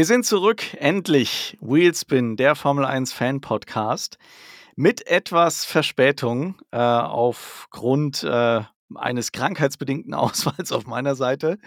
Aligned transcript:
Wir 0.00 0.06
sind 0.06 0.24
zurück, 0.24 0.62
endlich. 0.78 1.58
Wheelspin, 1.60 2.38
der 2.38 2.54
Formel 2.54 2.86
1 2.86 3.12
Fan 3.12 3.42
Podcast. 3.42 4.16
Mit 4.74 5.06
etwas 5.06 5.66
Verspätung 5.66 6.58
äh, 6.70 6.78
aufgrund 6.78 8.22
äh, 8.22 8.62
eines 8.94 9.30
krankheitsbedingten 9.30 10.14
Ausfalls 10.14 10.72
auf 10.72 10.86
meiner 10.86 11.16
Seite 11.16 11.58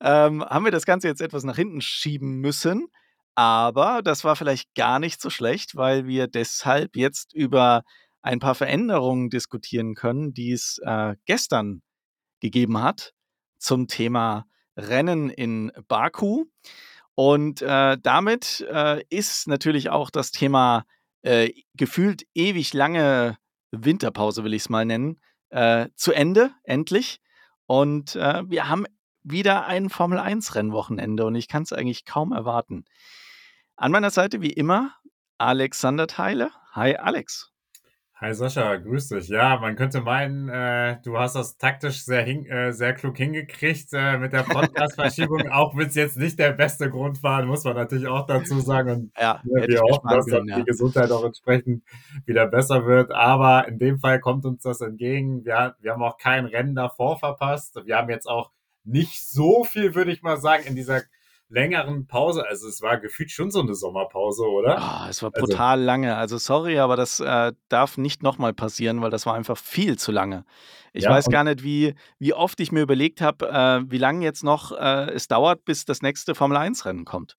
ähm, 0.00 0.44
haben 0.44 0.64
wir 0.64 0.70
das 0.70 0.86
Ganze 0.86 1.08
jetzt 1.08 1.20
etwas 1.20 1.42
nach 1.42 1.56
hinten 1.56 1.80
schieben 1.80 2.36
müssen. 2.36 2.86
Aber 3.34 4.00
das 4.00 4.22
war 4.22 4.36
vielleicht 4.36 4.72
gar 4.76 5.00
nicht 5.00 5.20
so 5.20 5.28
schlecht, 5.28 5.74
weil 5.74 6.06
wir 6.06 6.28
deshalb 6.28 6.94
jetzt 6.94 7.34
über 7.34 7.82
ein 8.22 8.38
paar 8.38 8.54
Veränderungen 8.54 9.28
diskutieren 9.28 9.96
können, 9.96 10.32
die 10.32 10.52
es 10.52 10.78
äh, 10.84 11.16
gestern 11.24 11.82
gegeben 12.38 12.80
hat 12.80 13.12
zum 13.58 13.88
Thema 13.88 14.46
Rennen 14.76 15.30
in 15.30 15.72
Baku. 15.88 16.44
Und 17.16 17.62
äh, 17.62 17.96
damit 18.00 18.64
äh, 18.70 19.02
ist 19.08 19.48
natürlich 19.48 19.88
auch 19.88 20.10
das 20.10 20.32
Thema 20.32 20.84
äh, 21.22 21.50
gefühlt 21.74 22.24
ewig 22.34 22.74
lange 22.74 23.38
Winterpause, 23.72 24.44
will 24.44 24.52
ich 24.52 24.62
es 24.62 24.68
mal 24.68 24.84
nennen, 24.84 25.20
äh, 25.48 25.88
zu 25.96 26.12
Ende, 26.12 26.52
endlich. 26.62 27.20
Und 27.66 28.16
äh, 28.16 28.42
wir 28.46 28.68
haben 28.68 28.84
wieder 29.22 29.66
ein 29.66 29.88
Formel-1-Rennwochenende 29.88 31.24
und 31.24 31.34
ich 31.34 31.48
kann 31.48 31.62
es 31.62 31.72
eigentlich 31.72 32.04
kaum 32.04 32.32
erwarten. 32.32 32.84
An 33.76 33.92
meiner 33.92 34.10
Seite 34.10 34.42
wie 34.42 34.52
immer 34.52 34.94
Alexander 35.38 36.06
Teile. 36.06 36.50
Hi 36.72 36.96
Alex. 36.96 37.55
Hi 38.18 38.32
Sascha, 38.32 38.76
grüß 38.76 39.08
dich. 39.08 39.28
Ja, 39.28 39.58
man 39.58 39.76
könnte 39.76 40.00
meinen, 40.00 40.48
äh, 40.48 40.96
du 41.02 41.18
hast 41.18 41.36
das 41.36 41.58
taktisch 41.58 42.02
sehr, 42.02 42.22
hin, 42.22 42.46
äh, 42.46 42.72
sehr 42.72 42.94
klug 42.94 43.14
hingekriegt 43.18 43.90
äh, 43.92 44.16
mit 44.16 44.32
der 44.32 44.42
Podcast-Verschiebung, 44.42 45.48
auch 45.52 45.76
wenn 45.76 45.88
es 45.88 45.96
jetzt 45.96 46.16
nicht 46.16 46.38
der 46.38 46.52
beste 46.52 46.88
Grund 46.88 47.22
war, 47.22 47.44
muss 47.44 47.64
man 47.64 47.74
natürlich 47.74 48.06
auch 48.06 48.26
dazu 48.26 48.58
sagen. 48.60 48.90
Und 48.90 49.12
ja, 49.18 49.42
ja 49.44 49.68
wir 49.68 49.80
hoffen, 49.82 50.08
dass 50.08 50.24
können, 50.24 50.48
ja. 50.48 50.56
die 50.56 50.64
Gesundheit 50.64 51.10
auch 51.10 51.26
entsprechend 51.26 51.84
wieder 52.24 52.46
besser 52.46 52.86
wird. 52.86 53.12
Aber 53.12 53.68
in 53.68 53.78
dem 53.78 53.98
Fall 53.98 54.18
kommt 54.18 54.46
uns 54.46 54.62
das 54.62 54.80
entgegen. 54.80 55.44
Wir, 55.44 55.76
wir 55.80 55.92
haben 55.92 56.02
auch 56.02 56.16
kein 56.16 56.46
Rennen 56.46 56.74
davor 56.74 57.18
verpasst. 57.18 57.78
Wir 57.84 57.98
haben 57.98 58.08
jetzt 58.08 58.30
auch 58.30 58.50
nicht 58.82 59.28
so 59.28 59.62
viel, 59.64 59.94
würde 59.94 60.10
ich 60.10 60.22
mal 60.22 60.38
sagen, 60.38 60.64
in 60.64 60.74
dieser 60.74 61.02
längeren 61.48 62.06
Pause. 62.06 62.44
Also 62.46 62.68
es 62.68 62.82
war 62.82 62.98
gefühlt 62.98 63.30
schon 63.30 63.50
so 63.50 63.60
eine 63.60 63.74
Sommerpause, 63.74 64.44
oder? 64.44 64.76
Oh, 64.76 65.08
es 65.08 65.22
war 65.22 65.30
also 65.34 65.46
brutal 65.46 65.78
also, 65.78 65.86
lange. 65.86 66.16
Also 66.16 66.38
sorry, 66.38 66.78
aber 66.78 66.96
das 66.96 67.20
äh, 67.20 67.52
darf 67.68 67.98
nicht 67.98 68.22
nochmal 68.22 68.52
passieren, 68.52 69.00
weil 69.02 69.10
das 69.10 69.26
war 69.26 69.34
einfach 69.34 69.56
viel 69.56 69.96
zu 69.98 70.12
lange. 70.12 70.44
Ich 70.92 71.04
ja, 71.04 71.10
weiß 71.10 71.28
gar 71.28 71.44
nicht, 71.44 71.62
wie, 71.62 71.94
wie 72.18 72.32
oft 72.32 72.58
ich 72.60 72.72
mir 72.72 72.80
überlegt 72.80 73.20
habe, 73.20 73.48
äh, 73.48 73.90
wie 73.90 73.98
lange 73.98 74.24
jetzt 74.24 74.42
noch 74.42 74.72
äh, 74.72 75.10
es 75.12 75.28
dauert, 75.28 75.64
bis 75.64 75.84
das 75.84 76.02
nächste 76.02 76.34
Formel-1-Rennen 76.34 77.04
kommt. 77.04 77.36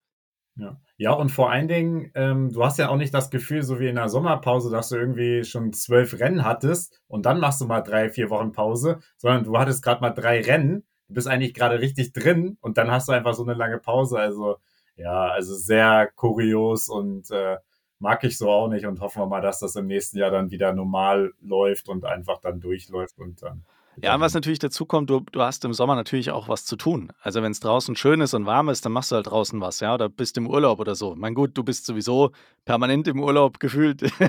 Ja. 0.60 0.82
ja, 0.98 1.12
und 1.12 1.30
vor 1.30 1.52
allen 1.52 1.68
Dingen, 1.68 2.12
ähm, 2.16 2.52
du 2.52 2.64
hast 2.64 2.80
ja 2.80 2.90
auch 2.90 2.96
nicht 2.96 3.14
das 3.14 3.30
Gefühl, 3.30 3.62
so 3.62 3.80
wie 3.80 3.88
in 3.88 3.96
der 3.96 4.10
Sommerpause, 4.10 4.72
dass 4.72 4.90
du 4.90 4.96
irgendwie 4.96 5.44
schon 5.44 5.72
zwölf 5.72 6.20
Rennen 6.20 6.46
hattest 6.46 7.00
und 7.08 7.28
dann 7.28 7.40
machst 7.40 7.62
du 7.62 7.66
mal 7.66 7.82
drei, 7.82 8.10
vier 8.10 8.32
Wochen 8.32 8.54
Pause, 8.54 9.00
sondern 9.18 9.44
du 9.44 9.56
hattest 9.58 9.84
gerade 9.84 10.02
mal 10.02 10.10
drei 10.10 10.42
Rennen 10.42 10.84
du 11.08 11.14
bist 11.14 11.28
eigentlich 11.28 11.54
gerade 11.54 11.80
richtig 11.80 12.14
drin 12.14 12.58
und 12.62 12.78
dann 12.78 12.92
hast 12.92 13.08
du 13.08 13.14
einfach 13.14 13.34
so 13.34 13.44
eine 13.44 13.54
lange 13.54 13.78
Pause. 13.78 14.20
Also 14.20 14.58
ja, 14.96 15.28
also 15.28 15.56
sehr 15.56 16.10
kurios 16.16 16.90
und 16.90 17.30
äh, 17.32 17.58
mag 18.00 18.24
ich 18.24 18.38
so 18.38 18.50
auch 18.50 18.68
nicht 18.68 18.86
und 18.86 19.00
hoffen 19.00 19.22
wir 19.22 19.28
mal, 19.28 19.42
dass 19.42 19.60
das 19.60 19.76
im 19.76 19.88
nächsten 19.88 20.18
Jahr 20.18 20.32
dann 20.32 20.52
wieder 20.52 20.74
normal 20.74 21.34
läuft 21.42 21.90
und 21.90 22.06
einfach 22.06 22.40
dann 22.40 22.60
durchläuft 22.60 23.18
und 23.20 23.42
dann. 23.42 23.64
Ja, 24.00 24.20
was 24.20 24.36
natürlich 24.36 24.60
dazu 24.60 24.86
kommt, 24.86 25.10
du, 25.10 25.22
du 25.32 25.42
hast 25.42 25.66
im 25.66 25.74
Sommer 25.74 25.96
natürlich 25.96 26.30
auch 26.30 26.48
was 26.48 26.66
zu 26.66 26.76
tun. 26.76 27.12
Also 27.20 27.42
wenn 27.42 27.52
es 27.52 27.60
draußen 27.62 27.96
schön 27.96 28.22
ist 28.22 28.36
und 28.36 28.46
warm 28.46 28.70
ist, 28.70 28.86
dann 28.86 28.92
machst 28.92 29.10
du 29.10 29.16
halt 29.16 29.26
draußen 29.26 29.60
was, 29.60 29.80
ja, 29.80 29.96
oder 29.96 30.08
bist 30.08 30.38
im 30.38 30.48
Urlaub 30.48 30.80
oder 30.80 30.94
so. 30.94 31.16
Mein 31.16 31.34
gut, 31.34 31.58
du 31.58 31.64
bist 31.64 31.88
sowieso 31.88 32.30
permanent 32.64 33.08
im 33.08 33.20
Urlaub 33.20 33.60
gefühlt, 33.60 34.04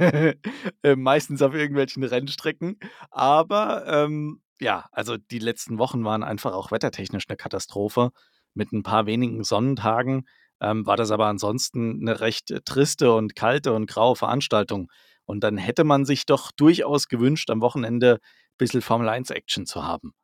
äh, 0.83 0.97
meistens 0.97 1.43
auf 1.43 1.53
irgendwelchen 1.53 2.03
Rennstrecken. 2.03 2.79
Aber 3.11 3.87
ähm, 3.87 4.41
ja, 4.61 4.87
also 4.93 5.17
die 5.17 5.39
letzten 5.39 5.79
Wochen 5.79 6.05
waren 6.05 6.23
einfach 6.23 6.53
auch 6.53 6.71
wettertechnisch 6.71 7.25
eine 7.29 7.37
Katastrophe. 7.37 8.11
Mit 8.55 8.73
ein 8.73 8.83
paar 8.83 9.07
wenigen 9.07 9.45
Sonnentagen 9.45 10.27
ähm, 10.61 10.87
war 10.87 10.97
das 10.97 11.11
aber 11.11 11.27
ansonsten 11.27 12.01
eine 12.01 12.21
recht 12.21 12.51
äh, 12.51 12.61
triste 12.65 13.13
und 13.13 13.37
kalte 13.37 13.73
und 13.73 13.87
graue 13.87 14.17
Veranstaltung. 14.17 14.91
Und 15.25 15.45
dann 15.45 15.59
hätte 15.59 15.85
man 15.85 16.05
sich 16.05 16.27
doch 16.27 16.51
durchaus 16.53 17.09
gewünscht, 17.09 17.51
am 17.51 17.61
Wochenende 17.61 18.15
ein 18.15 18.59
bisschen 18.59 18.81
Formel 18.81 19.09
1 19.09 19.31
Action 19.31 19.67
zu 19.67 19.85
haben. 19.85 20.15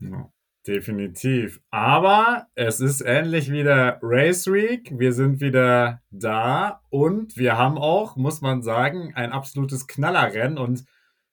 Ja, 0.00 0.30
definitiv. 0.66 1.60
Aber 1.70 2.46
es 2.54 2.80
ist 2.80 3.02
endlich 3.02 3.52
wieder 3.52 3.98
Race 4.02 4.46
Week. 4.46 4.90
Wir 4.98 5.12
sind 5.12 5.40
wieder 5.40 6.00
da 6.10 6.80
und 6.88 7.36
wir 7.36 7.58
haben 7.58 7.78
auch, 7.78 8.16
muss 8.16 8.40
man 8.40 8.62
sagen, 8.62 9.12
ein 9.14 9.30
absolutes 9.30 9.86
Knallerrennen 9.86 10.58
und 10.58 10.84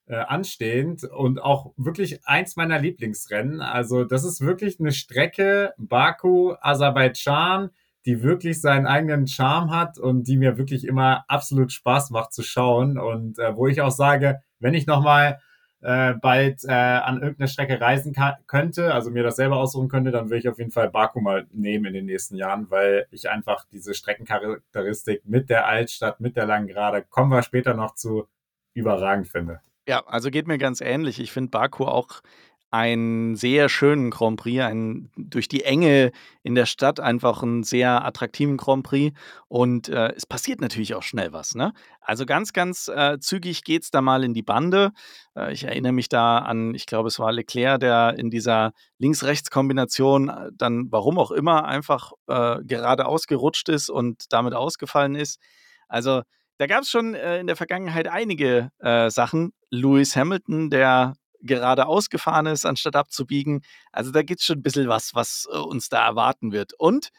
äh, 0.08 0.16
anstehend 0.16 1.04
und 1.04 1.42
auch 1.42 1.74
wirklich 1.78 2.26
eins 2.26 2.56
meiner 2.56 2.80
Lieblingsrennen. 2.80 3.62
Also 3.62 4.04
das 4.04 4.24
ist 4.24 4.42
wirklich 4.42 4.80
eine 4.80 4.92
Strecke 4.92 5.74
Baku, 5.78 6.56
Aserbaidschan, 6.62 7.70
die 8.06 8.24
wirklich 8.24 8.62
seinen 8.62 8.88
eigenen 8.88 9.28
Charme 9.28 9.72
hat 9.72 9.98
und 9.98 10.24
die 10.28 10.38
mir 10.38 10.58
wirklich 10.58 10.86
immer 10.88 11.26
absolut 11.28 11.72
Spaß 11.74 12.12
macht 12.12 12.34
zu 12.34 12.42
schauen 12.42 12.98
und 12.98 13.38
äh, 13.38 13.56
wo 13.56 13.68
ich 13.68 13.82
auch 13.82 13.92
sage, 13.92 14.42
wenn 14.60 14.74
ich 14.74 14.88
noch 14.88 15.04
mal 15.04 15.40
äh, 15.82 16.14
bald 16.14 16.64
äh, 16.64 16.72
an 16.72 17.22
irgendeine 17.22 17.50
Strecke 17.50 17.80
reisen 17.80 18.16
könnte, 18.48 18.94
also 18.94 19.12
mir 19.12 19.24
das 19.24 19.36
selber 19.36 19.58
aussuchen 19.58 19.90
könnte, 19.90 20.12
dann 20.12 20.30
würde 20.30 20.40
ich 20.40 20.50
auf 20.50 20.58
jeden 20.58 20.72
Fall 20.72 20.90
Baku 20.90 21.20
mal 21.20 21.48
nehmen 21.52 21.86
in 21.86 21.94
den 21.94 22.06
nächsten 22.06 22.36
Jahren, 22.36 22.72
weil 22.72 23.08
ich 23.12 23.30
einfach 23.30 23.66
diese 23.72 23.94
Streckencharakteristik 23.94 25.24
mit 25.26 25.50
der 25.50 25.68
Altstadt, 25.68 26.20
mit 26.20 26.36
der 26.38 26.46
langen 26.46 26.68
Gerade, 26.68 27.04
kommen 27.04 27.32
wir 27.32 27.44
später 27.44 27.74
noch 27.74 27.94
zu, 27.94 28.28
überragend 28.74 29.28
finde. 29.28 29.62
Ja, 29.88 30.04
also 30.06 30.30
geht 30.30 30.48
mir 30.48 30.58
ganz 30.58 30.82
ähnlich. 30.82 31.20
Ich 31.20 31.32
finde 31.32 31.50
Baku 31.52 31.86
auch 31.86 32.22
einen 32.70 33.38
sehr 33.38 33.70
schönen 33.70 34.10
Grand 34.12 34.38
Prix, 34.38 34.62
einen, 34.62 35.10
durch 35.16 35.48
die 35.48 35.64
Enge 35.64 36.12
in 36.44 36.54
der 36.54 36.66
Stadt 36.66 37.00
einfach 37.00 37.42
einen 37.42 37.64
sehr 37.64 38.04
attraktiven 38.04 38.58
Grand 38.58 38.84
Prix. 38.84 39.18
Und 39.48 39.88
äh, 39.88 40.12
es 40.14 40.26
passiert 40.26 40.60
natürlich 40.60 40.94
auch 40.94 41.04
schnell 41.04 41.32
was. 41.32 41.56
Ne? 41.56 41.72
Also 42.02 42.26
ganz, 42.26 42.52
ganz 42.52 42.90
äh, 42.90 43.20
zügig 43.20 43.64
geht 43.64 43.84
es 43.84 43.92
da 43.92 44.02
mal 44.02 44.26
in 44.26 44.34
die 44.34 44.44
Bande. 44.44 44.92
Äh, 45.38 45.54
ich 45.54 45.64
erinnere 45.64 45.94
mich 45.94 46.10
da 46.10 46.40
an, 46.40 46.76
ich 46.76 46.86
glaube, 46.86 47.08
es 47.08 47.20
war 47.20 47.32
Leclerc, 47.32 47.80
der 47.80 48.16
in 48.18 48.30
dieser 48.30 48.74
Links-Rechts-Kombination 48.98 50.28
äh, 50.28 50.50
dann, 50.54 50.92
warum 50.92 51.18
auch 51.20 51.32
immer, 51.32 51.64
einfach 51.64 52.12
äh, 52.28 52.58
gerade 52.66 53.06
ausgerutscht 53.06 53.70
ist 53.70 53.90
und 53.90 54.26
damit 54.34 54.54
ausgefallen 54.54 55.16
ist. 55.16 55.40
Also 55.88 56.24
da 56.58 56.68
gab 56.68 56.84
es 56.84 56.90
schon 56.90 57.14
äh, 57.14 57.40
in 57.40 57.48
der 57.48 57.56
Vergangenheit 57.56 58.08
einige 58.08 58.72
äh, 58.80 59.10
Sachen. 59.10 59.54
Lewis 59.70 60.16
Hamilton, 60.16 60.70
der 60.70 61.14
gerade 61.42 61.86
ausgefahren 61.86 62.48
ist, 62.48 62.66
anstatt 62.66 62.96
abzubiegen. 62.96 63.62
Also 63.92 64.12
da 64.12 64.24
gibt 64.24 64.40
es 64.40 64.46
schon 64.46 64.60
ein 64.60 64.64
bisschen 64.64 64.88
was, 64.88 65.14
was 65.14 65.48
äh, 65.52 65.58
uns 65.58 65.90
da 65.90 66.06
erwarten 66.06 66.52
wird. 66.52 66.74
Und, 66.74 67.10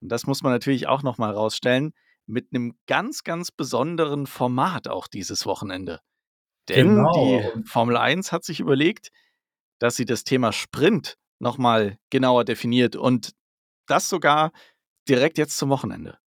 und 0.00 0.10
das 0.10 0.26
muss 0.26 0.42
man 0.42 0.52
natürlich 0.52 0.88
auch 0.88 1.02
nochmal 1.02 1.32
rausstellen, 1.32 1.92
mit 2.26 2.48
einem 2.52 2.76
ganz, 2.86 3.24
ganz 3.24 3.50
besonderen 3.50 4.26
Format 4.26 4.88
auch 4.88 5.06
dieses 5.06 5.46
Wochenende. 5.46 6.00
Denn 6.68 6.96
genau. 6.96 7.12
die 7.14 7.62
Formel 7.64 7.96
1 7.96 8.32
hat 8.32 8.44
sich 8.44 8.60
überlegt, 8.60 9.10
dass 9.78 9.94
sie 9.94 10.04
das 10.04 10.24
Thema 10.24 10.52
Sprint 10.52 11.16
nochmal 11.38 11.98
genauer 12.10 12.44
definiert 12.44 12.96
und 12.96 13.32
das 13.86 14.08
sogar 14.08 14.52
direkt 15.08 15.38
jetzt 15.38 15.56
zum 15.56 15.70
Wochenende. 15.70 16.18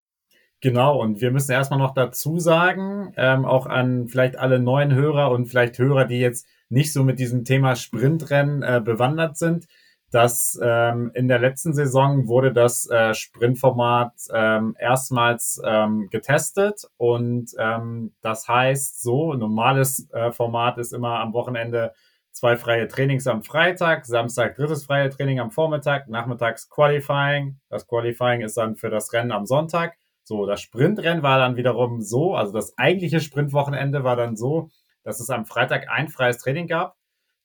Genau, 0.61 0.99
und 0.99 1.21
wir 1.21 1.31
müssen 1.31 1.53
erstmal 1.53 1.79
noch 1.79 1.93
dazu 1.93 2.37
sagen, 2.37 3.13
ähm, 3.15 3.45
auch 3.45 3.65
an 3.65 4.09
vielleicht 4.09 4.37
alle 4.37 4.59
neuen 4.59 4.93
Hörer 4.93 5.31
und 5.31 5.45
vielleicht 5.45 5.79
Hörer, 5.79 6.03
die 6.03 6.19
jetzt 6.19 6.45
nicht 6.67 6.91
so 6.91 7.03
mit 7.03 7.17
diesem 7.19 7.45
Thema 7.45 7.75
Sprintrennen 7.77 8.61
äh, 8.61 8.81
bewandert 8.83 9.37
sind, 9.37 9.67
dass 10.11 10.59
ähm, 10.61 11.11
in 11.13 11.29
der 11.29 11.39
letzten 11.39 11.73
Saison 11.73 12.27
wurde 12.27 12.51
das 12.51 12.89
äh, 12.89 13.13
Sprintformat 13.13 14.11
ähm, 14.33 14.75
erstmals 14.77 15.61
ähm, 15.63 16.09
getestet 16.11 16.81
und 16.97 17.51
ähm, 17.57 18.13
das 18.21 18.47
heißt 18.49 19.01
so, 19.01 19.35
normales 19.35 20.09
äh, 20.11 20.33
Format 20.33 20.77
ist 20.77 20.91
immer 20.93 21.19
am 21.21 21.31
Wochenende 21.31 21.93
zwei 22.31 22.57
freie 22.57 22.89
Trainings 22.89 23.27
am 23.27 23.43
Freitag, 23.43 24.05
Samstag 24.05 24.55
drittes 24.55 24.85
freie 24.85 25.09
Training 25.09 25.39
am 25.39 25.51
Vormittag, 25.51 26.09
nachmittags 26.09 26.69
Qualifying. 26.69 27.59
Das 27.69 27.87
Qualifying 27.87 28.41
ist 28.41 28.57
dann 28.57 28.75
für 28.75 28.89
das 28.89 29.13
Rennen 29.13 29.31
am 29.31 29.45
Sonntag 29.45 29.95
so, 30.29 30.45
das 30.45 30.61
Sprintrennen 30.61 31.23
war 31.23 31.39
dann 31.39 31.55
wiederum 31.55 32.01
so, 32.03 32.35
also 32.35 32.53
das 32.53 32.77
eigentliche 32.77 33.19
Sprintwochenende 33.19 34.03
war 34.03 34.15
dann 34.15 34.37
so, 34.37 34.69
dass 35.03 35.19
es 35.19 35.31
am 35.31 35.45
Freitag 35.45 35.89
ein 35.89 36.07
freies 36.07 36.37
Training 36.37 36.67
gab. 36.67 36.95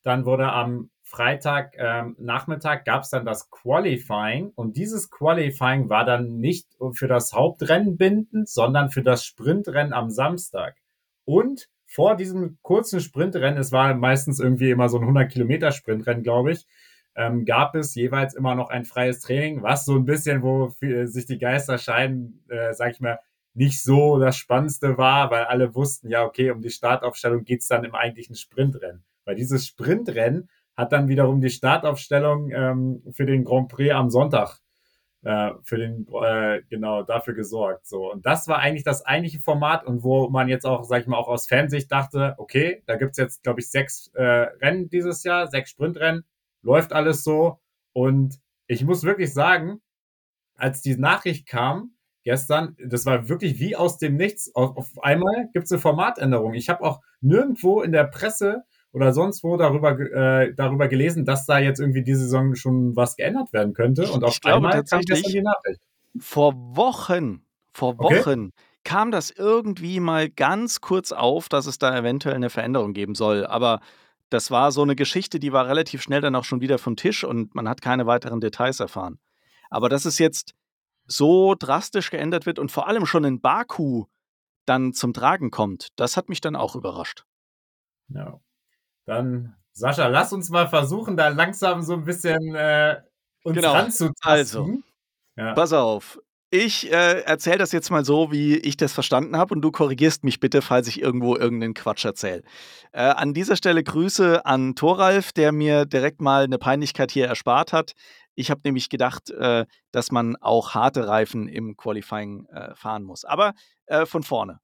Dann 0.03 0.27
wurde 0.27 0.53
am 0.53 0.91
Freitag 1.03 1.77
ähm, 1.79 2.15
Nachmittag 2.19 2.85
gab 2.85 3.05
es 3.05 3.09
dann 3.09 3.25
das 3.25 3.49
Qualifying 3.51 4.53
und 4.55 4.77
dieses 4.77 5.11
Qualifying 5.11 5.89
war 5.89 6.05
dann 6.05 6.37
nicht 6.41 6.69
für 6.93 7.09
das 7.09 7.33
Hauptrennen 7.33 7.97
bindend, 7.97 8.51
sondern 8.51 8.91
für 8.91 9.03
das 9.03 9.25
Sprintrennen 9.25 9.95
am 9.95 10.11
Samstag. 10.11 10.77
Und 11.25 11.71
vor 11.87 12.17
diesem 12.17 12.59
kurzen 12.61 13.01
Sprintrennen, 13.01 13.59
es 13.59 13.73
war 13.73 13.95
meistens 13.95 14.41
irgendwie 14.41 14.71
immer 14.71 14.91
so 14.91 14.99
ein 14.99 15.05
100 15.05 15.33
Kilometer 15.33 15.73
Sprintrennen, 15.73 16.23
glaube 16.23 16.53
ich, 16.53 16.67
ähm, 17.17 17.45
gab 17.45 17.75
es 17.75 17.95
jeweils 17.95 18.35
immer 18.35 18.55
noch 18.55 18.71
ein 18.71 18.85
freies 18.85 19.21
Training, 19.21 19.63
was 19.63 19.85
so 19.85 19.95
ein 19.95 20.05
bisschen, 20.05 20.43
wo 20.43 20.73
sich 21.05 21.27
die 21.27 21.39
Geister 21.39 21.79
scheiden, 21.79 22.45
äh, 22.49 22.73
sag 22.75 22.93
ich 22.93 23.01
mal, 23.01 23.19
nicht 23.55 23.83
so 23.83 24.19
das 24.19 24.37
Spannendste 24.37 24.99
war, 24.99 25.31
weil 25.31 25.45
alle 25.45 25.75
wussten, 25.75 26.09
ja, 26.09 26.25
okay, 26.25 26.51
um 26.51 26.61
die 26.61 26.71
Startaufstellung 26.71 27.45
geht's 27.45 27.69
dann 27.69 27.85
im 27.85 27.95
eigentlichen 27.95 28.35
Sprintrennen. 28.35 29.05
Weil 29.25 29.37
dieses 29.37 29.67
Sprintrennen 29.67 30.51
hat 30.77 30.93
dann 30.93 31.09
wiederum 31.09 31.41
die 31.41 31.51
Startaufstellung 31.51 32.51
ähm, 32.51 33.03
für 33.13 33.27
den 33.27 33.45
Grand 33.45 33.69
Prix 33.69 33.95
am 33.95 34.11
Sonntag 34.11 34.59
äh, 35.23 35.53
für 35.63 35.79
den 35.79 36.07
äh, 36.23 36.63
genau 36.69 37.03
dafür 37.03 37.35
gesorgt. 37.35 37.87
So 37.87 38.11
und 38.13 38.27
das 38.27 38.49
war 38.49 38.59
eigentlich 38.59 38.85
das 38.85 39.07
eigentliche 39.07 39.41
Format 39.41 39.85
und 39.87 40.03
wo 40.03 40.29
man 40.29 40.49
jetzt 40.49 40.67
auch, 40.67 40.85
sag 40.85 41.03
ich 41.03 41.07
mal, 41.07 41.17
auch 41.17 41.29
aus 41.29 41.47
Fansicht 41.47 41.91
dachte, 41.91 42.35
okay, 42.39 42.83
da 42.87 42.97
gibt's 42.97 43.19
jetzt 43.19 43.43
glaube 43.43 43.61
ich 43.61 43.71
sechs 43.71 44.11
äh, 44.15 44.23
Rennen 44.23 44.91
dieses 44.91 45.25
Jahr, 45.25 45.47
sechs 45.47 45.71
Sprintrennen, 45.71 46.25
läuft 46.65 46.93
alles 46.93 47.23
so 47.23 47.61
und 47.93 48.41
ich 48.67 48.85
muss 48.85 49.05
wirklich 49.05 49.33
sagen, 49.33 49.81
als 50.57 50.83
die 50.83 50.97
Nachricht 50.97 51.47
kam, 51.47 51.95
gestern, 52.25 52.77
das 52.83 53.07
war 53.07 53.29
wirklich 53.29 53.59
wie 53.61 53.77
aus 53.77 53.99
dem 53.99 54.17
Nichts. 54.17 54.55
Auf, 54.55 54.77
auf 54.77 55.03
einmal 55.03 55.49
gibt 55.53 55.67
es 55.67 55.73
eine 55.73 55.81
Formatänderung. 55.81 56.55
Ich 56.55 56.69
habe 56.69 56.83
auch 56.83 57.01
nirgendwo 57.21 57.83
in 57.83 57.93
der 57.93 58.05
Presse 58.05 58.65
oder 58.93 59.13
sonst 59.13 59.43
wo 59.43 59.57
darüber, 59.57 59.99
äh, 59.99 60.55
darüber 60.55 60.89
gelesen, 60.89 61.25
dass 61.25 61.47
da 61.47 61.59
jetzt 61.59 61.81
irgendwie 61.81 62.03
diese 62.03 62.21
Saison 62.21 62.55
schon 62.55 62.97
was 62.97 63.17
geändert 63.17 63.53
werden 63.53 63.75
könnte. 63.75 64.11
Und 64.11 64.25
auf 64.25 64.35
ich 64.35 64.41
glaube 64.41 64.69
einmal 64.69 64.85
kam 64.85 65.01
die 65.01 65.43
Nachricht. 65.43 65.81
Vor 66.19 66.55
Wochen, 66.77 67.45
vor 67.73 67.99
Wochen 67.99 68.47
okay. 68.47 68.51
kam 68.85 69.11
das 69.11 69.31
irgendwie 69.31 69.99
mal 69.99 70.31
ganz 70.31 70.81
kurz 70.81 71.11
auf, 71.11 71.49
dass 71.49 71.67
es 71.67 71.79
da 71.79 71.97
eventuell 71.97 72.37
eine 72.37 72.51
Veränderung 72.51 72.93
geben 72.93 73.17
soll. 73.17 73.47
Aber 73.47 73.81
das 74.35 74.51
war 74.51 74.73
so 74.73 74.83
eine 74.83 74.97
Geschichte, 74.97 75.39
die 75.39 75.53
war 75.53 75.69
relativ 75.69 76.03
schnell 76.03 76.21
dann 76.21 76.35
auch 76.35 76.45
schon 76.45 76.61
wieder 76.61 76.79
vom 76.79 76.97
Tisch 76.97 77.23
und 77.23 77.55
man 77.55 77.69
hat 77.69 77.81
keine 77.81 78.07
weiteren 78.07 78.41
Details 78.41 78.81
erfahren. 78.81 79.21
Aber 79.71 79.89
das 79.89 80.05
ist 80.05 80.19
jetzt 80.19 80.55
so 81.07 81.55
drastisch 81.55 82.11
geändert 82.11 82.45
wird 82.45 82.59
und 82.59 82.73
vor 82.73 82.89
allem 82.89 83.07
schon 83.07 83.25
in 83.25 83.41
Baku 83.41 84.07
dann 84.67 84.93
zum 84.93 85.13
Tragen 85.13 85.51
kommt, 85.51 85.89
das 85.97 86.17
hat 86.17 86.29
mich 86.29 86.41
dann 86.41 86.57
auch 86.57 86.75
überrascht. 86.75 87.25
Ja. 88.09 88.41
Dann, 89.05 89.55
Sascha, 89.73 90.09
lass 90.09 90.33
uns 90.33 90.51
mal 90.51 90.69
versuchen, 90.69 91.17
da 91.17 91.29
langsam 91.29 91.83
so 91.83 91.93
ein 91.93 92.05
bisschen 92.05 92.55
äh, 92.55 93.01
uns 93.45 93.57
genau. 93.57 93.73
ranzutasten. 93.73 94.23
Also, 94.23 94.83
ja. 95.37 95.53
pass 95.55 95.73
auf. 95.73 96.19
Ich 96.56 96.89
äh, 96.93 97.23
erzähle 97.23 97.59
das 97.59 97.73
jetzt 97.73 97.91
mal 97.91 98.05
so, 98.05 98.31
wie 98.31 98.56
ich 98.56 98.77
das 98.77 98.93
verstanden 98.93 99.37
habe 99.37 99.53
und 99.56 99.61
du 99.61 99.73
korrigierst 99.73 100.23
mich 100.23 100.39
bitte, 100.39 100.62
falls 100.62 100.87
ich 100.87 101.03
irgendwo 101.03 101.35
irgendeinen 101.35 101.75
Quatsch 101.75 102.05
erzähle. 102.05 102.45
Äh, 102.93 103.01
an 103.01 103.35
dieser 103.35 103.56
Stelle 103.56 103.83
Grüße 103.83 104.47
an 104.47 104.77
Thoralf, 104.77 105.33
der 105.33 105.51
mir 105.51 105.85
direkt 105.85 106.21
mal 106.21 106.45
eine 106.45 106.59
Peinlichkeit 106.59 107.11
hier 107.11 107.27
erspart 107.27 107.73
hat. 107.73 107.95
Ich 108.37 108.53
habe 108.53 108.61
nämlich 108.62 108.89
gedacht, 108.89 109.31
äh, 109.31 109.67
dass 109.91 110.12
man 110.12 110.37
auch 110.37 110.75
harte 110.75 111.09
Reifen 111.09 111.49
im 111.49 111.77
Qualifying 111.77 112.47
äh, 112.47 112.77
fahren 112.77 113.03
muss. 113.03 113.25
Aber 113.25 113.55
äh, 113.87 114.06
von 114.06 114.23
vorne. 114.23 114.61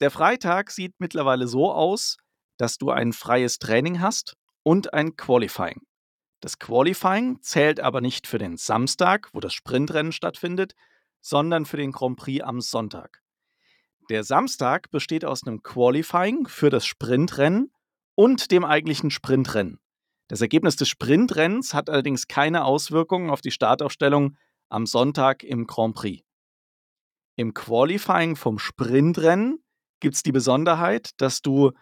Der 0.00 0.10
Freitag 0.10 0.70
sieht 0.70 0.94
mittlerweile 0.98 1.46
so 1.46 1.70
aus, 1.70 2.16
dass 2.56 2.78
du 2.78 2.90
ein 2.90 3.12
freies 3.12 3.58
Training 3.58 4.00
hast 4.00 4.32
und 4.62 4.94
ein 4.94 5.14
Qualifying. 5.16 5.82
Das 6.40 6.58
Qualifying 6.58 7.42
zählt 7.42 7.80
aber 7.80 8.00
nicht 8.00 8.26
für 8.26 8.38
den 8.38 8.56
Samstag, 8.56 9.28
wo 9.34 9.40
das 9.40 9.52
Sprintrennen 9.52 10.12
stattfindet, 10.12 10.72
sondern 11.20 11.64
für 11.64 11.76
den 11.76 11.92
Grand 11.92 12.16
Prix 12.16 12.42
am 12.42 12.60
Sonntag. 12.60 13.22
Der 14.10 14.24
Samstag 14.24 14.90
besteht 14.90 15.24
aus 15.24 15.46
einem 15.46 15.62
Qualifying 15.62 16.48
für 16.48 16.70
das 16.70 16.86
Sprintrennen 16.86 17.72
und 18.14 18.50
dem 18.50 18.64
eigentlichen 18.64 19.10
Sprintrennen. 19.10 19.80
Das 20.28 20.40
Ergebnis 20.40 20.76
des 20.76 20.88
Sprintrennens 20.88 21.74
hat 21.74 21.90
allerdings 21.90 22.26
keine 22.26 22.64
Auswirkungen 22.64 23.30
auf 23.30 23.40
die 23.40 23.50
Startaufstellung 23.50 24.36
am 24.68 24.86
Sonntag 24.86 25.42
im 25.42 25.66
Grand 25.66 25.94
Prix. 25.94 26.24
Im 27.36 27.54
Qualifying 27.54 28.36
vom 28.36 28.58
Sprintrennen 28.58 29.62
gibt 30.00 30.16
es 30.16 30.22
die 30.22 30.32
Besonderheit, 30.32 31.10
dass 31.18 31.40
du 31.40 31.72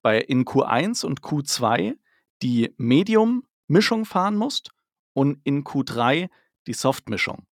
bei 0.00 0.20
in 0.20 0.44
Q1 0.44 1.04
und 1.04 1.20
Q2 1.20 1.96
die 2.42 2.74
Medium-Mischung 2.76 4.04
fahren 4.04 4.36
musst 4.36 4.70
und 5.12 5.40
in 5.44 5.64
Q3 5.64 6.28
die 6.66 6.72
Soft-Mischung. 6.72 7.46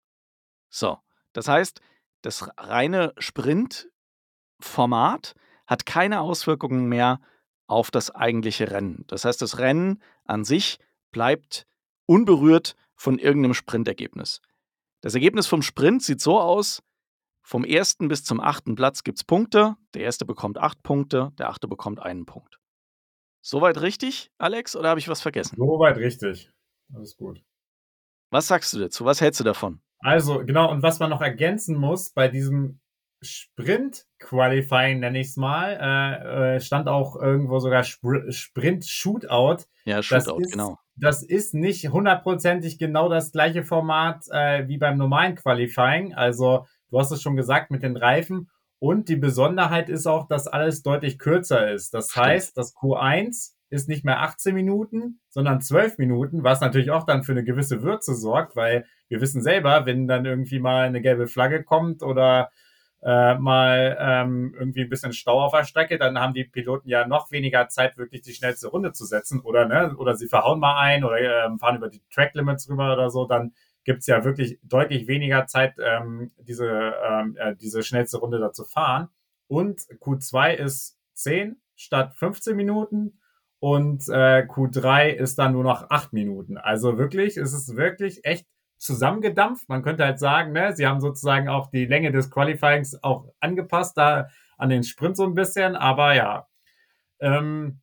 So, 0.71 0.99
das 1.39 1.47
heißt, 1.47 1.81
das 2.23 2.51
reine 2.59 3.13
Sprint-Format 3.17 5.37
hat 5.69 5.87
keine 5.87 6.21
Auswirkungen 6.21 6.89
mehr 6.89 7.21
auf 7.69 7.93
das 7.93 8.11
eigentliche 8.11 8.73
Rennen. 8.73 9.05
Das 9.07 9.25
heißt, 9.25 9.41
das 9.41 9.59
Rennen 9.59 10.03
an 10.25 10.45
sich 10.45 10.81
bleibt 11.13 11.69
unberührt 12.07 12.75
von 12.97 13.21
irgendeinem 13.21 13.55
Sprintergebnis. 13.55 14.41
Das 15.01 15.15
Ergebnis 15.15 15.47
vom 15.47 15.63
Sprint 15.63 16.03
sieht 16.03 16.21
so 16.21 16.41
aus: 16.41 16.83
vom 17.43 17.63
ersten 17.63 18.09
bis 18.09 18.25
zum 18.25 18.41
achten 18.41 18.75
Platz 18.75 19.05
gibt 19.05 19.19
es 19.19 19.25
Punkte. 19.25 19.77
Der 19.95 20.03
erste 20.03 20.25
bekommt 20.25 20.59
acht 20.59 20.83
Punkte, 20.83 21.31
der 21.39 21.51
achte 21.51 21.69
bekommt 21.69 22.01
einen 22.01 22.27
Punkt. 22.27 22.59
Soweit 23.43 23.81
richtig, 23.81 24.33
Alex, 24.39 24.75
oder 24.75 24.89
habe 24.89 24.99
ich 24.99 25.07
was 25.07 25.21
vergessen? 25.21 25.55
Soweit 25.57 25.99
richtig. 25.99 26.51
Alles 26.93 27.17
gut. 27.17 27.45
Was 28.31 28.49
sagst 28.49 28.73
du 28.73 28.81
dazu? 28.81 29.05
Was 29.05 29.21
hältst 29.21 29.39
du 29.39 29.45
davon? 29.45 29.81
Also, 30.01 30.45
genau, 30.45 30.71
und 30.71 30.83
was 30.83 30.99
man 30.99 31.11
noch 31.11 31.21
ergänzen 31.21 31.77
muss 31.77 32.11
bei 32.11 32.29
diesem 32.29 32.81
Sprint-Qualifying, 33.21 35.01
nenne 35.01 35.21
ich 35.21 35.29
es 35.29 35.37
mal, 35.37 35.77
äh, 35.81 36.57
äh, 36.57 36.61
stand 36.61 36.89
auch 36.89 37.17
irgendwo 37.17 37.59
sogar 37.59 37.83
Spr 37.83 38.31
Sprint-Shootout. 38.31 39.65
Ja, 39.85 40.03
Shootout, 40.03 40.41
ist, 40.41 40.53
genau. 40.53 40.79
Das 40.97 41.23
ist 41.23 41.55
nicht 41.55 41.89
hundertprozentig 41.89 42.79
genau 42.79 43.09
das 43.09 43.33
gleiche 43.33 43.65
Format 43.65 44.25
äh, 44.31 44.69
wie 44.69 44.79
beim 44.79 44.99
normalen 44.99 45.35
Qualifying. 45.35 46.15
Also, 46.15 46.67
du 46.91 46.99
hast 46.99 47.11
es 47.11 47.23
schon 47.23 47.37
gesagt 47.37 47.71
mit 47.71 47.83
den 47.83 47.97
Reifen. 47.97 48.51
Und 48.81 49.09
die 49.09 49.17
Besonderheit 49.17 49.89
ist 49.89 50.07
auch, 50.07 50.29
dass 50.29 50.47
alles 50.47 50.83
deutlich 50.83 51.19
kürzer 51.19 51.73
ist. 51.73 51.95
Das 51.95 52.13
Stimmt. 52.13 52.27
heißt, 52.27 52.57
das 52.57 52.77
Q1 52.77 53.55
ist 53.71 53.89
nicht 53.89 54.05
mehr 54.05 54.21
18 54.21 54.55
Minuten, 54.55 55.21
sondern 55.31 55.61
12 55.61 55.99
Minuten, 55.99 56.45
was 56.45 56.61
natürlich 56.61 56.93
auch 56.93 57.05
dann 57.05 57.25
für 57.25 57.33
eine 57.33 57.45
gewisse 57.45 57.83
Würze 57.83 58.15
sorgt, 58.15 58.55
weil 58.55 58.87
wir 59.09 59.21
wissen 59.21 59.43
selber, 59.43 59.87
wenn 59.87 60.07
dann 60.07 60.25
irgendwie 60.25 60.61
mal 60.61 60.87
eine 60.87 61.01
gelbe 61.01 61.27
Flagge 61.27 61.65
kommt 61.65 62.03
oder 62.03 62.51
äh, 63.03 63.37
mal 63.37 63.97
ähm, 64.01 64.55
irgendwie 64.59 64.83
ein 64.83 64.89
bisschen 64.89 65.13
Stau 65.13 65.41
auf 65.41 65.53
der 65.53 65.65
Strecke, 65.65 65.99
dann 65.99 66.19
haben 66.19 66.35
die 66.35 66.45
Piloten 66.45 66.89
ja 66.89 67.07
noch 67.07 67.31
weniger 67.31 67.69
Zeit, 67.69 67.97
wirklich 67.97 68.23
die 68.23 68.33
schnellste 68.33 68.69
Runde 68.69 68.93
zu 68.93 69.05
setzen 69.05 69.41
oder 69.41 69.67
ne, 69.67 69.95
oder 69.97 70.17
sie 70.17 70.29
verhauen 70.29 70.59
mal 70.59 70.79
ein 70.81 71.05
oder 71.05 71.47
ähm, 71.47 71.59
fahren 71.59 71.77
über 71.77 71.89
die 71.89 72.03
Track 72.13 72.35
Limits 72.35 72.69
rüber 72.69 72.93
oder 72.93 73.11
so, 73.11 73.25
dann 73.27 73.53
gibt's 73.85 74.07
ja 74.07 74.25
wirklich 74.25 74.59
deutlich 74.63 75.07
weniger 75.07 75.47
Zeit, 75.47 75.75
ähm, 75.83 76.33
diese, 76.39 76.95
ähm, 77.09 77.37
äh, 77.39 77.55
diese 77.57 77.83
schnellste 77.83 78.19
Runde 78.19 78.39
da 78.39 78.53
zu 78.53 78.65
fahren. 78.65 79.09
Und 79.47 79.81
Q2 79.81 80.55
ist 80.55 80.99
10 81.15 81.57
statt 81.75 82.15
15 82.17 82.55
Minuten 82.55 83.21
und 83.61 84.07
äh, 84.09 84.45
Q3 84.47 85.09
ist 85.09 85.39
dann 85.39 85.53
nur 85.53 85.65
noch 85.65 85.89
8 85.89 86.13
Minuten. 86.13 86.59
Also 86.59 86.99
wirklich, 86.99 87.37
es 87.37 87.55
ist 87.55 87.77
wirklich 87.77 88.25
echt 88.25 88.47
zusammengedampft. 88.79 89.69
Man 89.69 89.83
könnte 89.83 90.05
halt 90.05 90.19
sagen, 90.19 90.53
ne, 90.53 90.75
sie 90.75 90.87
haben 90.87 91.01
sozusagen 91.01 91.49
auch 91.49 91.71
die 91.71 91.87
Länge 91.87 92.13
des 92.13 92.31
Qualifyings 92.31 93.03
auch 93.03 93.27
angepasst, 93.41 93.97
da 93.97 94.29
an 94.57 94.71
den 94.71 94.85
Sprint 94.85 95.17
so 95.17 95.25
ein 95.25 95.35
bisschen, 95.35 95.77
aber 95.77 96.15
ja. 96.15 96.47
Ähm, 97.21 97.81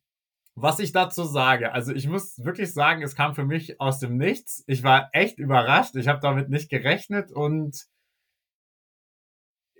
was 0.54 0.78
ich 0.78 0.92
dazu 0.92 1.24
sage, 1.24 1.72
also 1.72 1.92
ich 1.92 2.08
muss 2.08 2.42
wirklich 2.42 2.72
sagen, 2.72 3.02
es 3.02 3.14
kam 3.14 3.34
für 3.34 3.44
mich 3.44 3.78
aus 3.78 3.98
dem 3.98 4.16
Nichts. 4.16 4.64
Ich 4.66 4.82
war 4.82 5.10
echt 5.12 5.38
überrascht. 5.38 5.94
Ich 5.96 6.08
habe 6.08 6.20
damit 6.20 6.48
nicht 6.48 6.70
gerechnet 6.70 7.30
und 7.30 7.86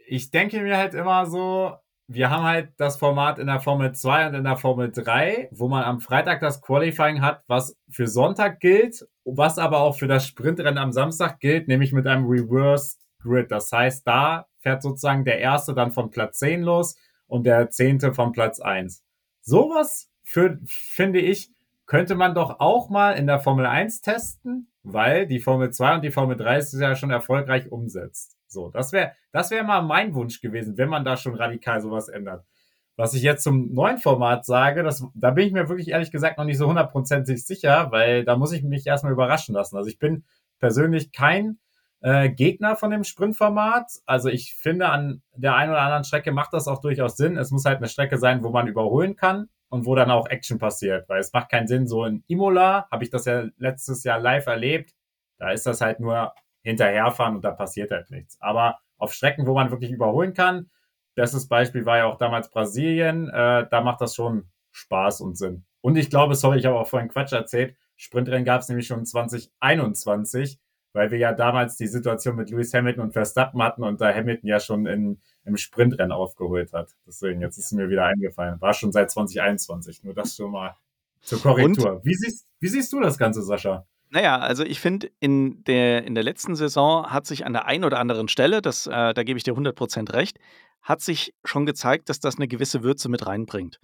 ich 0.07 0.31
denke 0.31 0.61
mir 0.61 0.77
halt 0.77 0.93
immer 0.93 1.27
so, 1.27 1.77
wir 2.09 2.31
haben 2.31 2.45
halt 2.45 2.73
das 2.77 2.97
Format 2.97 3.39
in 3.39 3.49
der 3.49 3.61
Formel 3.61 3.93
2 3.93 4.29
und 4.29 4.35
in 4.35 4.45
der 4.45 4.57
Formel 4.57 4.93
3, 4.93 5.49
wo 5.51 5.69
man 5.69 5.83
am 5.83 6.01
Freitag 6.01 6.41
das 6.41 6.61
Qualifying 6.63 7.21
hat, 7.21 7.43
was 7.49 7.77
für 7.91 8.07
Sonntag 8.07 8.61
gilt, 8.61 9.07
was 9.25 9.59
aber 9.59 9.81
auch 9.81 9.97
für 9.99 10.07
das 10.07 10.27
Sprintrennen 10.27 10.79
am 10.79 10.93
Samstag 10.93 11.41
gilt, 11.41 11.67
nämlich 11.67 11.93
mit 11.93 12.07
einem 12.07 12.27
Reverse 12.27 12.97
Grid. 13.21 13.51
Das 13.51 13.73
heißt, 13.73 14.07
da 14.07 14.47
fährt 14.59 14.83
sozusagen 14.83 15.25
der 15.25 15.41
erste 15.41 15.75
dann 15.75 15.91
von 15.91 16.11
Platz 16.11 16.39
10 16.39 16.63
los 16.63 16.97
und 17.27 17.45
der 17.45 17.71
zehnte 17.71 18.15
von 18.15 18.33
Platz 18.33 18.61
1. 18.61 19.03
Sowas 19.41 20.09
für, 20.23 20.59
finde 20.67 21.21
ich, 21.21 21.51
könnte 21.87 22.15
man 22.15 22.35
doch 22.35 22.61
auch 22.61 22.89
mal 22.89 23.13
in 23.13 23.27
der 23.27 23.41
Formel 23.41 23.67
1 23.67 24.01
testen, 24.01 24.71
weil 24.83 25.27
die 25.27 25.41
Formel 25.41 25.71
2 25.73 25.97
und 25.97 26.05
die 26.05 26.11
Formel 26.11 26.37
3 26.37 26.59
ist 26.59 26.73
ja 26.75 26.95
schon 26.95 27.11
erfolgreich 27.11 27.71
umsetzt. 27.71 28.36
So, 28.49 28.71
das 28.71 28.93
wäre 28.93 29.13
das 29.33 29.51
wäre 29.51 29.65
mal 29.65 29.83
mein 29.83 30.15
Wunsch 30.15 30.41
gewesen, 30.41 30.77
wenn 30.79 30.89
man 30.89 31.05
da 31.05 31.17
schon 31.17 31.35
radikal 31.35 31.81
sowas 31.81 32.09
ändert. 32.09 32.45
Was 32.97 33.15
ich 33.15 33.23
jetzt 33.23 33.43
zum 33.43 33.73
neuen 33.75 33.99
Format 33.99 34.47
sage, 34.47 34.83
das, 34.83 35.05
da 35.15 35.31
bin 35.33 35.47
ich 35.47 35.53
mir 35.53 35.69
wirklich 35.69 35.89
ehrlich 35.89 36.11
gesagt 36.11 36.39
noch 36.39 36.45
nicht 36.47 36.57
so 36.59 36.67
hundertprozentig 36.67 37.45
sicher, 37.45 37.89
weil 37.91 38.25
da 38.25 38.37
muss 38.37 38.53
ich 38.53 38.63
mich 38.63 38.87
erstmal 38.87 39.13
überraschen 39.13 39.55
lassen. 39.55 39.77
Also 39.77 39.89
ich 39.91 39.99
bin 39.99 40.25
persönlich 40.59 41.13
kein 41.13 41.59
äh, 42.01 42.31
Gegner 42.31 42.75
von 42.77 42.91
dem 42.91 43.05
Sprintformat. 43.05 43.91
Also 44.07 44.29
ich 44.31 44.55
finde, 44.55 44.89
an 44.89 45.23
der 45.35 45.55
einen 45.57 45.73
oder 45.73 45.83
anderen 45.83 46.05
Strecke 46.05 46.33
macht 46.33 46.55
das 46.55 46.69
auch 46.69 46.81
durchaus 46.81 47.17
Sinn. 47.17 47.37
Es 47.37 47.51
muss 47.51 47.67
halt 47.67 47.79
eine 47.79 47.89
Strecke 47.89 48.19
sein, 48.19 48.43
wo 48.43 48.51
man 48.51 48.67
überholen 48.67 49.17
kann. 49.17 49.49
und 49.69 49.87
wo 49.87 49.95
dann 49.95 50.11
auch 50.11 50.29
Action 50.29 50.59
passiert. 50.59 51.09
Weil 51.09 51.21
es 51.21 51.33
macht 51.33 51.51
keinen 51.51 51.67
Sinn, 51.67 51.87
so 51.87 52.05
in 52.05 52.25
Imola 52.29 52.89
habe 52.91 53.05
ich 53.05 53.11
das 53.11 53.25
ja 53.25 53.45
letztes 53.59 54.05
Jahr 54.05 54.21
live 54.21 54.47
erlebt. 54.47 54.93
Da 55.39 55.51
ist 55.51 55.67
das 55.67 55.81
halt 55.81 56.01
nur 56.01 56.33
hinterherfahren 56.67 57.37
und 57.37 57.45
da 57.45 57.53
passiert 57.53 57.93
halt 57.93 58.11
nichts. 58.11 58.37
Aber 58.41 58.79
auf 58.99 59.13
Strecken, 59.13 59.47
wo 59.47 59.55
man 59.55 59.71
wirklich 59.71 59.93
überholen 59.93 60.35
kann, 60.35 60.69
bestes 61.15 61.47
Beispiel 61.47 61.87
war 61.87 61.99
ja 61.99 62.07
auch 62.07 62.19
damals 62.19 62.51
Brasilien, 62.51 63.29
äh, 63.29 63.67
da 63.71 63.81
macht 63.81 64.01
das 64.01 64.17
schon 64.17 64.49
Spaß 64.73 65.21
und 65.21 65.39
Sinn. 65.39 65.65
Und 65.81 65.97
ich 65.97 66.11
glaube, 66.11 66.35
sorry, 66.35 66.59
ich 66.59 66.67
habe 66.67 66.79
auch 66.79 66.89
vorhin 66.89 67.09
Quatsch 67.09 67.33
erzählt, 67.33 67.77
Sprintrennen 67.95 68.45
gab 68.45 68.63
es 68.63 68.69
nämlich 68.69 68.89
schon 68.89 69.07
2021, 69.07 70.59
weil 70.93 71.13
wir 71.13 71.19
ja 71.19 71.33
damals 71.33 71.77
die 71.77 71.87
Situation 71.87 72.35
mit 72.35 72.51
Lewis 72.51 72.75
Hamilton 72.75 73.05
und 73.05 73.13
Verstappen 73.13 73.63
hatten 73.63 73.85
und 73.85 74.01
da 74.01 74.13
Hamilton 74.13 74.49
ja 74.49 74.59
schon 74.59 74.87
in, 74.87 75.21
im 75.45 75.57
Sprintrennen 75.57 76.11
aufgeholt 76.11 76.73
hat. 76.73 76.97
Deswegen, 77.07 77.41
jetzt 77.43 77.59
ist 77.59 77.73
mir 77.73 77.89
wieder 77.89 78.07
eingefallen. 78.07 78.61
War 78.61 78.75
schon 78.75 78.91
seit 78.91 79.11
2021. 79.11 80.03
Nur 80.03 80.15
das 80.15 80.35
schon 80.35 80.51
mal 80.51 80.75
zur 81.21 81.41
Korrektur. 81.41 82.01
Wie 82.05 82.15
siehst, 82.15 82.49
wie 82.59 82.69
siehst 82.69 82.93
du 82.93 83.01
das 83.01 83.19
Ganze, 83.19 83.43
Sascha? 83.43 83.87
Naja, 84.11 84.39
also 84.39 84.65
ich 84.65 84.81
finde, 84.81 85.11
in 85.19 85.65
der, 85.65 86.05
in 86.05 86.15
der 86.15 86.23
letzten 86.23 86.55
Saison 86.55 87.11
hat 87.11 87.27
sich 87.27 87.45
an 87.45 87.53
der 87.53 87.67
einen 87.67 87.85
oder 87.85 87.99
anderen 87.99 88.29
Stelle, 88.29 88.63
das, 88.63 88.87
äh, 88.87 89.15
da 89.15 89.23
gebe 89.25 89.37
ich 89.37 89.43
dir 89.43 89.55
100% 89.55 90.13
recht, 90.13 90.39
hat 90.83 91.01
sich 91.01 91.35
schon 91.45 91.67
gezeigt, 91.67 92.09
dass 92.09 92.21
das 92.21 92.37
eine 92.37 92.47
gewisse 92.47 92.85
Würze 92.85 93.09
mit 93.09 93.27
reinbringt. 93.27 93.81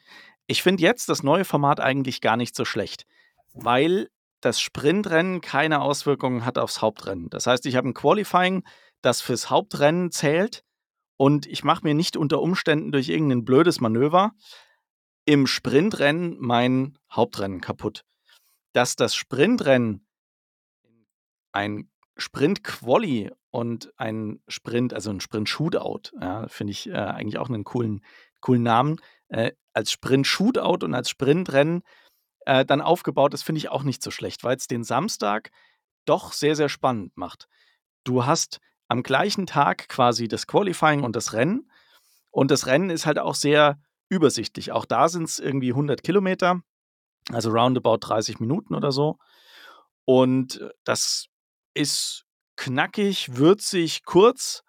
Ich 0.47 0.63
finde 0.63 0.83
jetzt 0.83 1.09
das 1.09 1.23
neue 1.25 1.45
Format 1.45 1.81
eigentlich 1.81 2.21
gar 2.21 2.37
nicht 2.37 2.55
so 2.55 2.65
schlecht, 2.65 3.05
weil 3.53 4.09
das 4.41 4.61
Sprintrennen 4.61 5.41
keine 5.41 5.81
Auswirkungen 5.81 6.45
hat 6.45 6.59
aufs 6.59 6.81
Hauptrennen. 6.81 7.29
Das 7.31 7.47
heißt, 7.47 7.67
ich 7.67 7.77
habe 7.77 7.89
ein 7.89 7.95
Qualifying, 7.95 8.65
das 9.01 9.21
fürs 9.21 9.51
Hauptrennen 9.51 10.13
zählt 10.13 10.63
und 11.17 11.47
ich 11.47 11.65
mache 11.65 11.85
mir 11.85 11.95
nicht 11.95 12.17
unter 12.17 12.41
Umständen 12.41 12.93
durch 12.93 13.09
irgendein 13.09 13.45
blödes 13.45 13.81
Manöver 13.81 14.33
im 15.25 15.47
Sprintrennen 15.47 16.37
mein 16.39 16.99
Hauptrennen 17.11 17.61
kaputt. 17.61 18.05
Dass 18.73 18.97
das 18.97 19.15
Sprintrennen 19.15 20.07
ein 21.53 21.89
Sprint-Quali 22.17 23.31
und 23.51 23.93
ein 23.97 24.41
Sprint, 24.49 24.95
also 24.95 25.11
ein 25.11 25.21
Sprint-Shootout, 25.21 26.17
ja, 26.21 26.49
finde 26.49 26.73
ich 26.73 26.89
äh, 26.89 26.95
eigentlich 26.95 27.39
auch 27.39 27.49
einen 27.49 27.65
coolen, 27.65 28.05
coolen 28.41 28.63
Namen, 28.63 29.01
äh, 29.29 29.53
als 29.73 29.93
Sprint-Shootout 29.93 30.85
und 30.85 30.95
als 30.95 31.09
Sprintrennen 31.09 31.83
äh, 32.45 32.65
dann 32.65 32.81
aufgebaut 32.81 33.35
ist, 33.35 33.43
finde 33.43 33.59
ich 33.59 33.71
auch 33.71 33.83
nicht 33.83 34.03
so 34.03 34.11
schlecht, 34.11 34.45
weil 34.45 34.57
es 34.57 34.67
den 34.67 34.85
Samstag 34.85 35.51
doch 36.05 36.33
sehr, 36.33 36.57
sehr 36.57 36.69
spannend 36.69 37.17
macht. 37.17 37.49
Du 38.05 38.27
hast 38.27 38.61
am 38.89 39.03
gleichen 39.03 39.47
Tag 39.47 39.89
quasi 39.89 40.29
das 40.29 40.47
Qualifying 40.47 41.03
und 41.03 41.17
das 41.17 41.33
Rennen 41.33 41.71
und 42.31 42.51
das 42.51 42.67
Rennen 42.67 42.91
ist 42.91 43.07
halt 43.07 43.19
auch 43.19 43.35
sehr 43.35 43.81
übersichtlich. 44.09 44.73
Auch 44.73 44.85
da 44.85 45.09
sind 45.09 45.25
es 45.25 45.39
irgendwie 45.39 45.71
100 45.71 46.03
Kilometer, 46.03 46.61
also 47.31 47.51
roundabout 47.51 47.99
30 48.01 48.41
Minuten 48.41 48.75
oder 48.75 48.93
so. 48.93 49.19
Und 50.05 50.69
das 50.85 51.29
ist 51.75 52.25
knackig, 52.57 53.37
würzig, 53.37 54.05
kurz. 54.05 54.63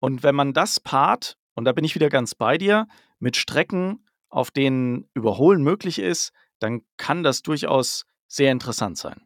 Und 0.00 0.22
wenn 0.22 0.34
man 0.34 0.52
das 0.52 0.80
paart, 0.80 1.36
und 1.54 1.64
da 1.64 1.72
bin 1.72 1.84
ich 1.84 1.94
wieder 1.94 2.08
ganz 2.08 2.34
bei 2.34 2.58
dir, 2.58 2.86
mit 3.18 3.36
Strecken, 3.36 4.04
auf 4.28 4.50
denen 4.50 5.08
Überholen 5.14 5.62
möglich 5.62 5.98
ist, 5.98 6.32
dann 6.60 6.82
kann 6.96 7.22
das 7.22 7.42
durchaus 7.42 8.06
sehr 8.26 8.52
interessant 8.52 8.98
sein. 8.98 9.22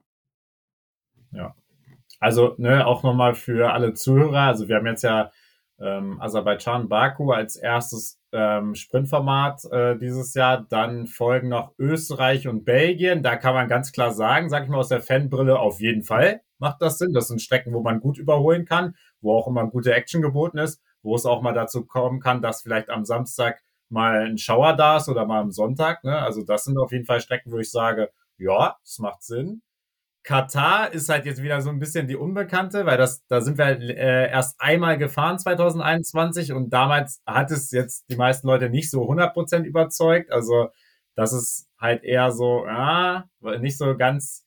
Ja. 1.32 1.54
Also, 2.20 2.54
ne, 2.58 2.86
auch 2.86 3.02
nochmal 3.02 3.34
für 3.34 3.72
alle 3.72 3.94
Zuhörer. 3.94 4.42
Also, 4.42 4.68
wir 4.68 4.76
haben 4.76 4.86
jetzt 4.86 5.02
ja 5.02 5.32
ähm, 5.80 6.20
Aserbaidschan, 6.20 6.88
Baku 6.88 7.32
als 7.32 7.56
erstes 7.56 8.20
ähm, 8.32 8.74
Sprintformat 8.76 9.64
äh, 9.72 9.98
dieses 9.98 10.32
Jahr. 10.34 10.64
Dann 10.68 11.08
folgen 11.08 11.48
noch 11.48 11.74
Österreich 11.78 12.46
und 12.46 12.64
Belgien. 12.64 13.22
Da 13.22 13.36
kann 13.36 13.54
man 13.54 13.68
ganz 13.68 13.90
klar 13.90 14.12
sagen, 14.12 14.48
sag 14.50 14.64
ich 14.64 14.68
mal 14.68 14.78
aus 14.78 14.88
der 14.88 15.00
Fanbrille, 15.00 15.58
auf 15.58 15.80
jeden 15.80 16.04
Fall 16.04 16.42
macht 16.62 16.80
das 16.80 16.96
Sinn. 16.96 17.12
Das 17.12 17.28
sind 17.28 17.42
Strecken, 17.42 17.74
wo 17.74 17.82
man 17.82 18.00
gut 18.00 18.16
überholen 18.16 18.64
kann, 18.64 18.94
wo 19.20 19.36
auch 19.36 19.46
immer 19.46 19.66
gute 19.66 19.92
Action 19.92 20.22
geboten 20.22 20.56
ist, 20.56 20.80
wo 21.02 21.14
es 21.14 21.26
auch 21.26 21.42
mal 21.42 21.52
dazu 21.52 21.84
kommen 21.84 22.20
kann, 22.20 22.40
dass 22.40 22.62
vielleicht 22.62 22.88
am 22.88 23.04
Samstag 23.04 23.60
mal 23.90 24.24
ein 24.24 24.38
Schauer 24.38 24.74
da 24.74 24.96
ist 24.96 25.08
oder 25.08 25.26
mal 25.26 25.42
am 25.42 25.50
Sonntag. 25.50 26.02
Ne? 26.04 26.16
Also 26.16 26.42
das 26.42 26.64
sind 26.64 26.78
auf 26.78 26.92
jeden 26.92 27.04
Fall 27.04 27.20
Strecken, 27.20 27.52
wo 27.52 27.58
ich 27.58 27.70
sage, 27.70 28.10
ja, 28.38 28.76
es 28.82 28.98
macht 28.98 29.22
Sinn. 29.22 29.60
Katar 30.24 30.92
ist 30.92 31.08
halt 31.08 31.26
jetzt 31.26 31.42
wieder 31.42 31.60
so 31.60 31.70
ein 31.70 31.80
bisschen 31.80 32.06
die 32.06 32.16
Unbekannte, 32.16 32.86
weil 32.86 32.96
das, 32.96 33.26
da 33.26 33.40
sind 33.40 33.58
wir 33.58 33.64
halt, 33.64 33.82
äh, 33.82 34.30
erst 34.30 34.60
einmal 34.60 34.96
gefahren 34.96 35.38
2021 35.38 36.52
und 36.52 36.70
damals 36.70 37.20
hat 37.26 37.50
es 37.50 37.72
jetzt 37.72 38.04
die 38.08 38.16
meisten 38.16 38.46
Leute 38.46 38.70
nicht 38.70 38.88
so 38.88 39.02
100% 39.02 39.64
überzeugt. 39.64 40.30
Also 40.30 40.68
das 41.16 41.32
ist 41.32 41.66
halt 41.78 42.04
eher 42.04 42.30
so, 42.30 42.64
ja, 42.66 43.24
nicht 43.60 43.76
so 43.76 43.96
ganz 43.96 44.41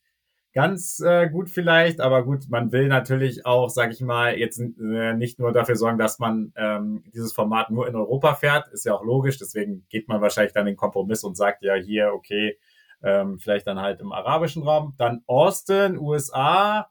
ganz 0.56 1.02
äh, 1.02 1.30
gut 1.30 1.50
vielleicht, 1.50 2.00
aber 2.00 2.24
gut, 2.24 2.46
man 2.50 2.72
will 2.72 2.88
natürlich 2.88 3.46
auch, 3.46 3.70
sag 3.70 3.92
ich 3.92 4.00
mal, 4.00 4.38
jetzt 4.38 4.58
äh, 4.60 5.14
nicht 5.14 5.38
nur 5.38 5.52
dafür 5.52 5.76
sorgen, 5.76 5.98
dass 5.98 6.18
man 6.18 6.54
ähm, 6.56 7.04
dieses 7.14 7.34
Format 7.34 7.70
nur 7.70 7.88
in 7.90 7.96
Europa 7.96 8.36
fährt, 8.36 8.70
ist 8.70 8.86
ja 8.86 8.96
auch 8.96 9.04
logisch, 9.04 9.38
deswegen 9.38 9.86
geht 9.90 10.08
man 10.08 10.22
wahrscheinlich 10.22 10.54
dann 10.54 10.66
den 10.66 10.78
Kompromiss 10.78 11.26
und 11.26 11.36
sagt 11.36 11.62
ja 11.62 11.76
hier, 11.76 12.14
okay, 12.14 12.58
ähm, 13.04 13.38
vielleicht 13.38 13.68
dann 13.68 13.82
halt 13.82 14.00
im 14.00 14.14
arabischen 14.14 14.64
Raum. 14.64 14.96
Dann 14.98 15.24
Austin, 15.28 16.00
USA, 16.00 16.90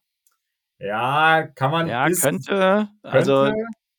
ja, 0.78 1.46
kann 1.54 1.70
man. 1.70 1.88
Ja, 1.88 2.06
ist, 2.06 2.20
könnte, 2.20 2.88
also 3.02 3.50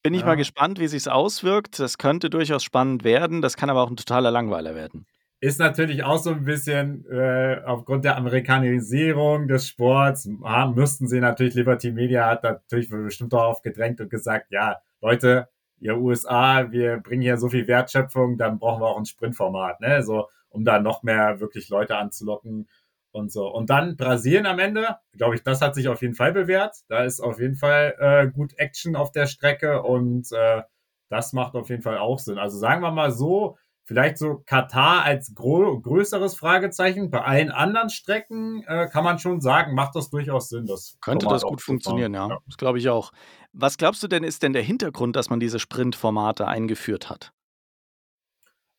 bin 0.03 0.13
ich 0.13 0.21
ja. 0.21 0.27
mal 0.27 0.35
gespannt, 0.35 0.79
wie 0.79 0.87
sich's 0.87 1.07
auswirkt. 1.07 1.79
Das 1.79 1.97
könnte 1.97 2.29
durchaus 2.29 2.63
spannend 2.63 3.03
werden, 3.03 3.41
das 3.41 3.57
kann 3.57 3.71
aber 3.71 3.81
auch 3.81 3.89
ein 3.89 3.97
totaler 3.97 4.29
Langweiler 4.29 4.75
werden 4.75 5.07
ist 5.45 5.59
natürlich 5.59 6.03
auch 6.03 6.17
so 6.17 6.31
ein 6.31 6.43
bisschen 6.43 7.05
äh, 7.07 7.61
aufgrund 7.63 8.03
der 8.03 8.17
Amerikanisierung 8.17 9.47
des 9.47 9.67
Sports, 9.67 10.27
ah, 10.43 10.65
müssten 10.65 11.07
sie 11.07 11.19
natürlich, 11.19 11.53
Liberty 11.53 11.91
Media 11.91 12.27
hat 12.27 12.41
natürlich 12.41 12.89
bestimmt 12.89 13.31
darauf 13.31 13.61
gedrängt 13.61 14.01
und 14.01 14.09
gesagt, 14.09 14.47
ja, 14.49 14.77
Leute, 15.01 15.47
ihr 15.79 15.97
USA, 15.99 16.71
wir 16.71 16.97
bringen 16.97 17.21
hier 17.21 17.37
so 17.37 17.49
viel 17.49 17.67
Wertschöpfung, 17.67 18.39
dann 18.39 18.57
brauchen 18.57 18.81
wir 18.81 18.87
auch 18.87 18.97
ein 18.97 19.05
Sprintformat, 19.05 19.81
ne? 19.81 20.01
So, 20.01 20.29
um 20.49 20.65
da 20.65 20.79
noch 20.79 21.03
mehr 21.03 21.39
wirklich 21.39 21.69
Leute 21.69 21.95
anzulocken 21.95 22.67
und 23.11 23.31
so. 23.31 23.47
Und 23.47 23.69
dann 23.69 23.97
Brasilien 23.97 24.47
am 24.47 24.57
Ende, 24.57 24.97
glaube 25.15 25.35
ich, 25.35 25.43
das 25.43 25.61
hat 25.61 25.75
sich 25.75 25.89
auf 25.89 26.01
jeden 26.01 26.15
Fall 26.15 26.33
bewährt. 26.33 26.77
Da 26.87 27.03
ist 27.03 27.19
auf 27.19 27.39
jeden 27.39 27.55
Fall 27.55 27.95
äh, 27.99 28.27
gut 28.31 28.57
Action 28.57 28.95
auf 28.95 29.11
der 29.11 29.27
Strecke 29.27 29.83
und 29.83 30.31
äh, 30.31 30.63
das 31.09 31.33
macht 31.33 31.53
auf 31.53 31.69
jeden 31.69 31.83
Fall 31.83 31.99
auch 31.99 32.17
Sinn. 32.17 32.39
Also 32.39 32.57
sagen 32.57 32.81
wir 32.81 32.89
mal 32.89 33.11
so, 33.11 33.57
Vielleicht 33.87 34.17
so 34.17 34.41
Katar 34.45 35.03
als 35.03 35.33
größeres 35.35 36.35
Fragezeichen. 36.35 37.11
Bei 37.11 37.21
allen 37.21 37.51
anderen 37.51 37.89
Strecken 37.89 38.63
äh, 38.67 38.87
kann 38.87 39.03
man 39.03 39.19
schon 39.19 39.41
sagen, 39.41 39.75
macht 39.75 39.95
das 39.95 40.09
durchaus 40.09 40.49
Sinn. 40.49 40.65
Das 40.65 40.97
Könnte 41.01 41.27
das 41.27 41.43
gut 41.43 41.61
funktionieren, 41.61 42.15
ja. 42.15 42.29
ja. 42.29 42.37
Das 42.47 42.57
glaube 42.57 42.79
ich 42.79 42.89
auch. 42.89 43.11
Was 43.53 43.77
glaubst 43.77 44.01
du 44.01 44.07
denn, 44.07 44.23
ist 44.23 44.41
denn 44.41 44.53
der 44.53 44.63
Hintergrund, 44.63 45.15
dass 45.15 45.29
man 45.29 45.39
diese 45.39 45.59
Sprintformate 45.59 46.47
eingeführt 46.47 47.11
hat? 47.11 47.31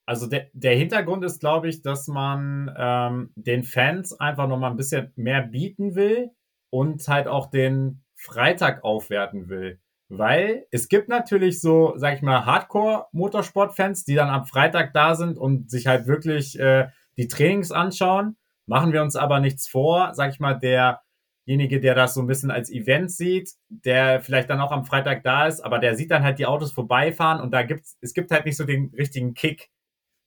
Also 0.06 0.26
der, 0.26 0.48
der 0.52 0.76
Hintergrund 0.76 1.24
ist, 1.24 1.38
glaube 1.38 1.68
ich, 1.68 1.82
dass 1.82 2.08
man 2.08 2.72
ähm, 2.76 3.30
den 3.36 3.62
Fans 3.62 4.18
einfach 4.18 4.48
noch 4.48 4.58
mal 4.58 4.70
ein 4.70 4.76
bisschen 4.76 5.12
mehr 5.16 5.42
bieten 5.42 5.94
will 5.94 6.30
und 6.70 7.06
halt 7.06 7.28
auch 7.28 7.50
den 7.50 8.04
Freitag 8.14 8.82
aufwerten 8.82 9.48
will. 9.48 9.80
Weil 10.08 10.66
es 10.70 10.88
gibt 10.88 11.08
natürlich 11.08 11.60
so, 11.60 11.94
sag 11.96 12.14
ich 12.14 12.22
mal, 12.22 12.46
Hardcore-Motorsport-Fans, 12.46 14.04
die 14.04 14.14
dann 14.14 14.28
am 14.28 14.46
Freitag 14.46 14.92
da 14.92 15.16
sind 15.16 15.36
und 15.36 15.70
sich 15.70 15.88
halt 15.88 16.06
wirklich 16.06 16.58
äh, 16.60 16.88
die 17.16 17.26
Trainings 17.26 17.72
anschauen. 17.72 18.36
Machen 18.66 18.92
wir 18.92 19.02
uns 19.02 19.16
aber 19.16 19.40
nichts 19.40 19.68
vor, 19.68 20.14
sag 20.14 20.32
ich 20.32 20.40
mal, 20.40 20.54
derjenige, 20.54 21.80
der 21.80 21.94
das 21.94 22.14
so 22.14 22.20
ein 22.20 22.26
bisschen 22.28 22.50
als 22.50 22.70
Event 22.70 23.10
sieht, 23.10 23.52
der 23.68 24.20
vielleicht 24.20 24.48
dann 24.48 24.60
auch 24.60 24.72
am 24.72 24.84
Freitag 24.84 25.24
da 25.24 25.46
ist, 25.46 25.60
aber 25.60 25.78
der 25.78 25.96
sieht 25.96 26.10
dann 26.10 26.22
halt 26.22 26.38
die 26.38 26.46
Autos 26.46 26.72
vorbeifahren 26.72 27.40
und 27.40 27.52
da 27.52 27.62
gibt's, 27.62 27.96
es 28.00 28.14
gibt 28.14 28.30
halt 28.30 28.44
nicht 28.44 28.56
so 28.56 28.64
den 28.64 28.92
richtigen 28.96 29.34
Kick 29.34 29.70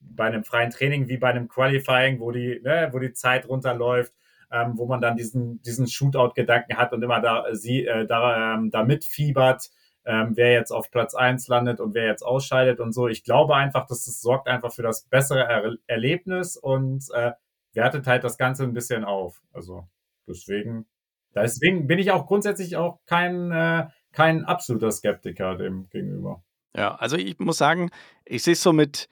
bei 0.01 0.25
einem 0.25 0.43
freien 0.43 0.71
Training 0.71 1.07
wie 1.07 1.17
bei 1.17 1.29
einem 1.29 1.47
Qualifying, 1.47 2.19
wo 2.19 2.31
die, 2.31 2.61
ne, 2.63 2.89
wo 2.91 2.99
die 2.99 3.13
Zeit 3.13 3.47
runterläuft 3.47 4.13
ähm, 4.51 4.73
wo 4.77 4.85
man 4.85 5.01
dann 5.01 5.15
diesen, 5.15 5.61
diesen 5.61 5.87
Shootout-Gedanken 5.87 6.77
hat 6.77 6.93
und 6.93 7.03
immer 7.03 7.21
da, 7.21 7.45
sie, 7.53 7.85
äh, 7.85 8.05
da, 8.05 8.55
ähm, 8.55 8.71
da 8.71 8.83
mitfiebert, 8.83 9.69
ähm, 10.05 10.31
wer 10.35 10.53
jetzt 10.53 10.71
auf 10.71 10.89
Platz 10.91 11.13
eins 11.13 11.47
landet 11.47 11.79
und 11.79 11.93
wer 11.93 12.05
jetzt 12.05 12.23
ausscheidet 12.23 12.79
und 12.79 12.93
so. 12.93 13.07
Ich 13.07 13.23
glaube 13.23 13.55
einfach, 13.55 13.85
dass 13.85 14.05
das 14.05 14.21
sorgt 14.21 14.47
einfach 14.47 14.73
für 14.73 14.81
das 14.81 15.03
bessere 15.03 15.43
er 15.43 15.75
Erlebnis 15.87 16.57
und 16.57 17.05
äh, 17.13 17.33
wertet 17.73 18.07
halt 18.07 18.23
das 18.23 18.37
Ganze 18.37 18.63
ein 18.63 18.73
bisschen 18.73 19.03
auf. 19.03 19.41
Also 19.53 19.87
deswegen, 20.27 20.87
deswegen 21.35 21.87
bin 21.87 21.99
ich 21.99 22.11
auch 22.11 22.25
grundsätzlich 22.25 22.75
auch 22.75 22.99
kein, 23.05 23.51
äh, 23.51 23.87
kein 24.11 24.45
absoluter 24.45 24.91
Skeptiker 24.91 25.55
dem 25.55 25.89
gegenüber. 25.89 26.43
Ja, 26.75 26.95
also 26.95 27.17
ich 27.17 27.39
muss 27.39 27.57
sagen, 27.57 27.91
ich 28.25 28.43
sehe 28.43 28.53
es 28.53 28.63
so 28.63 28.73
mit, 28.73 29.09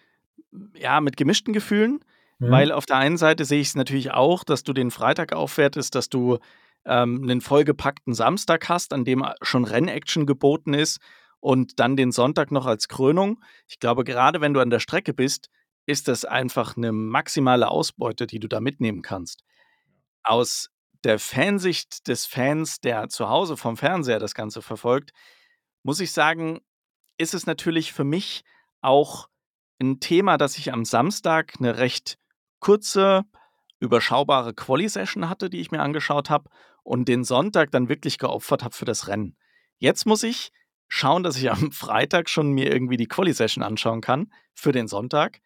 ja, 0.76 1.02
mit 1.02 1.18
gemischten 1.18 1.54
Gefühlen. 1.54 2.00
Mhm. 2.40 2.52
Weil 2.52 2.72
auf 2.72 2.86
der 2.86 2.98
einen 2.98 3.18
Seite 3.18 3.46
sehe 3.46 3.62
ich 3.62 3.70
es 3.70 3.76
natürlich 3.76 4.12
auch, 4.12 4.44
dass 4.44 4.64
du 4.64 4.74
den 4.74 4.92
Freitag 4.92 5.34
aufwertest, 5.34 5.96
dass 5.96 6.10
du 6.10 6.38
ähm, 6.86 7.22
einen 7.24 7.42
vollgepackten 7.42 8.14
Samstag 8.14 8.70
hast, 8.70 8.94
an 8.94 9.06
dem 9.06 9.26
schon 9.42 9.66
Rennaction 9.66 10.26
geboten 10.26 10.74
ist 10.74 11.00
und 11.40 11.80
dann 11.80 11.96
den 11.96 12.12
Sonntag 12.12 12.52
noch 12.52 12.66
als 12.66 12.88
Krönung. 12.88 13.44
Ich 13.68 13.80
glaube, 13.80 14.04
gerade 14.04 14.42
wenn 14.42 14.54
du 14.54 14.60
an 14.60 14.70
der 14.70 14.80
Strecke 14.80 15.14
bist, 15.14 15.50
ist 15.86 16.08
das 16.08 16.26
einfach 16.26 16.78
eine 16.78 16.92
maximale 16.92 17.70
Ausbeute, 17.70 18.28
die 18.28 18.40
du 18.40 18.48
da 18.48 18.60
mitnehmen 18.60 19.02
kannst. 19.02 19.44
Aus 20.24 20.70
der 21.04 21.20
Fansicht 21.20 22.08
des 22.08 22.26
Fans, 22.26 22.80
der 22.82 23.08
zu 23.08 23.30
Hause 23.30 23.56
vom 23.56 23.78
Fernseher 23.78 24.20
das 24.20 24.34
Ganze 24.34 24.62
verfolgt, 24.62 25.12
muss 25.84 26.00
ich 26.00 26.12
sagen, 26.12 26.60
ist 27.18 27.34
es 27.34 27.46
natürlich 27.46 27.94
für 27.94 28.04
mich 28.04 28.44
auch 28.82 29.30
ein 29.80 30.00
Thema, 30.00 30.38
dass 30.38 30.58
ich 30.58 30.74
am 30.74 30.86
Samstag 30.86 31.54
eine 31.60 31.78
recht 31.78 32.18
kurze, 32.60 33.24
überschaubare 33.80 34.54
Quali-Session 34.54 35.30
hatte, 35.30 35.50
die 35.50 35.60
ich 35.60 35.72
mir 35.72 35.82
angeschaut 35.82 36.30
habe 36.30 36.50
und 36.84 37.08
den 37.08 37.24
Sonntag 37.24 37.72
dann 37.72 37.90
wirklich 37.90 38.18
geopfert 38.18 38.64
habe 38.64 38.76
für 38.76 38.86
das 38.86 39.08
Rennen. 39.08 39.36
Jetzt 39.78 40.06
muss 40.06 40.24
ich 40.24 40.52
schauen, 40.88 41.24
dass 41.24 41.38
ich 41.38 41.52
am 41.52 41.72
Freitag 41.72 42.30
schon 42.30 42.52
mir 42.52 42.72
irgendwie 42.72 42.98
die 42.98 43.08
Quali-Session 43.08 43.64
anschauen 43.64 44.02
kann 44.02 44.32
für 44.54 44.72
den 44.72 44.88
Sonntag. 44.88 45.40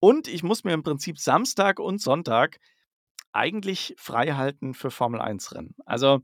Und 0.00 0.28
ich 0.28 0.42
muss 0.42 0.64
mir 0.64 0.72
im 0.72 0.82
Prinzip 0.82 1.18
Samstag 1.18 1.78
und 1.78 2.00
Sonntag 2.00 2.58
eigentlich 3.32 3.94
frei 3.98 4.32
halten 4.32 4.74
für 4.74 4.90
Formel 4.90 5.20
1-Rennen. 5.20 5.74
Also, 5.84 6.20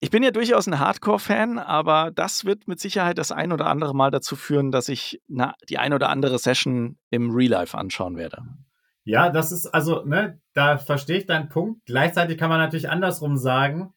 ich 0.00 0.10
bin 0.10 0.24
ja 0.24 0.32
durchaus 0.32 0.66
ein 0.66 0.80
Hardcore-Fan, 0.80 1.60
aber 1.60 2.10
das 2.10 2.44
wird 2.44 2.66
mit 2.66 2.80
Sicherheit 2.80 3.18
das 3.18 3.30
ein 3.30 3.52
oder 3.52 3.66
andere 3.66 3.94
Mal 3.94 4.10
dazu 4.10 4.34
führen, 4.34 4.72
dass 4.72 4.88
ich 4.88 5.22
na, 5.28 5.54
die 5.68 5.78
ein 5.78 5.92
oder 5.92 6.08
andere 6.08 6.40
Session 6.40 6.98
im 7.10 7.30
Real 7.30 7.52
Life 7.52 7.78
anschauen 7.78 8.16
werde. 8.16 8.42
Ja, 9.04 9.30
das 9.30 9.50
ist 9.52 9.66
also, 9.66 10.04
ne, 10.04 10.40
da 10.54 10.78
verstehe 10.78 11.18
ich 11.18 11.26
deinen 11.26 11.48
Punkt. 11.48 11.80
Gleichzeitig 11.86 12.38
kann 12.38 12.50
man 12.50 12.60
natürlich 12.60 12.88
andersrum 12.88 13.36
sagen, 13.36 13.92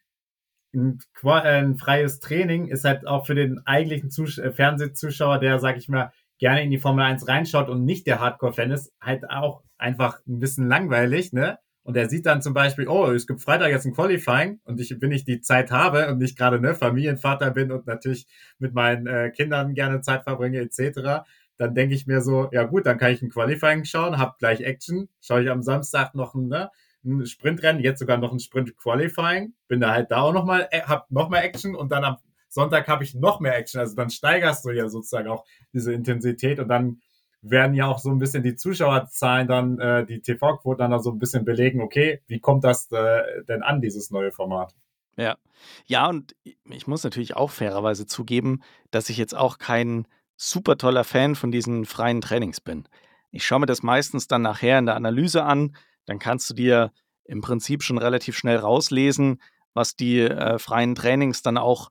ein, 0.73 0.99
ein 1.23 1.77
freies 1.77 2.19
Training 2.19 2.67
ist 2.67 2.85
halt 2.85 3.07
auch 3.07 3.25
für 3.25 3.35
den 3.35 3.61
eigentlichen 3.65 4.11
Zus 4.11 4.37
äh, 4.37 4.51
Fernsehzuschauer, 4.51 5.39
der, 5.39 5.59
sag 5.59 5.77
ich 5.77 5.87
mal, 5.89 6.11
gerne 6.39 6.63
in 6.63 6.71
die 6.71 6.79
Formel 6.79 7.05
1 7.05 7.27
reinschaut 7.27 7.69
und 7.69 7.85
nicht 7.85 8.07
der 8.07 8.19
Hardcore-Fan 8.19 8.71
ist, 8.71 8.91
halt 9.01 9.29
auch 9.29 9.63
einfach 9.77 10.19
ein 10.27 10.39
bisschen 10.39 10.67
langweilig, 10.67 11.33
ne? 11.33 11.59
Und 11.83 11.95
er 11.95 12.09
sieht 12.09 12.25
dann 12.25 12.41
zum 12.41 12.55
Beispiel, 12.55 12.87
oh, 12.87 13.11
es 13.11 13.27
gibt 13.27 13.41
Freitag 13.43 13.69
jetzt 13.69 13.85
ein 13.85 13.93
Qualifying 13.93 14.59
und 14.63 14.81
ich, 14.81 14.95
wenn 14.99 15.11
ich 15.11 15.23
die 15.23 15.41
Zeit 15.41 15.69
habe 15.69 16.07
und 16.09 16.17
nicht 16.17 16.35
gerade 16.35 16.59
ne 16.59 16.73
Familienvater 16.73 17.51
bin 17.51 17.71
und 17.71 17.85
natürlich 17.85 18.25
mit 18.57 18.73
meinen 18.73 19.05
äh, 19.05 19.29
Kindern 19.29 19.75
gerne 19.75 20.01
Zeit 20.01 20.23
verbringe 20.23 20.59
etc., 20.59 21.23
dann 21.57 21.73
denke 21.73 21.95
ich 21.95 22.07
mir 22.07 22.21
so, 22.21 22.49
ja 22.51 22.63
gut, 22.63 22.85
dann 22.85 22.97
kann 22.97 23.11
ich 23.11 23.21
ein 23.21 23.29
Qualifying 23.29 23.85
schauen, 23.85 24.17
hab 24.17 24.39
gleich 24.39 24.61
Action, 24.61 25.09
schaue 25.21 25.43
ich 25.43 25.49
am 25.49 25.61
Samstag 25.61 26.15
noch 26.15 26.35
ein, 26.35 26.47
ne, 26.47 26.69
ein 27.03 27.25
Sprintrennen, 27.25 27.81
jetzt 27.81 27.99
sogar 27.99 28.17
noch 28.17 28.31
ein 28.31 28.39
Sprint 28.39 28.75
Qualifying, 28.77 29.53
bin 29.67 29.79
da 29.79 29.91
halt 29.91 30.11
da 30.11 30.21
auch 30.21 30.33
nochmal, 30.33 30.67
äh, 30.71 30.81
hab 30.81 31.09
nochmal 31.11 31.43
Action 31.43 31.75
und 31.75 31.91
dann 31.91 32.03
am 32.03 32.17
Sonntag 32.49 32.87
habe 32.87 33.03
ich 33.03 33.13
noch 33.13 33.39
mehr 33.39 33.57
Action. 33.57 33.79
Also 33.79 33.95
dann 33.95 34.09
steigerst 34.09 34.65
du 34.65 34.71
ja 34.71 34.87
sozusagen 34.87 35.27
auch 35.27 35.45
diese 35.73 35.93
Intensität 35.93 36.59
und 36.59 36.69
dann 36.69 37.01
werden 37.41 37.75
ja 37.75 37.85
auch 37.87 37.99
so 37.99 38.09
ein 38.09 38.17
bisschen 38.17 38.43
die 38.43 38.55
Zuschauerzahlen 38.55 39.47
dann, 39.47 39.79
äh, 39.79 40.05
die 40.05 40.21
TV-Quote 40.21 40.79
dann 40.79 40.99
so 41.01 41.11
ein 41.11 41.19
bisschen 41.19 41.45
belegen, 41.45 41.81
okay, 41.81 42.21
wie 42.27 42.39
kommt 42.39 42.63
das 42.63 42.91
äh, 42.91 43.43
denn 43.47 43.61
an, 43.61 43.81
dieses 43.81 44.09
neue 44.09 44.31
Format? 44.31 44.73
Ja. 45.17 45.37
Ja, 45.85 46.07
und 46.09 46.35
ich 46.69 46.87
muss 46.87 47.03
natürlich 47.03 47.35
auch 47.35 47.51
fairerweise 47.51 48.05
zugeben, 48.05 48.61
dass 48.91 49.09
ich 49.09 49.17
jetzt 49.17 49.35
auch 49.35 49.57
kein 49.57 50.07
super 50.37 50.77
toller 50.77 51.03
Fan 51.03 51.35
von 51.35 51.51
diesen 51.51 51.85
freien 51.85 52.21
Trainings 52.21 52.61
bin. 52.61 52.87
Ich 53.31 53.45
schaue 53.45 53.61
mir 53.61 53.65
das 53.65 53.83
meistens 53.83 54.27
dann 54.27 54.41
nachher 54.41 54.79
in 54.79 54.85
der 54.85 54.95
Analyse 54.95 55.43
an, 55.43 55.75
dann 56.05 56.19
kannst 56.19 56.49
du 56.49 56.53
dir 56.53 56.91
im 57.25 57.41
Prinzip 57.41 57.83
schon 57.83 57.97
relativ 57.97 58.37
schnell 58.37 58.57
rauslesen, 58.57 59.41
was 59.73 59.95
die 59.95 60.21
äh, 60.21 60.59
freien 60.59 60.95
Trainings 60.95 61.41
dann 61.41 61.57
auch 61.57 61.89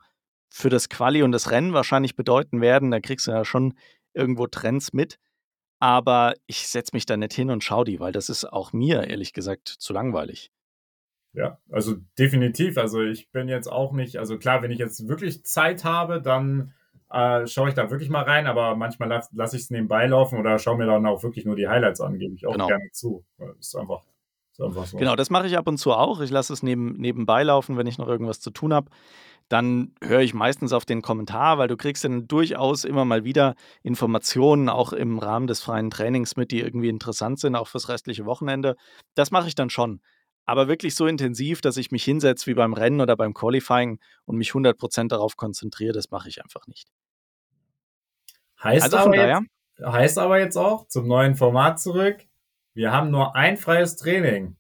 für 0.48 0.70
das 0.70 0.88
Quali 0.88 1.22
und 1.22 1.32
das 1.32 1.50
Rennen 1.50 1.72
wahrscheinlich 1.72 2.16
bedeuten 2.16 2.60
werden. 2.60 2.90
Da 2.90 3.00
kriegst 3.00 3.26
du 3.26 3.32
ja 3.32 3.44
schon 3.44 3.74
irgendwo 4.12 4.46
Trends 4.46 4.92
mit. 4.92 5.18
Aber 5.80 6.34
ich 6.46 6.68
setze 6.68 6.92
mich 6.94 7.04
da 7.04 7.16
nicht 7.16 7.34
hin 7.34 7.50
und 7.50 7.64
schaue 7.64 7.84
die, 7.84 8.00
weil 8.00 8.12
das 8.12 8.28
ist 8.28 8.44
auch 8.44 8.72
mir, 8.72 9.08
ehrlich 9.08 9.32
gesagt, 9.32 9.68
zu 9.68 9.92
langweilig. 9.92 10.50
Ja, 11.32 11.58
also 11.68 11.96
definitiv. 12.16 12.78
Also 12.78 13.02
ich 13.02 13.30
bin 13.32 13.48
jetzt 13.48 13.66
auch 13.66 13.92
nicht, 13.92 14.16
also 14.16 14.38
klar, 14.38 14.62
wenn 14.62 14.70
ich 14.70 14.78
jetzt 14.78 15.08
wirklich 15.08 15.44
Zeit 15.44 15.84
habe, 15.84 16.22
dann 16.22 16.72
äh, 17.14 17.46
schaue 17.46 17.68
ich 17.68 17.74
da 17.74 17.90
wirklich 17.90 18.10
mal 18.10 18.24
rein, 18.24 18.46
aber 18.46 18.76
manchmal 18.76 19.08
lasse 19.08 19.30
lass 19.34 19.54
ich 19.54 19.62
es 19.62 19.70
nebenbei 19.70 20.06
laufen 20.06 20.38
oder 20.38 20.58
schaue 20.58 20.76
mir 20.76 20.86
dann 20.86 21.06
auch 21.06 21.22
wirklich 21.22 21.44
nur 21.44 21.56
die 21.56 21.68
Highlights 21.68 22.00
an, 22.00 22.18
gebe 22.18 22.34
ich 22.34 22.46
auch 22.46 22.52
genau. 22.52 22.66
gerne 22.66 22.90
zu. 22.92 23.24
Ist 23.58 23.76
einfach, 23.76 24.02
ist 24.52 24.60
einfach 24.60 24.86
so. 24.86 24.96
Genau, 24.98 25.16
das 25.16 25.30
mache 25.30 25.46
ich 25.46 25.56
ab 25.56 25.68
und 25.68 25.78
zu 25.78 25.92
auch. 25.92 26.20
Ich 26.20 26.30
lasse 26.30 26.52
es 26.52 26.62
neben, 26.62 26.92
nebenbei 26.92 27.42
laufen, 27.42 27.76
wenn 27.76 27.86
ich 27.86 27.98
noch 27.98 28.08
irgendwas 28.08 28.40
zu 28.40 28.50
tun 28.50 28.74
habe 28.74 28.90
dann 29.48 29.92
höre 30.02 30.20
ich 30.20 30.34
meistens 30.34 30.72
auf 30.72 30.84
den 30.84 31.02
Kommentar, 31.02 31.58
weil 31.58 31.68
du 31.68 31.76
kriegst 31.76 32.04
dann 32.04 32.26
durchaus 32.26 32.84
immer 32.84 33.04
mal 33.04 33.24
wieder 33.24 33.54
Informationen, 33.82 34.68
auch 34.68 34.92
im 34.92 35.18
Rahmen 35.18 35.46
des 35.46 35.60
freien 35.60 35.90
Trainings 35.90 36.36
mit, 36.36 36.50
die 36.50 36.60
irgendwie 36.60 36.88
interessant 36.88 37.38
sind, 37.40 37.54
auch 37.54 37.68
fürs 37.68 37.88
restliche 37.88 38.24
Wochenende. 38.24 38.76
Das 39.14 39.30
mache 39.30 39.48
ich 39.48 39.54
dann 39.54 39.70
schon. 39.70 40.00
Aber 40.46 40.68
wirklich 40.68 40.94
so 40.94 41.06
intensiv, 41.06 41.60
dass 41.60 41.76
ich 41.76 41.90
mich 41.90 42.04
hinsetze 42.04 42.46
wie 42.46 42.54
beim 42.54 42.74
Rennen 42.74 43.00
oder 43.00 43.16
beim 43.16 43.32
Qualifying 43.34 43.98
und 44.24 44.36
mich 44.36 44.50
100% 44.50 45.08
darauf 45.08 45.36
konzentriere, 45.36 45.92
das 45.92 46.10
mache 46.10 46.28
ich 46.28 46.42
einfach 46.42 46.66
nicht. 46.66 46.88
Heißt, 48.62 48.84
also 48.84 48.96
aber 48.98 49.16
jetzt, 49.16 49.48
heißt 49.84 50.18
aber 50.18 50.38
jetzt 50.38 50.56
auch, 50.56 50.86
zum 50.88 51.06
neuen 51.06 51.34
Format 51.34 51.80
zurück, 51.80 52.24
wir 52.74 52.92
haben 52.92 53.10
nur 53.10 53.36
ein 53.36 53.56
freies 53.56 53.96
Training 53.96 54.56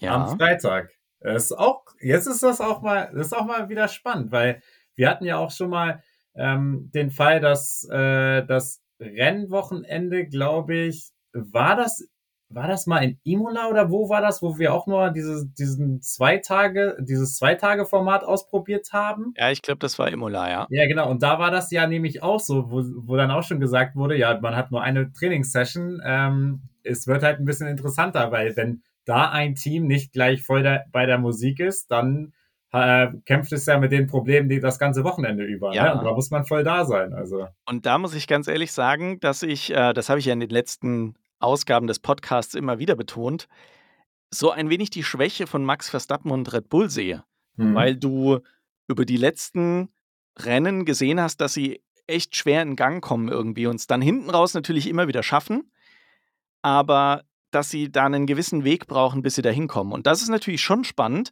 ja. 0.00 0.14
am 0.14 0.38
Freitag. 0.38 0.90
Das 1.20 1.44
ist 1.44 1.52
auch, 1.52 1.84
jetzt 2.00 2.26
ist 2.26 2.42
das 2.42 2.60
auch 2.60 2.82
mal, 2.82 3.10
das 3.14 3.28
ist 3.28 3.32
auch 3.32 3.46
mal 3.46 3.68
wieder 3.68 3.88
spannend, 3.88 4.30
weil 4.32 4.62
wir 4.94 5.08
hatten 5.08 5.24
ja 5.24 5.38
auch 5.38 5.50
schon 5.50 5.70
mal 5.70 6.02
ähm, 6.34 6.90
den 6.94 7.10
Fall, 7.10 7.40
dass 7.40 7.88
äh, 7.90 8.44
das 8.44 8.82
Rennwochenende, 9.00 10.26
glaube 10.26 10.74
ich, 10.74 11.10
war 11.32 11.76
das, 11.76 12.08
war 12.54 12.68
das 12.68 12.86
mal 12.86 13.02
in 13.02 13.18
Imola 13.24 13.68
oder 13.68 13.90
wo 13.90 14.08
war 14.08 14.20
das, 14.20 14.42
wo 14.42 14.58
wir 14.58 14.72
auch 14.72 14.86
nur 14.86 15.10
diese, 15.10 15.46
diesen 15.58 16.00
zwei 16.02 16.38
Tage, 16.38 16.96
dieses 17.00 17.36
zwei 17.36 17.54
Tage 17.54 17.84
Format 17.86 18.24
ausprobiert 18.24 18.92
haben? 18.92 19.34
Ja, 19.36 19.50
ich 19.50 19.62
glaube, 19.62 19.78
das 19.78 19.98
war 19.98 20.10
Imola, 20.10 20.50
ja. 20.50 20.66
Ja, 20.70 20.86
genau. 20.86 21.10
Und 21.10 21.22
da 21.22 21.38
war 21.38 21.50
das 21.50 21.70
ja 21.70 21.86
nämlich 21.86 22.22
auch 22.22 22.40
so, 22.40 22.70
wo, 22.70 22.82
wo 23.06 23.16
dann 23.16 23.30
auch 23.30 23.42
schon 23.42 23.60
gesagt 23.60 23.96
wurde, 23.96 24.16
ja, 24.16 24.38
man 24.40 24.56
hat 24.56 24.70
nur 24.70 24.82
eine 24.82 25.12
Trainingssession. 25.12 26.00
Ähm, 26.04 26.62
es 26.82 27.06
wird 27.06 27.22
halt 27.22 27.40
ein 27.40 27.44
bisschen 27.44 27.66
interessanter, 27.66 28.30
weil 28.30 28.56
wenn 28.56 28.82
da 29.04 29.30
ein 29.30 29.54
Team 29.54 29.86
nicht 29.86 30.12
gleich 30.12 30.42
voll 30.42 30.62
der, 30.62 30.84
bei 30.92 31.06
der 31.06 31.18
Musik 31.18 31.60
ist, 31.60 31.90
dann 31.90 32.32
äh, 32.72 33.08
kämpft 33.24 33.52
es 33.52 33.66
ja 33.66 33.78
mit 33.78 33.92
den 33.92 34.08
Problemen, 34.08 34.48
die 34.48 34.60
das 34.60 34.78
ganze 34.78 35.04
Wochenende 35.04 35.44
über. 35.44 35.70
Ne? 35.70 35.76
Ja. 35.76 35.94
Ne? 35.94 36.00
Und 36.00 36.04
da 36.04 36.12
muss 36.12 36.30
man 36.30 36.44
voll 36.44 36.64
da 36.64 36.84
sein. 36.84 37.12
Also. 37.12 37.46
Und 37.66 37.86
da 37.86 37.98
muss 37.98 38.14
ich 38.14 38.26
ganz 38.26 38.48
ehrlich 38.48 38.72
sagen, 38.72 39.20
dass 39.20 39.42
ich, 39.42 39.72
äh, 39.72 39.92
das 39.92 40.08
habe 40.08 40.18
ich 40.18 40.26
ja 40.26 40.32
in 40.32 40.40
den 40.40 40.50
letzten 40.50 41.14
Ausgaben 41.44 41.86
des 41.86 41.98
Podcasts 41.98 42.54
immer 42.54 42.78
wieder 42.78 42.96
betont, 42.96 43.48
so 44.30 44.50
ein 44.50 44.70
wenig 44.70 44.90
die 44.90 45.04
Schwäche 45.04 45.46
von 45.46 45.64
Max 45.64 45.88
Verstappen 45.88 46.30
und 46.30 46.52
Red 46.52 46.68
Bull 46.68 46.90
sehe. 46.90 47.24
Mhm. 47.56 47.74
Weil 47.74 47.96
du 47.96 48.40
über 48.88 49.04
die 49.04 49.16
letzten 49.16 49.88
Rennen 50.38 50.84
gesehen 50.84 51.20
hast, 51.20 51.40
dass 51.40 51.54
sie 51.54 51.82
echt 52.06 52.36
schwer 52.36 52.62
in 52.62 52.76
Gang 52.76 53.02
kommen 53.02 53.28
irgendwie 53.28 53.66
und 53.66 53.76
es 53.76 53.86
dann 53.86 54.02
hinten 54.02 54.30
raus 54.30 54.54
natürlich 54.54 54.88
immer 54.88 55.08
wieder 55.08 55.22
schaffen. 55.22 55.70
Aber 56.62 57.24
dass 57.50 57.70
sie 57.70 57.90
da 57.90 58.04
einen 58.06 58.26
gewissen 58.26 58.64
Weg 58.64 58.86
brauchen, 58.86 59.22
bis 59.22 59.36
sie 59.36 59.42
da 59.42 59.50
hinkommen. 59.50 59.92
Und 59.92 60.06
das 60.06 60.22
ist 60.22 60.28
natürlich 60.28 60.60
schon 60.60 60.84
spannend. 60.84 61.30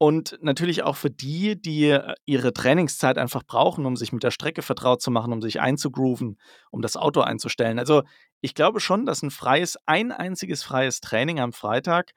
Und 0.00 0.38
natürlich 0.40 0.84
auch 0.84 0.94
für 0.94 1.10
die, 1.10 1.60
die 1.60 1.86
äh, 1.86 2.14
ihre 2.24 2.52
Trainingszeit 2.52 3.18
einfach 3.18 3.42
brauchen, 3.44 3.84
um 3.84 3.96
sich 3.96 4.12
mit 4.12 4.22
der 4.22 4.30
Strecke 4.30 4.62
vertraut 4.62 5.02
zu 5.02 5.10
machen, 5.10 5.32
um 5.32 5.42
sich 5.42 5.60
einzugrooven, 5.60 6.38
um 6.70 6.82
das 6.82 6.96
Auto 6.96 7.20
einzustellen. 7.20 7.80
Also 7.80 8.04
ich 8.40 8.54
glaube 8.54 8.78
schon, 8.78 9.06
dass 9.06 9.22
ein 9.22 9.32
freies, 9.32 9.76
ein 9.86 10.12
einziges 10.12 10.62
freies 10.62 11.00
Training 11.00 11.40
am 11.40 11.52
Freitag 11.52 12.12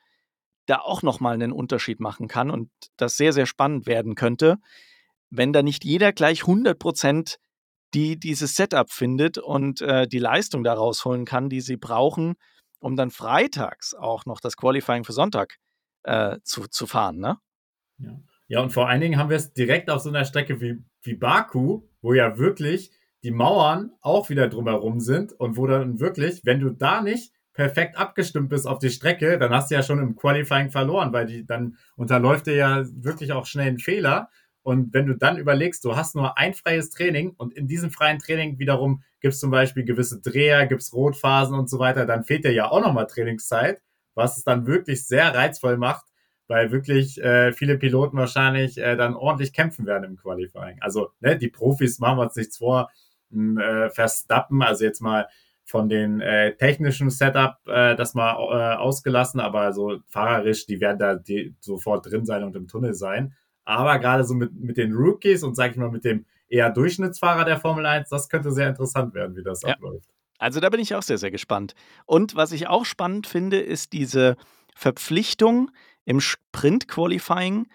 da 0.67 0.77
auch 0.77 1.01
nochmal 1.01 1.33
einen 1.33 1.51
Unterschied 1.51 1.99
machen 1.99 2.27
kann 2.27 2.51
und 2.51 2.69
das 2.97 3.17
sehr, 3.17 3.33
sehr 3.33 3.47
spannend 3.47 3.87
werden 3.87 4.13
könnte, 4.13 4.57
wenn 5.31 5.51
da 5.51 5.63
nicht 5.63 5.83
jeder 5.83 6.13
gleich 6.13 6.41
100 6.41 6.77
Prozent 6.77 7.37
die 7.93 8.17
dieses 8.17 8.55
Setup 8.55 8.89
findet 8.89 9.37
und 9.37 9.81
äh, 9.81 10.07
die 10.07 10.19
Leistung 10.19 10.63
da 10.63 10.73
rausholen 10.73 11.25
kann, 11.25 11.49
die 11.49 11.61
sie 11.61 11.77
brauchen, 11.77 12.35
um 12.79 12.95
dann 12.95 13.11
freitags 13.11 13.93
auch 13.93 14.25
noch 14.25 14.39
das 14.39 14.55
Qualifying 14.55 15.03
für 15.03 15.13
Sonntag 15.13 15.57
äh, 16.03 16.37
zu, 16.43 16.67
zu 16.67 16.87
fahren, 16.87 17.19
ne? 17.19 17.37
Ja. 18.03 18.19
ja, 18.47 18.61
und 18.61 18.71
vor 18.71 18.89
allen 18.89 19.01
Dingen 19.01 19.17
haben 19.17 19.29
wir 19.29 19.37
es 19.37 19.53
direkt 19.53 19.89
auf 19.89 20.01
so 20.01 20.09
einer 20.09 20.25
Strecke 20.25 20.61
wie, 20.61 20.83
wie 21.03 21.15
Baku, 21.15 21.83
wo 22.01 22.13
ja 22.13 22.37
wirklich 22.37 22.91
die 23.23 23.31
Mauern 23.31 23.91
auch 24.01 24.29
wieder 24.29 24.47
drumherum 24.47 24.99
sind 24.99 25.33
und 25.33 25.57
wo 25.57 25.67
dann 25.67 25.99
wirklich, 25.99 26.41
wenn 26.43 26.59
du 26.59 26.71
da 26.71 27.01
nicht 27.01 27.33
perfekt 27.53 27.97
abgestimmt 27.97 28.49
bist 28.49 28.65
auf 28.65 28.79
die 28.79 28.89
Strecke, 28.89 29.37
dann 29.37 29.51
hast 29.51 29.69
du 29.69 29.75
ja 29.75 29.83
schon 29.83 29.99
im 29.99 30.15
Qualifying 30.15 30.71
verloren, 30.71 31.13
weil 31.13 31.25
die 31.25 31.45
dann 31.45 31.77
unterläuft 31.95 32.47
dir 32.47 32.55
ja 32.55 32.83
wirklich 32.93 33.33
auch 33.33 33.45
schnell 33.45 33.67
ein 33.67 33.77
Fehler 33.77 34.29
und 34.63 34.93
wenn 34.93 35.07
du 35.07 35.15
dann 35.15 35.37
überlegst, 35.37 35.83
du 35.83 35.95
hast 35.95 36.15
nur 36.15 36.37
ein 36.37 36.53
freies 36.53 36.91
Training 36.91 37.31
und 37.31 37.53
in 37.53 37.67
diesem 37.67 37.89
freien 37.89 38.19
Training 38.19 38.59
wiederum 38.59 39.03
gibt 39.19 39.33
es 39.33 39.39
zum 39.39 39.49
Beispiel 39.49 39.83
gewisse 39.83 40.21
Dreher, 40.21 40.67
gibt 40.67 40.81
es 40.81 40.93
Rotphasen 40.93 41.55
und 41.57 41.69
so 41.69 41.79
weiter, 41.79 42.05
dann 42.05 42.23
fehlt 42.23 42.45
dir 42.45 42.53
ja 42.53 42.69
auch 42.69 42.81
nochmal 42.81 43.07
Trainingszeit, 43.07 43.81
was 44.13 44.37
es 44.37 44.43
dann 44.43 44.67
wirklich 44.67 45.05
sehr 45.05 45.33
reizvoll 45.33 45.77
macht, 45.77 46.05
weil 46.51 46.69
wirklich 46.73 47.17
äh, 47.23 47.53
viele 47.53 47.77
Piloten 47.77 48.17
wahrscheinlich 48.17 48.77
äh, 48.77 48.97
dann 48.97 49.15
ordentlich 49.15 49.53
kämpfen 49.53 49.85
werden 49.85 50.03
im 50.03 50.17
Qualifying. 50.17 50.81
Also 50.81 51.11
ne, 51.21 51.37
die 51.37 51.47
Profis 51.47 51.99
machen 51.99 52.17
wir 52.17 52.23
uns 52.23 52.35
nichts 52.35 52.57
vor, 52.57 52.91
äh, 53.31 53.89
Verstappen, 53.89 54.61
also 54.61 54.83
jetzt 54.83 54.99
mal 54.99 55.29
von 55.63 55.87
den 55.87 56.19
äh, 56.19 56.57
technischen 56.57 57.09
Setup 57.09 57.55
äh, 57.67 57.95
das 57.95 58.15
mal 58.15 58.33
äh, 58.33 58.75
ausgelassen, 58.75 59.39
aber 59.39 59.71
so 59.71 59.99
fahrerisch, 60.07 60.65
die 60.65 60.81
werden 60.81 60.99
da 60.99 61.15
die 61.15 61.55
sofort 61.61 62.11
drin 62.11 62.25
sein 62.25 62.43
und 62.43 62.53
im 62.57 62.67
Tunnel 62.67 62.95
sein. 62.95 63.33
Aber 63.63 63.97
gerade 63.99 64.25
so 64.25 64.33
mit, 64.33 64.53
mit 64.53 64.75
den 64.75 64.91
Rookies 64.91 65.43
und 65.43 65.55
sag 65.55 65.71
ich 65.71 65.77
mal 65.77 65.89
mit 65.89 66.03
dem 66.03 66.25
eher 66.49 66.69
Durchschnittsfahrer 66.69 67.45
der 67.45 67.61
Formel 67.61 67.85
1, 67.85 68.09
das 68.09 68.27
könnte 68.27 68.51
sehr 68.51 68.67
interessant 68.67 69.13
werden, 69.13 69.37
wie 69.37 69.43
das 69.43 69.61
ja. 69.61 69.69
abläuft. 69.69 70.09
Also 70.37 70.59
da 70.59 70.69
bin 70.69 70.81
ich 70.81 70.95
auch 70.95 71.03
sehr, 71.03 71.17
sehr 71.17 71.31
gespannt. 71.31 71.75
Und 72.05 72.35
was 72.35 72.51
ich 72.51 72.67
auch 72.67 72.83
spannend 72.83 73.25
finde, 73.25 73.61
ist 73.61 73.93
diese 73.93 74.35
Verpflichtung 74.75 75.71
im 76.05 76.19
Sprint-Qualifying, 76.19 77.67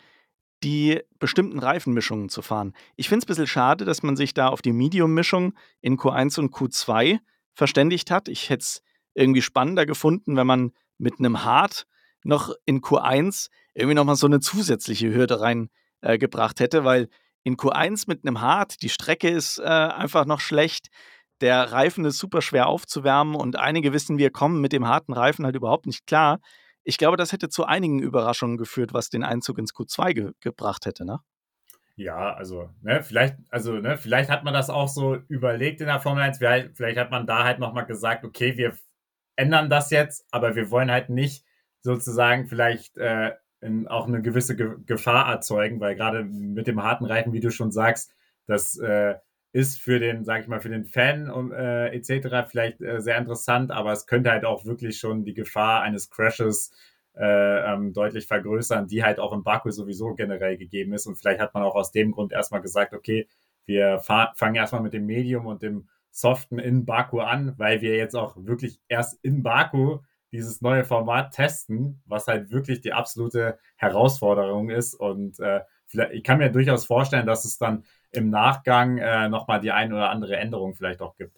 die 0.63 1.01
bestimmten 1.19 1.59
Reifenmischungen 1.59 2.29
zu 2.29 2.43
fahren. 2.43 2.75
Ich 2.97 3.09
finde 3.09 3.21
es 3.21 3.25
ein 3.25 3.29
bisschen 3.29 3.47
schade, 3.47 3.85
dass 3.85 4.03
man 4.03 4.17
sich 4.17 4.35
da 4.35 4.49
auf 4.49 4.63
die 4.63 4.73
Medium-Mischung 4.73 5.55
in 5.81 5.97
Q1 5.97 6.41
und 6.41 6.53
Q2 6.53 7.19
verständigt 7.55 8.11
hat. 8.11 8.29
Ich 8.29 8.51
hätte 8.51 8.63
es 8.63 8.83
irgendwie 9.15 9.43
spannender 9.43 9.87
gefunden, 9.87 10.37
wenn 10.37 10.47
man 10.47 10.73
mit 10.99 11.19
einem 11.19 11.45
Hard 11.45 11.87
noch 12.25 12.53
in 12.65 12.81
Q1 12.81 13.49
irgendwie 13.75 13.95
nochmal 13.95 14.17
so 14.17 14.27
eine 14.27 14.41
zusätzliche 14.41 15.13
Hürde 15.13 15.41
reingebracht 15.41 16.61
äh, 16.61 16.65
hätte, 16.65 16.85
weil 16.85 17.09
in 17.45 17.57
Q1 17.57 18.05
mit 18.09 18.27
einem 18.27 18.41
Hard, 18.41 18.83
die 18.83 18.89
Strecke 18.89 19.29
ist 19.29 19.59
äh, 19.59 19.63
einfach 19.63 20.25
noch 20.27 20.41
schlecht, 20.41 20.89
der 21.41 21.71
Reifen 21.71 22.05
ist 22.05 22.19
super 22.19 22.43
schwer 22.43 22.67
aufzuwärmen 22.67 23.35
und 23.35 23.57
einige 23.57 23.93
wissen, 23.93 24.19
wir 24.19 24.31
kommen 24.31 24.61
mit 24.61 24.73
dem 24.73 24.89
harten 24.89 25.13
Reifen 25.13 25.45
halt 25.45 25.55
überhaupt 25.55 25.87
nicht 25.87 26.07
klar. 26.07 26.41
Ich 26.89 26.99
glaube, 26.99 27.17
das 27.17 27.33
hätte 27.33 27.49
zu 27.49 27.65
einigen 27.65 27.99
Überraschungen 27.99 28.57
geführt, 28.57 28.95
was 28.95 29.11
den 29.11 29.25
Einzug 29.25 29.59
ins 29.59 29.75
Q2 29.75 30.15
ge 30.15 30.33
gebracht 30.41 30.87
hätte, 30.87 31.05
ne? 31.05 31.19
Ja, 31.97 32.33
also, 32.35 32.71
ne, 32.81 33.03
vielleicht, 33.03 33.39
also, 33.51 33.73
ne, 33.73 33.97
vielleicht 33.97 34.31
hat 34.31 34.45
man 34.45 34.55
das 34.55 34.71
auch 34.71 34.87
so 34.87 35.17
überlegt 35.29 35.81
in 35.81 35.89
der 35.89 35.99
Formel 35.99 36.23
1. 36.23 36.39
Vielleicht, 36.39 36.99
hat 36.99 37.11
man 37.11 37.27
da 37.27 37.43
halt 37.43 37.59
nochmal 37.59 37.87
gesagt, 37.87 38.25
okay, 38.25 38.57
wir 38.57 38.77
ändern 39.35 39.69
das 39.69 39.91
jetzt, 39.91 40.27
aber 40.31 40.55
wir 40.55 40.71
wollen 40.71 40.91
halt 40.91 41.09
nicht 41.11 41.45
sozusagen 41.81 42.47
vielleicht 42.47 42.97
äh, 42.99 43.33
in, 43.61 43.89
auch 43.89 44.07
eine 44.07 44.23
gewisse 44.23 44.55
Ge 44.55 44.77
Gefahr 44.87 45.29
erzeugen, 45.29 45.81
weil 45.81 45.97
gerade 45.97 46.23
mit 46.23 46.69
dem 46.69 46.85
harten 46.85 47.05
Reifen, 47.05 47.33
wie 47.33 47.41
du 47.41 47.51
schon 47.51 47.73
sagst, 47.73 48.15
das 48.47 48.79
äh, 48.79 49.17
ist 49.57 49.81
für 49.81 49.99
den, 49.99 50.23
sag 50.23 50.43
ich 50.43 50.49
mal, 50.49 50.61
für 50.61 50.69
den 50.69 50.85
Fan 50.85 51.31
äh, 51.51 51.89
etc. 51.97 52.47
vielleicht 52.47 52.83
äh, 52.83 53.01
sehr 53.01 53.17
interessant, 53.17 53.71
aber 53.71 53.91
es 53.91 54.07
könnte 54.07 54.31
halt 54.31 54.45
auch 54.45 54.67
wirklich 54.67 54.99
schon 54.99 55.25
die 55.25 55.33
Gefahr 55.33 55.81
eines 55.81 56.11
Crashes 56.11 56.73
äh, 57.15 57.73
ähm, 57.73 57.95
deutlich 57.95 58.27
vergrößern, 58.27 58.87
die 58.87 59.03
halt 59.03 59.19
auch 59.19 59.33
im 59.33 59.43
Baku 59.43 59.71
sowieso 59.71 60.15
generell 60.15 60.59
gegeben 60.59 60.93
ist. 60.93 61.07
Und 61.07 61.17
vielleicht 61.17 61.41
hat 61.41 61.55
man 61.55 61.63
auch 61.63 61.75
aus 61.75 61.91
dem 61.91 62.13
Grund 62.13 62.35
erstmal 62.35 62.61
gesagt, 62.61 62.93
okay, 62.93 63.29
wir 63.65 64.01
fangen 64.01 64.57
erstmal 64.57 64.83
mit 64.83 64.93
dem 64.93 65.07
Medium 65.07 65.47
und 65.47 65.63
dem 65.63 65.89
Soften 66.11 66.59
in 66.59 66.85
Baku 66.85 67.21
an, 67.21 67.55
weil 67.57 67.81
wir 67.81 67.97
jetzt 67.97 68.15
auch 68.15 68.37
wirklich 68.37 68.79
erst 68.89 69.19
in 69.25 69.43
Baku 69.43 70.01
dieses 70.33 70.61
neue 70.61 70.85
Format 70.85 71.33
testen, 71.33 72.03
was 72.05 72.27
halt 72.27 72.51
wirklich 72.51 72.83
die 72.83 72.93
absolute 72.93 73.59
Herausforderung 73.77 74.69
ist. 74.69 74.93
Und 74.95 75.41
äh, 75.41 75.61
ich 76.13 76.25
kann 76.25 76.39
mir 76.39 76.51
durchaus 76.51 76.85
vorstellen, 76.85 77.27
dass 77.27 77.47
es 77.47 77.57
dann 77.57 77.85
im 78.17 78.31
Nachgang 78.31 78.99
äh, 78.99 79.29
nochmal 79.29 79.61
die 79.61 79.73
ein 79.73 79.93
oder 79.93 80.11
andere 80.11 80.37
Änderung 80.37 80.75
vielleicht 80.75 81.01
auch 81.03 81.17
gibt. 81.17 81.37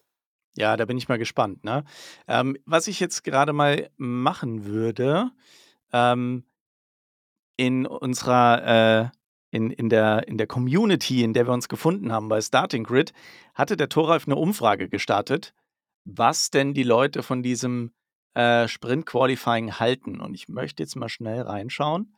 Ja, 0.57 0.77
da 0.77 0.87
bin 0.87 0.99
ich 0.99 1.09
mal 1.09 1.19
gespannt. 1.19 1.65
Ne? 1.65 1.85
Ähm, 2.27 2.57
was 2.65 2.89
ich 2.89 2.99
jetzt 2.99 3.23
gerade 3.23 3.53
mal 3.53 3.91
machen 3.97 4.65
würde, 4.65 5.31
ähm, 5.93 6.45
in 7.57 7.87
unserer, 7.87 9.11
äh, 9.13 9.57
in, 9.57 9.71
in, 9.71 9.89
der, 9.89 10.27
in 10.29 10.39
der 10.39 10.47
Community, 10.47 11.23
in 11.23 11.33
der 11.33 11.47
wir 11.47 11.53
uns 11.53 11.69
gefunden 11.69 12.13
haben 12.13 12.29
bei 12.29 12.41
Starting 12.41 12.85
Grid, 12.85 13.13
hatte 13.55 13.77
der 13.77 13.89
Thoralf 13.89 14.27
eine 14.27 14.37
Umfrage 14.37 14.89
gestartet, 14.89 15.55
was 16.05 16.51
denn 16.51 16.75
die 16.75 16.83
Leute 16.83 17.23
von 17.23 17.43
diesem 17.43 17.93
äh, 18.35 18.69
Sprint 18.69 19.07
Qualifying 19.07 19.75
halten. 19.75 20.21
Und 20.21 20.35
ich 20.35 20.49
möchte 20.49 20.83
jetzt 20.83 20.97
mal 20.97 21.09
schnell 21.09 21.43
reinschauen, 21.43 22.17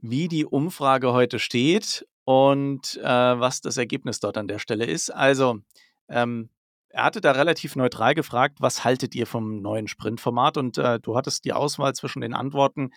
wie 0.00 0.28
die 0.28 0.44
Umfrage 0.44 1.12
heute 1.12 1.38
steht 1.38 2.06
und 2.26 2.96
äh, 2.96 3.04
was 3.04 3.60
das 3.60 3.76
Ergebnis 3.76 4.18
dort 4.18 4.36
an 4.36 4.48
der 4.48 4.58
Stelle 4.58 4.84
ist. 4.84 5.10
Also, 5.10 5.60
ähm, 6.08 6.50
er 6.88 7.04
hatte 7.04 7.20
da 7.20 7.32
relativ 7.32 7.76
neutral 7.76 8.14
gefragt, 8.14 8.56
was 8.60 8.82
haltet 8.82 9.14
ihr 9.14 9.28
vom 9.28 9.62
neuen 9.62 9.86
Sprintformat? 9.86 10.56
Und 10.56 10.76
äh, 10.76 10.98
du 10.98 11.16
hattest 11.16 11.44
die 11.44 11.52
Auswahl 11.52 11.94
zwischen 11.94 12.22
den 12.22 12.34
Antworten. 12.34 12.90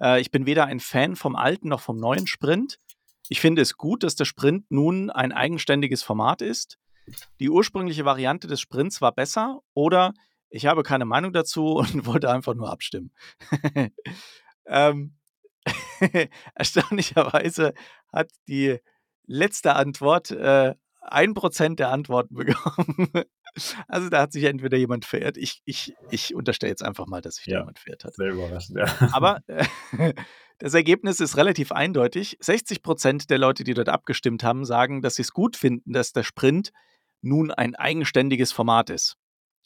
Äh, 0.00 0.20
ich 0.20 0.32
bin 0.32 0.46
weder 0.46 0.66
ein 0.66 0.80
Fan 0.80 1.14
vom 1.14 1.36
alten 1.36 1.68
noch 1.68 1.80
vom 1.80 1.96
neuen 1.96 2.26
Sprint. 2.26 2.78
Ich 3.28 3.40
finde 3.40 3.62
es 3.62 3.76
gut, 3.76 4.02
dass 4.02 4.16
der 4.16 4.24
Sprint 4.24 4.68
nun 4.70 5.10
ein 5.10 5.30
eigenständiges 5.30 6.02
Format 6.02 6.42
ist. 6.42 6.78
Die 7.38 7.50
ursprüngliche 7.50 8.04
Variante 8.04 8.48
des 8.48 8.60
Sprints 8.60 9.00
war 9.00 9.12
besser 9.12 9.60
oder 9.74 10.12
ich 10.50 10.66
habe 10.66 10.82
keine 10.82 11.04
Meinung 11.04 11.32
dazu 11.32 11.66
und 11.76 12.04
wollte 12.04 12.30
einfach 12.32 12.54
nur 12.54 12.68
abstimmen. 12.68 13.12
ähm, 14.66 15.14
Erstaunlicherweise 16.54 17.74
hat 18.12 18.30
die 18.48 18.78
letzte 19.26 19.74
Antwort 19.74 20.30
äh, 20.30 20.74
ein 21.00 21.34
Prozent 21.34 21.78
der 21.80 21.90
Antworten 21.90 22.34
bekommen. 22.36 23.10
Also 23.86 24.08
da 24.08 24.22
hat 24.22 24.32
sich 24.32 24.44
entweder 24.44 24.78
jemand 24.78 25.04
verirrt. 25.04 25.36
Ich, 25.36 25.62
ich, 25.64 25.94
ich 26.10 26.34
unterstelle 26.34 26.70
jetzt 26.70 26.82
einfach 26.82 27.06
mal, 27.06 27.20
dass 27.20 27.36
sich 27.36 27.46
ja, 27.46 27.60
jemand 27.60 27.78
verirrt 27.78 28.04
hat. 28.04 28.14
Sehr 28.14 28.30
überraschend, 28.30 28.78
ja. 28.78 29.10
Aber 29.12 29.42
äh, 29.46 29.64
das 30.58 30.74
Ergebnis 30.74 31.20
ist 31.20 31.36
relativ 31.36 31.72
eindeutig. 31.72 32.38
60 32.40 32.82
Prozent 32.82 33.30
der 33.30 33.38
Leute, 33.38 33.64
die 33.64 33.74
dort 33.74 33.88
abgestimmt 33.88 34.42
haben, 34.42 34.64
sagen, 34.64 35.02
dass 35.02 35.16
sie 35.16 35.22
es 35.22 35.32
gut 35.32 35.56
finden, 35.56 35.92
dass 35.92 36.12
der 36.12 36.22
Sprint 36.22 36.72
nun 37.20 37.50
ein 37.50 37.74
eigenständiges 37.74 38.52
Format 38.52 38.90
ist. 38.90 39.16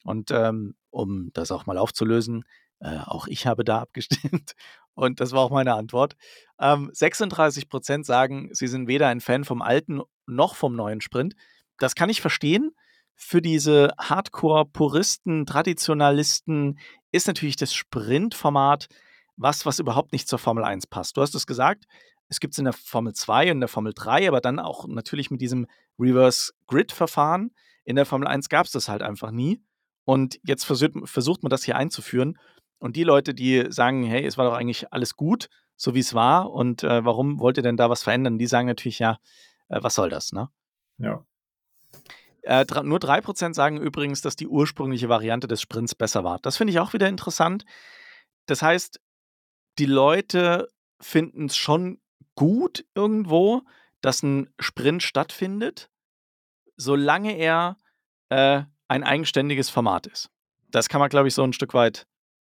Und 0.03 0.31
ähm, 0.31 0.75
um 0.91 1.31
das 1.33 1.51
auch 1.51 1.67
mal 1.67 1.79
aufzulösen, 1.79 2.45
äh, 2.81 2.99
auch 2.99 3.27
ich 3.27 3.47
habe 3.47 3.65
da 3.65 3.81
abgestimmt 3.81 4.55
und 4.95 5.21
das 5.21 5.33
war 5.33 5.41
auch 5.41 5.51
meine 5.51 5.75
Antwort. 5.75 6.17
Ähm, 6.59 6.91
36 6.93 7.69
Prozent 7.69 8.07
sagen, 8.07 8.51
sie 8.53 8.67
sind 8.67 8.89
weder 8.89 9.09
ein 9.09 9.21
Fan 9.21 9.45
vom 9.45 9.63
alten 9.63 10.01
noch 10.27 10.55
vom 10.55 10.75
neuen 10.75 11.01
Sprint. 11.01 11.35
Das 11.79 11.95
kann 11.95 12.11
ich 12.11 12.21
verstehen. 12.21 12.73
Für 13.15 13.41
diese 13.41 13.93
Hardcore-Puristen, 13.99 15.47
Traditionalisten 15.47 16.79
ist 17.13 17.27
natürlich 17.27 17.57
das 17.57 17.73
Sprint-Format 17.73 18.89
was, 19.37 19.67
was 19.67 19.79
überhaupt 19.79 20.13
nicht 20.13 20.29
zur 20.29 20.39
Formel 20.39 20.65
1 20.65 20.87
passt. 20.87 21.17
Du 21.17 21.23
hast 21.23 21.35
es 21.35 21.47
gesagt, 21.47 21.85
es 22.29 22.41
gibt 22.41 22.55
es 22.55 22.59
in 22.59 22.65
der 22.65 22.73
Formel 22.73 23.13
2 23.13 23.45
und 23.45 23.57
in 23.57 23.61
der 23.61 23.69
Formel 23.69 23.93
3, 23.95 24.29
aber 24.29 24.41
dann 24.41 24.59
auch 24.59 24.87
natürlich 24.89 25.31
mit 25.31 25.41
diesem 25.41 25.67
Reverse-Grid-Verfahren. 25.99 27.51
In 27.85 27.97
der 27.97 28.07
Formel 28.07 28.27
1 28.27 28.49
gab 28.49 28.67
es 28.67 28.73
das 28.73 28.89
halt 28.89 29.03
einfach 29.03 29.31
nie. 29.31 29.63
Und 30.05 30.39
jetzt 30.43 30.65
versucht, 30.65 30.93
versucht 31.05 31.43
man 31.43 31.51
das 31.51 31.65
hier 31.65 31.77
einzuführen. 31.77 32.39
Und 32.79 32.97
die 32.97 33.05
Leute, 33.05 33.35
die 33.35 33.67
sagen, 33.71 34.05
hey, 34.05 34.25
es 34.25 34.37
war 34.39 34.45
doch 34.45 34.57
eigentlich 34.57 34.93
alles 34.93 35.17
gut, 35.17 35.49
so 35.77 35.95
wie 35.95 36.01
es 36.01 36.15
war, 36.15 36.51
und 36.51 36.83
äh, 36.83 37.05
warum 37.05 37.39
wollt 37.39 37.57
ihr 37.57 37.63
denn 37.63 37.77
da 37.77 37.91
was 37.91 38.03
verändern? 38.03 38.39
Die 38.39 38.47
sagen 38.47 38.67
natürlich, 38.67 38.99
ja, 38.99 39.19
äh, 39.69 39.83
was 39.83 39.95
soll 39.95 40.11
das, 40.11 40.33
ne? 40.33 40.49
Ja. 40.99 41.25
Äh, 42.43 42.65
nur 42.83 42.99
3% 42.99 43.55
sagen 43.55 43.79
übrigens, 43.79 44.23
dass 44.23 44.37
die 44.37 44.47
ursprüngliche 44.47 45.09
Variante 45.09 45.49
des 45.49 45.61
Sprints 45.61 45.95
besser 45.95 46.23
war. 46.23 46.39
Das 46.39 46.57
finde 46.57 46.73
ich 46.73 46.79
auch 46.79 46.93
wieder 46.93 47.09
interessant. 47.09 47.65
Das 48.47 48.63
heißt, 48.63 49.01
die 49.79 49.87
Leute 49.87 50.71
finden 51.01 51.47
es 51.47 51.57
schon 51.57 52.01
gut 52.37 52.87
irgendwo, 52.95 53.63
dass 54.01 54.23
ein 54.23 54.49
Sprint 54.61 55.03
stattfindet, 55.03 55.91
solange 56.77 57.37
er 57.37 57.79
äh, 58.29 58.63
ein 58.89 59.03
eigenständiges 59.03 59.69
Format 59.69 60.07
ist. 60.07 60.31
Das 60.71 60.89
kann 60.89 61.01
man, 61.01 61.11
glaube 61.11 61.29
ich, 61.29 61.35
so 61.35 61.43
ein 61.43 61.53
Stück 61.53 61.75
weit 61.75 62.07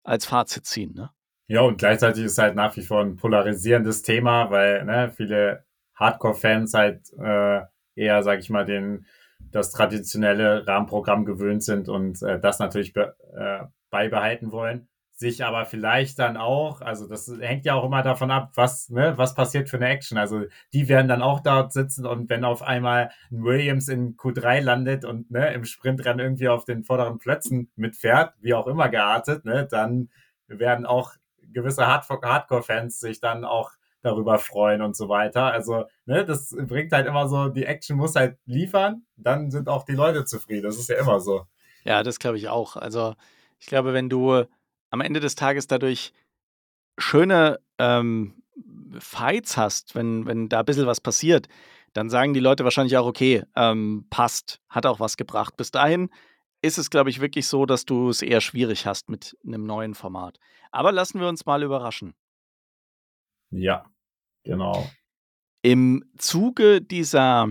als 0.05 0.27
Fazit 0.27 0.67
ziehen. 0.67 0.95
Ne? 0.95 1.11
Ja, 1.49 1.63
und 1.63 1.79
gleichzeitig 1.79 2.25
ist 2.25 2.39
halt 2.39 2.55
nach 2.55 2.77
wie 2.77 2.83
vor 2.83 3.01
ein 3.01 3.17
polarisierendes 3.17 4.03
Thema, 4.03 4.51
weil 4.51 4.85
ne, 4.85 5.13
viele 5.15 5.65
Hardcore-Fans 5.95 6.75
halt 6.75 7.13
äh, 7.19 7.61
eher, 7.97 8.23
sag 8.23 8.39
ich 8.39 8.51
mal, 8.51 8.65
den 8.65 9.07
das 9.51 9.71
traditionelle 9.71 10.67
Rahmenprogramm 10.67 11.25
gewöhnt 11.25 11.63
sind 11.63 11.89
und 11.89 12.23
äh, 12.23 12.41
das 12.41 12.59
natürlich 12.59 12.93
be 12.93 13.17
äh, 13.37 13.67
beibehalten 13.91 14.51
wollen 14.53 14.89
sich 15.17 15.45
aber 15.45 15.65
vielleicht 15.65 16.19
dann 16.19 16.37
auch, 16.37 16.81
also 16.81 17.07
das 17.07 17.31
hängt 17.41 17.65
ja 17.65 17.75
auch 17.75 17.85
immer 17.85 18.03
davon 18.03 18.31
ab, 18.31 18.51
was, 18.55 18.89
ne, 18.91 19.17
was 19.17 19.35
passiert 19.35 19.69
für 19.69 19.77
eine 19.77 19.89
Action. 19.89 20.19
Also 20.19 20.43
die 20.73 20.89
werden 20.89 21.09
dann 21.09 21.23
auch 21.23 21.41
dort 21.41 21.73
sitzen 21.73 22.05
und 22.05 22.29
wenn 22.29 22.45
auf 22.45 22.63
einmal 22.63 23.11
ein 23.31 23.45
Williams 23.45 23.89
in 23.89 24.17
Q3 24.17 24.61
landet 24.61 25.05
und 25.05 25.31
ne, 25.31 25.53
im 25.55 25.65
Sprintrennen 25.65 26.19
irgendwie 26.19 26.49
auf 26.49 26.65
den 26.65 26.83
vorderen 26.83 27.19
Plätzen 27.19 27.71
mitfährt, 27.77 28.35
wie 28.41 28.55
auch 28.55 28.67
immer 28.67 28.89
geartet, 28.89 29.45
ne, 29.45 29.69
dann 29.71 30.11
werden 30.49 30.85
auch 30.85 31.13
gewisse 31.53 31.87
Hardcore-Fans 31.87 32.99
sich 32.99 33.21
dann 33.21 33.45
auch 33.45 33.71
darüber 34.03 34.39
freuen 34.39 34.83
und 34.83 34.97
so 34.97 35.09
weiter. 35.09 35.45
Also, 35.45 35.85
ne, 36.05 36.25
das 36.25 36.55
bringt 36.67 36.93
halt 36.93 37.07
immer 37.07 37.29
so, 37.29 37.49
die 37.49 37.65
Action 37.65 37.97
muss 37.97 38.17
halt 38.17 38.37
liefern, 38.45 39.07
dann 39.17 39.51
sind 39.51 39.69
auch 39.69 39.85
die 39.85 39.95
Leute 39.95 40.25
zufrieden. 40.25 40.65
Das 40.65 40.77
ist 40.77 40.89
ja 40.89 40.99
immer 40.99 41.21
so. 41.21 41.47
Ja, 41.85 42.03
das 42.03 42.19
glaube 42.19 42.37
ich 42.37 42.49
auch. 42.49 42.77
Also, 42.77 43.15
ich 43.59 43.67
glaube, 43.67 43.95
wenn 43.95 44.11
du 44.11 44.45
am 44.95 45.01
Ende 45.01 45.19
des 45.19 45.35
Tages 45.35 45.67
dadurch 45.67 46.13
schöne 46.99 47.59
ähm, 47.79 48.43
Fights 49.01 49.57
hast, 49.57 49.97
wenn, 49.97 50.25
wenn 50.25 50.49
da 50.49 50.61
ein 50.61 50.65
bisschen 50.65 50.87
was 50.87 51.01
passiert, 51.01 51.49
dann 51.95 52.09
sagen 52.11 52.33
die 52.33 52.41
Leute 52.41 52.63
wahrscheinlich 52.63 52.97
auch, 52.97 53.07
okay, 53.07 53.43
ähm, 53.57 54.07
passt, 54.09 54.61
hat 54.69 54.87
auch 54.87 55.01
was 55.01 55.17
gebracht. 55.17 55.57
Bis 55.57 55.73
dahin 55.73 56.11
ist 56.63 56.79
es, 56.79 56.91
glaube 56.91 57.11
ich, 57.11 57.21
wirklich 57.21 57.49
so, 57.49 57.67
dass 57.67 57.85
du 57.85 58.09
es 58.09 58.23
eher 58.23 58.41
schwierig 58.41 58.87
hast 58.87 59.09
mit 59.09 59.37
einem 59.45 59.67
neuen 59.67 59.95
Format. 59.95 60.39
Aber 60.71 60.93
lassen 60.93 61.19
wir 61.19 61.29
uns 61.29 61.45
mal 61.45 61.65
überraschen. 61.65 62.15
Ja, 63.51 63.91
genau. 64.45 64.89
Im 65.63 66.05
Zuge 66.19 66.81
dieser 66.81 67.49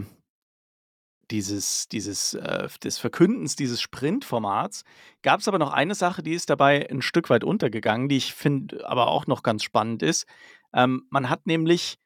dieses 1.31 1.88
dieses, 1.89 2.33
äh, 2.33 2.67
des 2.83 2.97
Verkündens 2.97 3.55
dieses 3.55 3.81
Sprintformats 3.81 4.83
gab 5.21 5.39
es 5.39 5.47
aber 5.47 5.59
noch 5.59 5.71
eine 5.71 5.95
Sache, 5.95 6.23
die 6.23 6.33
ist 6.33 6.49
dabei 6.49 6.89
ein 6.89 7.01
Stück 7.01 7.29
weit 7.29 7.43
untergegangen, 7.43 8.09
die 8.09 8.17
ich 8.17 8.33
finde 8.33 8.88
aber 8.88 9.07
auch 9.07 9.27
noch 9.27 9.43
ganz 9.43 9.63
spannend 9.63 10.03
ist. 10.03 10.25
Ähm, 10.73 11.05
man 11.09 11.29
hat 11.29 11.47
nämlich 11.47 11.97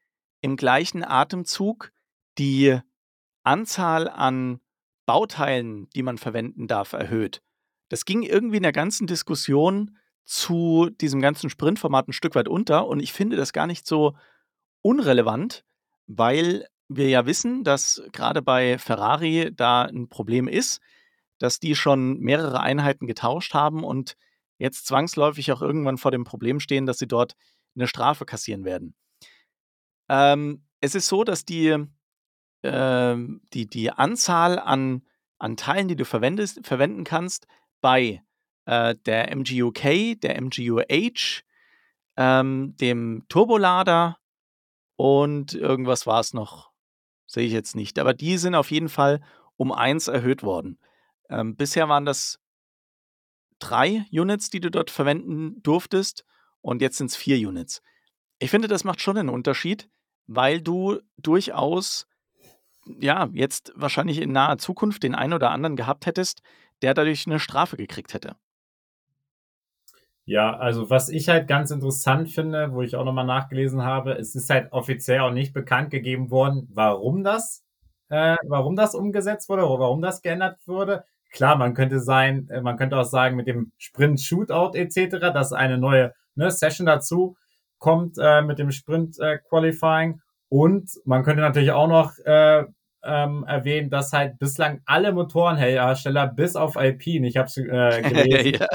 im 0.41 0.55
gleichen 0.55 1.03
Atemzug 1.03 1.91
die 2.37 2.79
Anzahl 3.43 4.07
an 4.09 4.59
Bauteilen, 5.05 5.89
die 5.95 6.03
man 6.03 6.17
verwenden 6.17 6.67
darf, 6.67 6.93
erhöht. 6.93 7.41
Das 7.89 8.05
ging 8.05 8.23
irgendwie 8.23 8.57
in 8.57 8.63
der 8.63 8.73
ganzen 8.73 9.07
Diskussion 9.07 9.97
zu 10.25 10.89
diesem 10.89 11.21
ganzen 11.21 11.49
Sprintformat 11.49 12.09
ein 12.09 12.13
Stück 12.13 12.35
weit 12.35 12.49
unter 12.49 12.87
und 12.87 12.99
ich 12.99 13.13
finde 13.13 13.37
das 13.37 13.53
gar 13.53 13.65
nicht 13.65 13.87
so 13.87 14.15
unrelevant, 14.81 15.63
weil 16.05 16.67
wir 16.89 17.09
ja 17.09 17.25
wissen, 17.25 17.63
dass 17.63 18.01
gerade 18.11 18.41
bei 18.41 18.77
Ferrari 18.77 19.51
da 19.53 19.83
ein 19.83 20.07
Problem 20.09 20.47
ist, 20.47 20.79
dass 21.37 21.59
die 21.59 21.75
schon 21.75 22.19
mehrere 22.19 22.59
Einheiten 22.59 23.07
getauscht 23.07 23.53
haben 23.53 23.83
und 23.83 24.15
jetzt 24.57 24.87
zwangsläufig 24.87 25.51
auch 25.51 25.61
irgendwann 25.61 25.97
vor 25.97 26.11
dem 26.11 26.23
Problem 26.23 26.59
stehen, 26.59 26.85
dass 26.85 26.97
sie 26.97 27.07
dort 27.07 27.35
eine 27.75 27.87
Strafe 27.87 28.25
kassieren 28.25 28.63
werden. 28.65 28.95
Ähm, 30.09 30.65
es 30.79 30.95
ist 30.95 31.07
so, 31.07 31.23
dass 31.23 31.45
die, 31.45 31.85
äh, 32.63 33.15
die, 33.53 33.67
die 33.67 33.91
Anzahl 33.91 34.57
an, 34.59 35.03
an 35.37 35.57
Teilen, 35.57 35.87
die 35.87 35.95
du 35.95 36.05
verwendest, 36.05 36.65
verwenden 36.65 37.03
kannst, 37.03 37.47
bei 37.81 38.23
äh, 38.65 38.95
der 39.05 39.35
MGUK, 39.35 40.19
der 40.21 40.41
MGUH, 40.41 41.43
ähm, 42.17 42.75
dem 42.77 43.25
Turbolader 43.29 44.17
und 44.95 45.53
irgendwas 45.53 46.07
war 46.07 46.19
es 46.19 46.33
noch, 46.33 46.71
sehe 47.27 47.45
ich 47.45 47.53
jetzt 47.53 47.75
nicht. 47.75 47.99
Aber 47.99 48.13
die 48.13 48.37
sind 48.37 48.55
auf 48.55 48.71
jeden 48.71 48.89
Fall 48.89 49.21
um 49.55 49.71
eins 49.71 50.07
erhöht 50.07 50.43
worden. 50.43 50.79
Ähm, 51.29 51.55
bisher 51.55 51.89
waren 51.89 52.05
das 52.05 52.39
drei 53.59 54.05
Units, 54.11 54.49
die 54.49 54.59
du 54.59 54.71
dort 54.71 54.89
verwenden 54.89 55.61
durftest 55.61 56.25
und 56.61 56.81
jetzt 56.81 56.97
sind 56.97 57.07
es 57.07 57.15
vier 57.15 57.47
Units. 57.47 57.81
Ich 58.39 58.49
finde, 58.49 58.67
das 58.67 58.83
macht 58.83 59.01
schon 59.01 59.17
einen 59.17 59.29
Unterschied, 59.29 59.89
weil 60.27 60.61
du 60.61 60.99
durchaus 61.17 62.07
ja 62.99 63.29
jetzt 63.33 63.73
wahrscheinlich 63.75 64.19
in 64.19 64.31
naher 64.31 64.57
Zukunft 64.57 65.03
den 65.03 65.15
einen 65.15 65.33
oder 65.33 65.51
anderen 65.51 65.75
gehabt 65.75 66.05
hättest, 66.05 66.41
der 66.81 66.93
dadurch 66.93 67.25
eine 67.25 67.39
Strafe 67.39 67.77
gekriegt 67.77 68.13
hätte. 68.13 68.35
Ja, 70.27 70.57
also 70.57 70.89
was 70.89 71.07
ich 71.07 71.29
halt 71.29 71.47
ganz 71.47 71.71
interessant 71.71 72.29
finde, 72.29 72.73
wo 72.73 72.81
ich 72.81 72.97
auch 72.97 73.05
nochmal 73.05 73.25
nachgelesen 73.25 73.83
habe, 73.83 74.11
es 74.11 74.35
ist 74.35 74.49
halt 74.49 74.73
offiziell 74.73 75.21
auch 75.21 75.31
nicht 75.31 75.53
bekannt 75.53 75.89
gegeben 75.89 76.29
worden, 76.31 76.67
warum 76.73 77.23
das, 77.23 77.63
äh, 78.09 78.35
warum 78.45 78.75
das 78.75 78.93
umgesetzt 78.93 79.47
wurde 79.47 79.65
oder 79.65 79.79
warum 79.79 80.01
das 80.01 80.21
geändert 80.21 80.57
wurde. 80.67 81.05
Klar, 81.31 81.55
man 81.55 81.73
könnte 81.73 82.01
sein, 82.01 82.49
äh, 82.49 82.59
man 82.59 82.75
könnte 82.75 82.97
auch 82.97 83.05
sagen, 83.05 83.37
mit 83.37 83.47
dem 83.47 83.71
Sprint 83.77 84.19
Shootout 84.19 84.75
etc., 84.75 85.31
dass 85.33 85.53
eine 85.53 85.77
neue 85.77 86.13
ne, 86.35 86.51
Session 86.51 86.85
dazu 86.85 87.37
kommt 87.79 88.17
äh, 88.19 88.41
mit 88.41 88.59
dem 88.59 88.71
Sprint 88.71 89.17
äh, 89.19 89.37
Qualifying. 89.47 90.19
Und 90.49 90.89
man 91.05 91.23
könnte 91.23 91.41
natürlich 91.41 91.71
auch 91.71 91.87
noch 91.87 92.11
äh, 92.25 92.65
ähm, 93.01 93.45
erwähnen, 93.47 93.89
dass 93.89 94.11
halt 94.11 94.39
bislang 94.39 94.81
alle 94.85 95.13
Motorenhersteller 95.13 96.27
bis 96.27 96.57
auf 96.57 96.75
Alpine, 96.75 97.27
ich 97.29 97.37
habe 97.37 97.47
es 97.47 97.55
äh, 97.55 98.01
gelesen, 98.01 98.59
ja. 98.59 98.67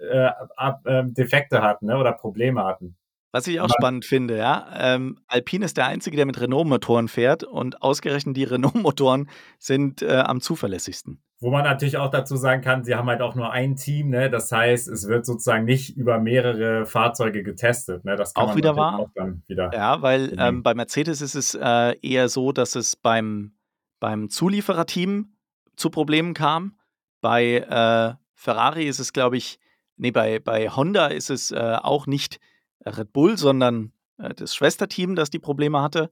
Äh, 0.00 0.30
äh, 0.56 1.00
äh, 1.00 1.04
Defekte 1.06 1.62
hatten 1.62 1.86
ne, 1.86 1.98
oder 1.98 2.12
Probleme 2.12 2.64
hatten. 2.64 2.96
Was 3.30 3.46
ich 3.46 3.60
auch 3.60 3.64
Aber, 3.64 3.74
spannend 3.78 4.04
finde, 4.06 4.38
ja. 4.38 4.68
Ähm, 4.74 5.18
Alpine 5.26 5.66
ist 5.66 5.76
der 5.76 5.86
einzige, 5.86 6.16
der 6.16 6.24
mit 6.24 6.40
Renault-Motoren 6.40 7.08
fährt 7.08 7.44
und 7.44 7.82
ausgerechnet 7.82 8.36
die 8.36 8.44
Renault-Motoren 8.44 9.28
sind 9.58 10.00
äh, 10.02 10.16
am 10.16 10.40
zuverlässigsten. 10.40 11.22
Wo 11.40 11.50
man 11.50 11.62
natürlich 11.62 11.98
auch 11.98 12.10
dazu 12.10 12.36
sagen 12.36 12.62
kann, 12.62 12.84
sie 12.84 12.96
haben 12.96 13.06
halt 13.06 13.20
auch 13.20 13.34
nur 13.36 13.52
ein 13.52 13.76
Team, 13.76 14.08
ne? 14.08 14.28
Das 14.28 14.50
heißt, 14.50 14.88
es 14.88 15.06
wird 15.06 15.24
sozusagen 15.24 15.66
nicht 15.66 15.96
über 15.96 16.18
mehrere 16.18 16.84
Fahrzeuge 16.84 17.44
getestet. 17.44 18.04
Ne? 18.04 18.16
Das 18.16 18.34
kann 18.34 18.44
auch 18.44 18.56
wieder 18.56 18.74
wahr. 18.74 18.98
Auch 18.98 19.10
dann 19.14 19.42
wieder 19.46 19.70
ja, 19.72 20.02
weil 20.02 20.34
ähm, 20.36 20.64
bei 20.64 20.74
Mercedes 20.74 21.20
ist 21.20 21.36
es 21.36 21.54
äh, 21.54 21.96
eher 22.00 22.28
so, 22.28 22.50
dass 22.50 22.74
es 22.74 22.96
beim, 22.96 23.52
beim 24.00 24.30
Zuliefererteam 24.30 25.36
zu 25.76 25.90
Problemen 25.90 26.34
kam. 26.34 26.76
Bei 27.20 27.58
äh, 27.58 28.14
Ferrari 28.34 28.88
ist 28.88 28.98
es, 28.98 29.12
glaube 29.12 29.36
ich, 29.36 29.60
nee, 29.98 30.10
bei, 30.10 30.38
bei 30.38 30.68
Honda 30.70 31.08
ist 31.08 31.30
es 31.30 31.50
äh, 31.50 31.76
auch 31.82 32.06
nicht 32.06 32.40
Red 32.84 33.12
Bull, 33.12 33.36
sondern 33.36 33.92
äh, 34.18 34.34
das 34.34 34.54
Schwesterteam, 34.54 35.14
das 35.14 35.30
die 35.30 35.38
Probleme 35.38 35.82
hatte. 35.82 36.10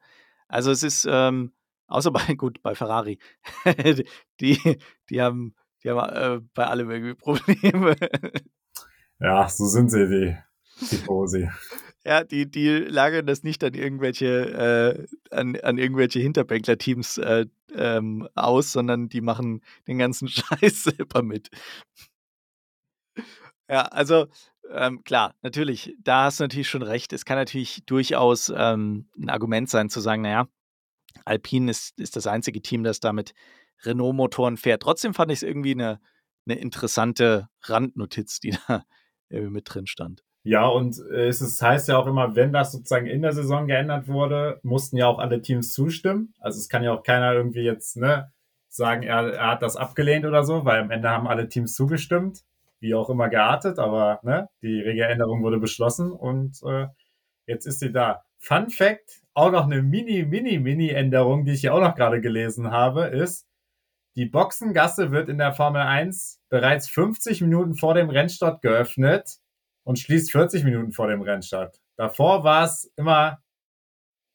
Also 0.48 0.70
es 0.70 0.82
ist, 0.82 1.06
ähm, 1.08 1.52
außer 1.86 2.10
bei, 2.10 2.34
gut, 2.34 2.62
bei 2.62 2.74
Ferrari, 2.74 3.18
die, 4.40 4.78
die 5.10 5.22
haben, 5.22 5.54
die 5.82 5.90
haben 5.90 6.10
äh, 6.10 6.40
bei 6.54 6.66
allem 6.66 6.90
irgendwie 6.90 7.14
Probleme. 7.54 7.96
ja, 9.20 9.48
so 9.48 9.66
sind 9.66 9.90
sie, 9.90 10.08
die 10.08 10.36
Tifosi. 10.88 11.48
Ja, 12.04 12.22
die, 12.22 12.48
die 12.48 12.68
lagern 12.68 13.26
das 13.26 13.42
nicht 13.42 13.64
an 13.64 13.74
irgendwelche, 13.74 15.08
äh, 15.30 15.34
an, 15.34 15.56
an 15.56 15.76
irgendwelche 15.76 16.20
Hinterbänkler-Teams 16.20 17.18
äh, 17.18 17.46
ähm, 17.74 18.28
aus, 18.36 18.70
sondern 18.70 19.08
die 19.08 19.20
machen 19.20 19.62
den 19.88 19.98
ganzen 19.98 20.28
Scheiß 20.28 20.84
selber 20.84 21.22
mit. 21.22 21.50
Ja, 23.68 23.82
also 23.82 24.26
ähm, 24.72 25.02
klar, 25.04 25.34
natürlich, 25.42 25.96
da 26.00 26.24
hast 26.24 26.40
du 26.40 26.44
natürlich 26.44 26.68
schon 26.68 26.82
recht. 26.82 27.12
Es 27.12 27.24
kann 27.24 27.36
natürlich 27.36 27.84
durchaus 27.86 28.52
ähm, 28.54 29.08
ein 29.18 29.30
Argument 29.30 29.68
sein, 29.68 29.88
zu 29.88 30.00
sagen, 30.00 30.22
naja, 30.22 30.48
Alpine 31.24 31.70
ist, 31.70 31.98
ist 31.98 32.16
das 32.16 32.26
einzige 32.26 32.62
Team, 32.62 32.84
das 32.84 33.00
da 33.00 33.12
mit 33.12 33.34
Renault-Motoren 33.84 34.56
fährt. 34.56 34.82
Trotzdem 34.82 35.14
fand 35.14 35.32
ich 35.32 35.38
es 35.38 35.42
irgendwie 35.42 35.72
eine, 35.72 36.00
eine 36.46 36.58
interessante 36.58 37.48
Randnotiz, 37.62 38.40
die 38.40 38.50
da 38.68 38.84
irgendwie 39.28 39.52
mit 39.52 39.72
drin 39.72 39.86
stand. 39.86 40.22
Ja, 40.44 40.66
und 40.66 41.00
äh, 41.10 41.26
es 41.26 41.40
ist, 41.40 41.60
heißt 41.60 41.88
ja 41.88 41.98
auch 41.98 42.06
immer, 42.06 42.36
wenn 42.36 42.52
das 42.52 42.70
sozusagen 42.70 43.06
in 43.06 43.22
der 43.22 43.32
Saison 43.32 43.66
geändert 43.66 44.06
wurde, 44.06 44.60
mussten 44.62 44.96
ja 44.96 45.08
auch 45.08 45.18
alle 45.18 45.42
Teams 45.42 45.72
zustimmen. 45.72 46.34
Also 46.38 46.58
es 46.58 46.68
kann 46.68 46.84
ja 46.84 46.92
auch 46.92 47.02
keiner 47.02 47.32
irgendwie 47.32 47.62
jetzt 47.62 47.96
ne, 47.96 48.32
sagen, 48.68 49.02
er, 49.02 49.32
er 49.32 49.46
hat 49.48 49.62
das 49.62 49.76
abgelehnt 49.76 50.24
oder 50.24 50.44
so, 50.44 50.64
weil 50.64 50.80
am 50.80 50.90
Ende 50.92 51.10
haben 51.10 51.26
alle 51.26 51.48
Teams 51.48 51.74
zugestimmt 51.74 52.44
wie 52.80 52.94
auch 52.94 53.10
immer 53.10 53.28
geartet, 53.28 53.78
aber 53.78 54.20
ne, 54.22 54.48
die 54.62 54.80
Regeländerung 54.80 55.42
wurde 55.42 55.58
beschlossen 55.58 56.12
und 56.12 56.60
äh, 56.64 56.86
jetzt 57.46 57.66
ist 57.66 57.80
sie 57.80 57.92
da. 57.92 58.24
Fun 58.38 58.70
Fact, 58.70 59.22
auch 59.34 59.50
noch 59.50 59.64
eine 59.64 59.82
Mini, 59.82 60.24
Mini, 60.24 60.58
Mini-Änderung, 60.58 61.44
die 61.44 61.52
ich 61.52 61.60
hier 61.60 61.74
auch 61.74 61.80
noch 61.80 61.94
gerade 61.94 62.20
gelesen 62.20 62.70
habe, 62.70 63.06
ist, 63.06 63.46
die 64.16 64.26
Boxengasse 64.26 65.12
wird 65.12 65.28
in 65.28 65.38
der 65.38 65.52
Formel 65.52 65.82
1 65.82 66.40
bereits 66.48 66.88
50 66.88 67.42
Minuten 67.42 67.74
vor 67.74 67.92
dem 67.92 68.08
Rennstart 68.08 68.62
geöffnet 68.62 69.38
und 69.84 69.98
schließt 69.98 70.32
40 70.32 70.64
Minuten 70.64 70.92
vor 70.92 71.08
dem 71.08 71.20
Rennstart. 71.20 71.80
Davor 71.96 72.42
war 72.42 72.64
es 72.64 72.90
immer 72.96 73.42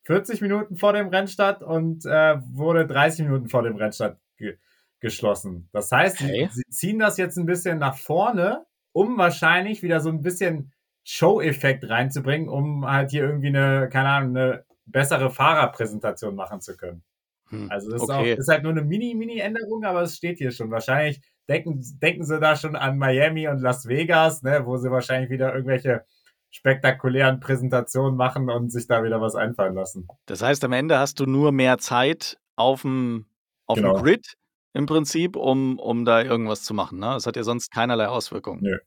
40 0.06 0.42
Minuten 0.42 0.78
vor 0.78 0.94
dem 0.94 1.10
Rennstart 1.10 1.64
und 1.64 2.06
äh, 2.06 2.38
wurde 2.52 2.86
30 2.86 3.26
Minuten 3.26 3.50
vor 3.50 3.64
dem 3.64 3.76
Rennstart 3.76 4.20
ge 4.38 4.58
geschlossen. 5.02 5.68
Das 5.74 5.92
heißt, 5.92 6.22
okay. 6.22 6.48
sie, 6.52 6.62
sie, 6.62 6.70
ziehen 6.70 7.00
das 7.00 7.18
jetzt 7.18 7.38
ein 7.38 7.46
bisschen 7.46 7.80
nach 7.80 7.98
vorne, 7.98 8.66
um 8.94 9.18
wahrscheinlich 9.18 9.84
wieder 9.84 10.00
so 10.00 10.10
ein 10.10 10.22
bisschen 10.22 10.72
Show-Effekt 11.04 11.90
reinzubringen, 11.90 12.48
um 12.48 12.90
halt 12.90 13.12
hier 13.12 13.24
irgendwie 13.24 13.48
eine, 13.48 13.90
keine 13.90 14.10
Ahnung, 14.10 14.38
eine 14.38 14.66
bessere 14.86 15.30
Fahrerpräsentation 15.32 16.36
machen 16.36 16.62
zu 16.62 16.78
können. 16.78 17.04
Hm, 17.50 17.70
also 17.70 17.90
das 17.92 18.02
okay. 18.04 18.32
ist, 18.32 18.38
auch, 18.38 18.40
ist 18.40 18.48
halt 18.50 18.64
nur 18.64 18.72
eine 18.72 18.84
Mini-Mini-Änderung, 18.84 19.84
aber 19.84 20.04
es 20.04 20.16
steht 20.16 20.38
hier 20.38 20.52
schon. 20.52 20.72
Wahrscheinlich 20.72 21.22
denken, 21.50 21.82
denken 22.02 22.24
sie 22.24 22.40
da 22.40 22.56
schon 22.56 22.76
an 22.76 22.98
Miami 22.98 23.48
und 23.48 23.60
Las 23.60 23.88
Vegas, 23.88 24.44
ne, 24.44 24.66
wo 24.66 24.78
sie 24.78 24.92
wahrscheinlich 24.92 25.30
wieder 25.32 25.54
irgendwelche 25.54 26.06
spektakulären 26.52 27.40
Präsentationen 27.40 28.16
machen 28.16 28.50
und 28.50 28.72
sich 28.72 28.88
da 28.88 29.04
wieder 29.04 29.22
was 29.22 29.36
einfallen 29.36 29.74
lassen. 29.74 30.08
Das 30.26 30.42
heißt, 30.42 30.64
am 30.64 30.74
Ende 30.74 31.00
hast 31.00 31.20
du 31.20 31.26
nur 31.26 31.52
mehr 31.52 31.78
Zeit 31.78 32.38
auf 32.56 32.82
dem, 32.82 33.26
auf 33.68 33.78
genau. 33.78 33.96
dem 33.96 34.04
Grid 34.04 34.38
im 34.74 34.86
Prinzip, 34.86 35.36
um, 35.36 35.80
um 35.80 36.06
da 36.06 36.22
irgendwas 36.22 36.64
zu 36.64 36.74
machen. 36.74 37.00
Ne? 37.00 37.08
Das 37.08 37.26
hat 37.26 37.36
ja 37.36 37.44
sonst 37.44 37.72
keinerlei 37.72 38.08
Auswirkungen. 38.08 38.62
Nö. 38.62 38.78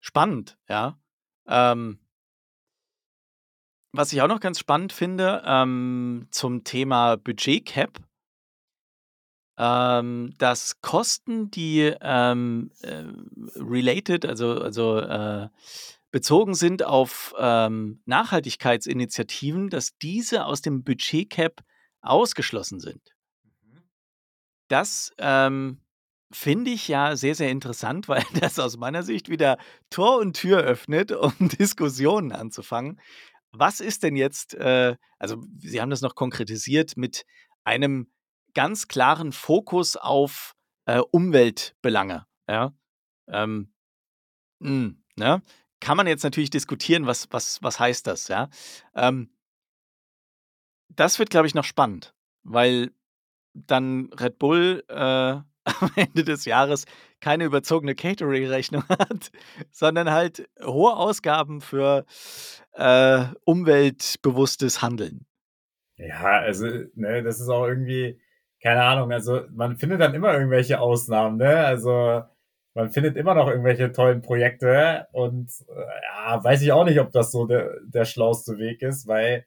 Spannend, 0.00 0.58
ja. 0.68 0.98
Ähm, 1.46 1.98
was 3.92 4.12
ich 4.12 4.20
auch 4.22 4.28
noch 4.28 4.40
ganz 4.40 4.58
spannend 4.58 4.92
finde 4.92 5.42
ähm, 5.46 6.26
zum 6.30 6.64
Thema 6.64 7.16
Budget-Cap, 7.16 8.00
ähm, 9.56 10.34
dass 10.38 10.80
Kosten, 10.80 11.50
die 11.50 11.94
ähm, 12.00 12.72
äh, 12.82 13.04
related, 13.56 14.26
also, 14.26 14.60
also 14.60 14.98
äh, 14.98 15.48
bezogen 16.10 16.54
sind 16.54 16.84
auf 16.84 17.34
ähm, 17.38 18.02
Nachhaltigkeitsinitiativen, 18.04 19.70
dass 19.70 19.96
diese 19.98 20.44
aus 20.44 20.60
dem 20.60 20.82
Budget-Cap 20.82 21.62
ausgeschlossen 22.02 22.80
sind. 22.80 23.13
Das 24.68 25.12
ähm, 25.18 25.80
Finde 26.34 26.72
ich 26.72 26.88
ja 26.88 27.14
sehr, 27.14 27.36
sehr 27.36 27.50
interessant, 27.50 28.08
weil 28.08 28.24
das 28.40 28.58
aus 28.58 28.76
meiner 28.76 29.04
Sicht 29.04 29.28
wieder 29.28 29.56
Tor 29.88 30.18
und 30.18 30.34
Tür 30.36 30.58
öffnet, 30.58 31.12
um 31.12 31.32
Diskussionen 31.38 32.32
anzufangen. 32.32 33.00
Was 33.52 33.78
ist 33.78 34.02
denn 34.02 34.16
jetzt, 34.16 34.54
äh 34.54 34.96
also, 35.20 35.42
Sie 35.60 35.80
haben 35.80 35.90
das 35.90 36.00
noch 36.00 36.16
konkretisiert 36.16 36.96
mit 36.96 37.24
einem 37.62 38.10
ganz 38.52 38.88
klaren 38.88 39.30
Fokus 39.32 39.96
auf, 39.96 40.54
äh, 40.86 40.98
Umweltbelange, 40.98 42.26
ja? 42.48 42.72
Ähm, 43.28 43.72
hm, 44.60 45.04
ne? 45.16 45.40
Kann 45.80 45.96
man 45.96 46.06
jetzt 46.08 46.24
natürlich 46.24 46.50
diskutieren, 46.50 47.06
was 47.06 47.28
was 47.30 47.62
was 47.62 47.78
heißt 47.78 48.06
das, 48.08 48.28
ja? 48.28 48.48
Ähm 48.94 49.30
das 50.88 51.18
wird, 51.18 51.30
glaube 51.30 51.46
ich, 51.46 51.54
noch 51.54 51.64
spannend, 51.64 52.14
weil 52.42 52.92
dann 53.54 54.10
Red 54.18 54.38
Bull, 54.38 54.84
äh, 54.88 54.94
am 55.64 55.90
Ende 55.96 56.24
des 56.24 56.44
Jahres 56.44 56.84
keine 57.20 57.44
überzogene 57.44 57.94
Catering-Rechnung 57.94 58.84
hat, 58.88 59.30
sondern 59.70 60.10
halt 60.10 60.48
hohe 60.62 60.94
Ausgaben 60.94 61.60
für, 61.62 62.04
äh, 62.72 63.24
umweltbewusstes 63.44 64.82
Handeln. 64.82 65.26
Ja, 65.96 66.40
also, 66.40 66.66
ne, 66.94 67.22
das 67.22 67.40
ist 67.40 67.48
auch 67.48 67.66
irgendwie 67.66 68.20
keine 68.64 68.82
Ahnung, 68.82 69.12
also, 69.12 69.42
man 69.52 69.76
findet 69.76 70.00
dann 70.00 70.14
immer 70.14 70.32
irgendwelche 70.32 70.80
Ausnahmen, 70.80 71.36
ne? 71.36 71.58
Also, 71.66 72.22
man 72.72 72.90
findet 72.90 73.16
immer 73.16 73.34
noch 73.34 73.46
irgendwelche 73.48 73.92
tollen 73.92 74.22
Projekte 74.22 75.06
und, 75.12 75.50
äh, 75.68 75.82
ja, 76.26 76.42
weiß 76.42 76.62
ich 76.62 76.72
auch 76.72 76.84
nicht, 76.86 76.98
ob 76.98 77.12
das 77.12 77.30
so 77.30 77.46
der 77.46 77.78
der 77.84 78.06
schlauste 78.06 78.56
Weg 78.58 78.80
ist, 78.82 79.06
weil 79.06 79.44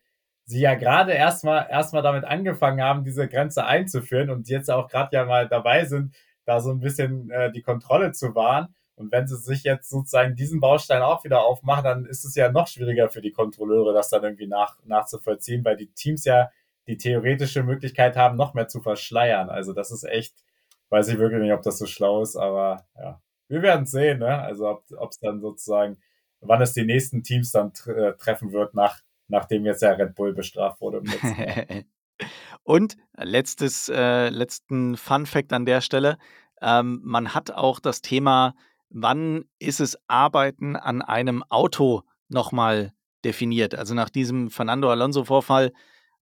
sie 0.47 0.61
ja 0.61 0.75
gerade 0.75 1.11
erst 1.13 1.43
mal 1.43 1.67
erst 1.69 1.93
mal 1.93 2.01
damit 2.01 2.25
angefangen 2.25 2.81
haben, 2.81 3.03
diese 3.03 3.27
Grenze 3.27 3.65
einzuführen 3.65 4.29
und 4.31 4.49
jetzt 4.49 4.71
auch 4.71 4.89
gerade 4.89 5.15
ja 5.15 5.25
mal 5.25 5.47
dabei 5.47 5.85
sind, 5.85 6.15
da 6.45 6.59
so 6.61 6.71
ein 6.71 6.79
bisschen, 6.79 7.29
äh, 7.29 7.51
die 7.51 7.61
Kontrolle 7.61 8.13
zu 8.13 8.33
wahren. 8.35 8.73
Und 8.95 9.11
wenn 9.11 9.27
sie 9.27 9.37
sich 9.37 9.63
jetzt 9.63 9.89
sozusagen 9.89 10.35
diesen 10.35 10.59
Baustein 10.59 11.03
auch 11.03 11.23
wieder 11.23 11.43
aufmachen, 11.45 11.83
dann 11.83 12.05
ist 12.05 12.25
es 12.25 12.33
ja 12.35 12.51
noch 12.51 12.67
schwieriger 12.67 13.09
für 13.09 13.21
die 13.21 13.31
Kontrolleure, 13.31 13.93
das 13.93 14.09
dann 14.09 14.23
irgendwie 14.23 14.47
nach 14.47 14.77
nachzuvollziehen, 14.85 15.63
weil 15.63 15.77
die 15.77 15.91
Teams 15.93 16.25
ja 16.25 16.49
die 16.87 16.97
theoretische 16.97 17.63
Möglichkeit 17.63 18.15
haben, 18.15 18.37
noch 18.37 18.53
mehr 18.55 18.67
zu 18.67 18.81
verschleiern. 18.81 19.49
Also, 19.49 19.73
das 19.73 19.91
ist 19.91 20.03
echt 20.03 20.33
weiß 20.89 21.09
ich 21.09 21.17
wirklich 21.17 21.41
nicht, 21.41 21.53
ob 21.53 21.61
das 21.63 21.77
so 21.77 21.85
schlau 21.85 22.21
ist, 22.21 22.35
aber 22.37 22.85
ja, 22.97 23.21
wir 23.49 23.61
werden's 23.61 23.91
sehen, 23.91 24.19
ne? 24.19 24.39
Also, 24.41 24.69
ob 24.69 24.83
ob's 24.97 25.19
dann 25.19 25.41
sozusagen 25.41 25.97
wann 26.39 26.61
es 26.61 26.73
die 26.73 26.85
nächsten 26.85 27.23
Teams 27.23 27.51
dann 27.51 27.71
äh, 27.87 28.13
treffen 28.13 28.51
wird 28.53 28.73
nach 28.73 29.01
nachdem 29.27 29.65
jetzt 29.65 29.81
ja 29.81 29.91
Red 29.91 30.15
Bull 30.15 30.33
bestraft 30.33 30.81
wurde. 30.81 31.01
Und 32.63 32.97
letztes 33.15 33.89
äh, 33.89 34.29
letzten 34.29 34.97
Fun 34.97 35.25
Fact 35.25 35.53
an 35.53 35.65
der 35.65 35.81
Stelle. 35.81 36.17
Ähm, 36.61 36.99
man 37.03 37.33
hat 37.33 37.51
auch 37.51 37.79
das 37.79 38.01
Thema, 38.01 38.55
wann 38.89 39.45
ist 39.59 39.79
es 39.79 39.97
Arbeiten 40.07 40.75
an 40.75 41.01
einem 41.01 41.43
Auto 41.43 42.03
noch 42.29 42.51
mal 42.51 42.93
definiert. 43.23 43.75
Also, 43.75 43.93
nach 43.93 44.09
diesem 44.09 44.49
Fernando 44.49 44.89
Alonso-Vorfall, 44.89 45.71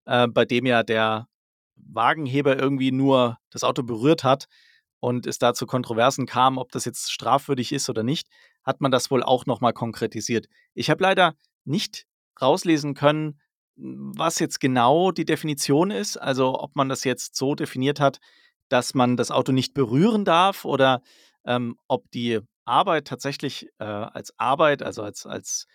äh, 0.04 0.28
bei 0.28 0.44
dem 0.44 0.66
ja 0.66 0.82
der 0.82 1.28
Wagenheber 1.76 2.58
irgendwie 2.58 2.92
nur 2.92 3.38
das 3.50 3.64
Auto 3.64 3.82
berührt 3.82 4.24
hat 4.24 4.46
und 5.00 5.26
es 5.26 5.38
da 5.38 5.54
zu 5.54 5.66
Kontroversen 5.66 6.26
kam, 6.26 6.58
ob 6.58 6.72
das 6.72 6.84
jetzt 6.84 7.10
strafwürdig 7.10 7.72
ist 7.72 7.88
oder 7.88 8.02
nicht, 8.02 8.28
hat 8.64 8.80
man 8.80 8.90
das 8.90 9.10
wohl 9.10 9.22
auch 9.22 9.46
noch 9.46 9.60
mal 9.60 9.72
konkretisiert. 9.72 10.46
Ich 10.74 10.90
habe 10.90 11.02
leider 11.02 11.34
nicht 11.64 12.06
rauslesen 12.40 12.94
können, 12.94 13.40
was 13.76 14.38
jetzt 14.38 14.60
genau 14.60 15.10
die 15.12 15.24
Definition 15.26 15.90
ist, 15.90 16.16
also 16.16 16.58
ob 16.60 16.76
man 16.76 16.88
das 16.88 17.04
jetzt 17.04 17.36
so 17.36 17.54
definiert 17.54 18.00
hat, 18.00 18.18
dass 18.68 18.94
man 18.94 19.16
das 19.16 19.30
Auto 19.30 19.52
nicht 19.52 19.74
berühren 19.74 20.24
darf 20.24 20.64
oder, 20.64 21.02
ähm, 21.44 21.76
ob 21.88 22.10
die 22.10 22.40
Arbeit 22.64 23.06
tatsächlich, 23.06 23.68
äh, 23.78 23.84
als 23.84 24.32
Arbeit, 24.38 24.82
also 24.82 25.02
als 25.02 25.26
als 25.26 25.66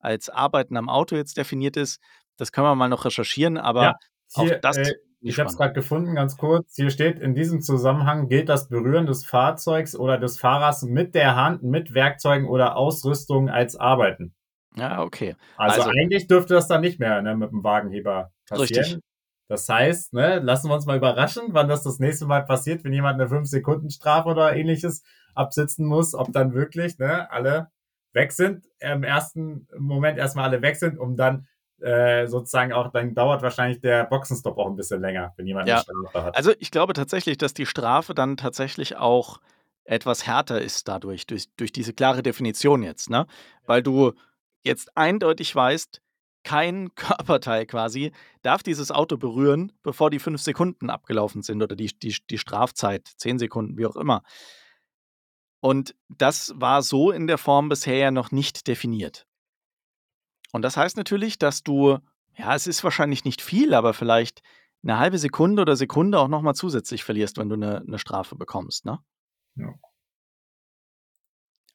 als 0.00 0.28
Arbeiten 0.30 0.76
am 0.76 0.88
Auto 0.88 1.16
jetzt 1.16 1.36
definiert 1.36 1.76
ist. 1.76 2.00
Das 2.36 2.52
können 2.52 2.66
wir 2.68 2.74
mal 2.76 2.88
noch 2.88 3.04
recherchieren, 3.04 3.58
aber 3.58 3.92
Ja, 3.92 3.96
auch 4.34 4.44
hier, 4.44 4.58
das 4.60 4.76
äh, 4.76 4.94
ich 5.20 5.38
habe 5.40 5.48
es 5.48 5.56
grad 5.56 5.74
gefunden, 5.74 6.14
ganz 6.14 6.36
kurz. 6.36 6.74
Hier 6.76 6.90
steht: 6.90 7.18
„In 7.18 7.34
diesem 7.34 7.60
Zusammenhang 7.60 8.28
gilt 8.28 8.48
das 8.48 8.68
Berühren 8.68 9.06
des 9.06 9.24
Fahrzeugs 9.26 9.96
oder 9.96 10.16
des 10.18 10.38
Fahrers 10.38 10.82
mit 10.82 11.14
der 11.16 11.34
Hand, 11.36 11.62
mit 11.64 11.92
Werkzeugen 11.94 12.46
oder 12.48 12.76
Ausrüstung 12.76 13.48
als 13.48 13.74
Arbeiten.“ 13.76 14.34
Ja, 14.78 15.02
okay. 15.02 15.34
Also, 15.66 15.80
Also 15.80 15.90
eigentlich 16.00 16.28
dürfte 16.28 16.54
das 16.54 16.68
dann 16.68 16.80
nicht 16.82 17.00
mehr, 17.00 17.20
ne, 17.22 17.36
mit 17.36 17.50
dem 17.50 17.64
Wagenheber 17.64 18.32
Richtig. 18.56 18.98
passieren. 18.98 19.00
Das 19.48 19.68
heißt, 19.68 20.12
ne, 20.12 20.38
lassen 20.38 20.68
wir 20.68 20.74
uns 20.74 20.86
mal 20.86 20.96
überraschen, 20.96 21.44
wann 21.50 21.68
das 21.68 21.82
das 21.82 21.98
nächste 21.98 22.26
Mal 22.26 22.44
passiert, 22.44 22.84
wenn 22.84 22.92
jemand 22.92 23.18
'ne 23.18 23.28
5-Sekunden-Strafe 23.28 24.28
oder 24.28 24.54
Ähnliches 24.54 25.02
absitzen 25.34 25.86
muss, 25.86 26.14
ob 26.14 26.32
dann 26.32 26.52
wirklich, 26.54 26.98
ne, 26.98 27.30
alle 27.32 27.68
weg 28.12 28.32
sind, 28.32 28.66
im 28.78 29.02
ersten 29.02 29.66
Moment 29.76 30.18
erst 30.18 30.36
mal 30.36 30.44
alle 30.44 30.62
weg 30.62 30.76
sind, 30.76 30.98
um 30.98 31.16
dann, 31.16 31.48
äh, 31.80 32.26
sozusagen 32.26 32.72
auch 32.72 32.92
dann 32.92 33.14
dauert 33.14 33.42
wahrscheinlich 33.42 33.80
der 33.80 34.04
Boxenstopp 34.04 34.58
auch 34.58 34.68
'n 34.68 34.76
bisschen 34.76 35.00
länger, 35.00 35.32
wenn 35.36 35.46
jemand 35.46 35.66
Ja. 35.66 35.80
Strafe 35.80 36.22
hat. 36.22 36.34
Also, 36.34 36.52
ich 36.58 36.70
glaube 36.70 36.92
tatsächlich, 36.92 37.38
dass 37.38 37.54
die 37.54 37.66
Strafe 37.66 38.14
dann 38.14 38.36
tatsächlich 38.36 38.96
auch 38.96 39.38
etwas 39.84 40.26
härter 40.26 40.60
ist 40.60 40.86
dadurch, 40.88 41.26
durch 41.26 41.46
durch 41.56 41.72
diese 41.72 41.94
klare 41.94 42.22
Definition 42.22 42.82
jetzt, 42.82 43.08
ne? 43.10 43.26
Weil 43.66 43.82
du 43.82 44.12
jetzt 44.68 44.96
eindeutig 44.96 45.54
weißt, 45.56 46.02
kein 46.44 46.94
Körperteil 46.96 47.66
quasi 47.66 48.12
darf 48.42 48.62
dieses 48.64 48.92
Auto 48.92 49.18
berühren, 49.18 49.72
bevor 49.84 50.10
die 50.10 50.20
5 50.20 50.42
Sekunden 50.42 50.90
abgelaufen 50.90 51.42
sind 51.42 51.62
oder 51.62 51.76
die 51.76 51.88
die 51.98 52.16
die 52.30 52.38
Strafzeit, 52.38 53.08
10 53.18 53.38
Sekunden, 53.40 53.78
wie 53.78 53.86
auch 53.86 53.96
immer. 53.96 54.22
Und 55.64 55.94
das 56.08 56.52
war 56.56 56.82
so 56.82 57.10
in 57.10 57.26
der 57.26 57.38
Form 57.38 57.68
bisher 57.68 57.96
ja 57.96 58.10
noch 58.10 58.30
nicht 58.30 58.66
definiert. 58.68 59.24
Und 60.54 60.62
das 60.62 60.76
heißt 60.76 60.96
natürlich, 60.96 61.38
dass 61.38 61.62
du 61.62 61.98
ja, 62.36 62.54
es 62.54 62.66
ist 62.66 62.84
wahrscheinlich 62.84 63.24
nicht 63.24 63.42
viel, 63.42 63.74
aber 63.74 63.94
vielleicht 63.94 64.42
'ne 64.82 64.96
1/2 64.98 65.18
Sekunde 65.18 65.62
oder 65.62 65.74
Sekunde 65.76 66.18
auch 66.20 66.28
noch 66.28 66.40
mal 66.42 66.54
zusätzlich 66.54 67.02
verlierst, 67.04 67.36
wenn 67.38 67.48
du 67.48 67.56
'ne 67.56 67.82
'ne 67.84 67.98
Strafe 67.98 68.36
bekommst, 68.36 68.84
ne? 68.84 68.98
Ja. 69.56 69.74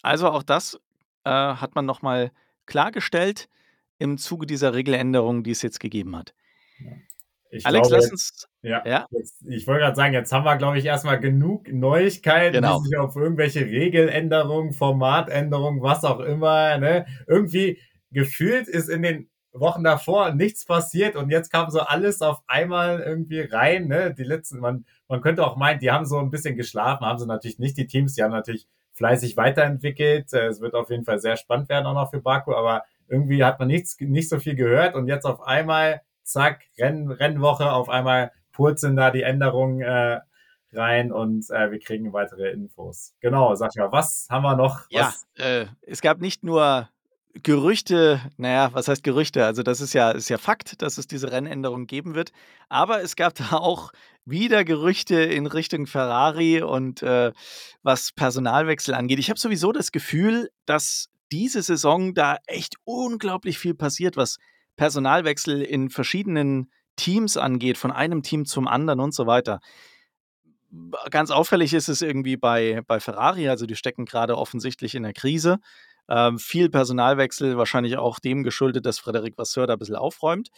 Also, 0.06 0.27
auch 0.29 0.43
das, 0.43 0.77
äh, 1.23 1.29
hat 1.32 1.75
man 1.75 1.86
noch 1.86 2.01
mal 2.01 2.32
klargestellt 2.65 3.49
im 3.99 4.17
Zuge 4.17 4.45
dieser 4.47 4.73
Regeländerung, 4.73 5.43
die 5.43 5.52
es 5.52 5.62
jetzt 5.62 5.80
gegeben 5.80 6.15
hat. 6.15 6.34
Ich 7.49 7.65
Alex, 7.65 7.89
glaube 7.89 7.95
lass 7.95 8.12
uns 8.12 8.47
ja, 8.62 8.84
ja? 8.84 9.08
jetzt 9.12 9.43
ich 9.47 9.67
wollte 9.67 9.82
grad 9.82 9.95
sagen, 9.95 10.13
jetzt 10.13 10.32
haben 10.32 10.45
wir, 10.45 10.58
glaube 10.58 10.78
ich, 10.80 10.86
erst 10.86 11.06
mal 11.06 11.19
genug 11.19 11.71
Neuigkeiten, 11.71 12.54
die 12.54 12.58
Genau. 12.58 12.80
sich 12.80 12.97
auf 12.97 13.15
irgendwelche 13.15 13.62
Regeländerungen, 13.65 14.73
Formatänderungen, 14.73 15.82
was 15.82 16.04
auch 16.04 16.19
immer, 16.19 16.78
ne? 16.78 17.06
Irgendwie 17.28 17.80
gefühlt 18.12 18.67
ist 18.67 18.89
in 18.89 19.02
den 19.04 19.30
Wochen 19.52 19.84
davor 19.84 20.34
nichts 20.34 20.65
passiert 20.65 21.15
und 21.15 21.30
jetzt 21.30 21.52
kam 21.52 21.69
so 21.69 21.82
alles 21.82 22.21
auf 22.21 22.41
einmal 22.47 22.99
irgendwie 23.02 23.41
rein, 23.41 23.88
ne? 23.88 24.13
Die 24.13 24.23
letzten 24.23 24.60
man 24.60 24.86
man 25.08 25.21
könnte 25.21 25.45
auch 25.45 25.58
meinen, 25.58 25.80
die 25.80 25.91
haben 25.91 26.06
so 26.06 26.17
'n 26.19 26.32
bisschen 26.32 26.56
geschlafen, 26.58 27.06
haben 27.06 27.19
sie 27.19 27.28
natürlich 27.28 27.60
nicht, 27.60 27.78
die 27.78 27.88
Teams. 27.88 28.15
Die 28.15 28.23
haben 28.23 28.32
natürlich 28.32 28.67
fleißig 29.04 29.36
weiterentwickelt. 29.36 30.32
Äh, 30.32 30.48
es 30.48 30.62
wird 30.62 30.76
auf 30.76 30.89
jeden 30.89 31.04
Fall 31.04 31.20
sehr 31.20 31.36
spannend 31.36 31.68
werden 31.68 31.86
auch 31.86 31.94
noch 31.94 32.10
für 32.10 32.22
Baku, 32.22 32.54
aber 32.54 32.84
irgendwie 33.10 33.44
hat 33.44 33.60
man 33.60 33.68
nichts 33.68 33.98
nicht 34.00 34.30
so 34.30 34.39
viel 34.39 34.56
gehört 34.56 34.96
und 34.96 35.08
jetzt 35.08 35.26
auf 35.26 35.42
einmal, 35.42 36.02
zack, 36.24 36.62
Renn 36.80 37.12
Rennwoche, 37.12 37.70
auf 37.70 37.89
einmal 37.89 38.32
purzeln 38.54 38.96
da 38.96 39.12
die 39.12 39.24
Änderungen, 39.24 39.82
äh, 39.82 40.22
rein 40.72 41.12
und, 41.12 41.50
äh, 41.50 41.70
wir 41.70 41.80
kriegen 41.80 42.13
weitere 42.13 42.50
Infos. 42.50 43.13
Genau, 43.20 43.54
sag 43.56 43.76
mal, 43.76 43.92
was 43.92 44.28
haben 44.30 44.44
wir 44.44 44.56
noch? 44.56 44.86
Ja, 44.89 45.13
äh, 45.36 45.65
es 45.82 46.02
gab 46.02 46.21
nicht 46.21 46.44
nur 46.44 46.88
Gerüchte 47.42 48.21
na 48.38 48.52
ja, 48.52 48.73
was 48.73 48.88
heißt 48.88 49.04
Gerüchte? 49.04 49.44
Also, 49.44 49.63
das 49.63 49.82
ist 49.82 49.94
ja 49.94 50.12
ist 50.12 50.30
ja 50.30 50.38
Fakt, 50.38 50.82
dass 50.82 50.98
es 50.98 51.08
diese 51.08 51.32
Rennänderung 51.32 51.88
geben 51.88 52.13
wird. 52.13 52.32
Aber 52.69 53.02
es 53.02 53.15
gab 53.15 53.34
da 53.36 53.58
auch 53.58 53.92
wieder 54.26 54.63
Gerüchte 54.63 55.15
in 55.15 55.48
Richtung 55.48 55.88
Ferrari 55.88 56.62
und, 56.62 57.04
äh, 57.04 57.34
was 57.82 58.12
Personalwechsel 58.12 58.94
angeht. 58.94 59.19
Ich 59.19 59.30
habe 59.30 59.40
sowieso 59.40 59.71
das 59.71 59.92
Gefühl, 59.92 60.50
dass 60.65 61.10
diese 61.32 61.62
Saison 61.62 62.13
da 62.13 62.38
echt 62.48 62.76
unglaublich 62.86 63.58
viel 63.58 63.74
passiert, 63.74 64.17
was 64.17 64.38
Personalwechsel 64.78 65.62
in 65.62 65.90
verschiedenen 65.90 66.71
Teams 66.96 67.38
angeht, 67.38 67.78
von 67.78 67.92
einem 67.92 68.24
Team 68.24 68.46
zum 68.46 68.67
anderen 68.67 69.00
und 69.00 69.13
so 69.13 69.26
weiter. 69.26 69.60
Ganz 71.12 71.30
auffällig 71.30 71.74
ist 71.74 71.88
es 71.88 72.02
irgendwie 72.02 72.36
bei 72.38 72.82
bei 72.88 73.00
Ferrari, 73.00 73.48
also, 73.48 73.65
die 73.65 73.76
stecken 73.76 74.06
grade 74.06 74.38
offensichtlich 74.38 74.96
in 74.96 75.04
der 75.04 75.13
Krise. 75.13 75.60
Ähm, 76.10 76.40
viel 76.40 76.69
Personalwechsel, 76.69 77.58
wahrscheinlich 77.58 77.98
auch 77.98 78.19
dem 78.19 78.44
geschuldet, 78.44 78.86
dass 78.86 79.00
Frédéric 79.00 79.38
Vasseur 79.38 79.67
da 79.67 79.76
bisschen 79.76 79.96
aufräumt. 79.96 80.50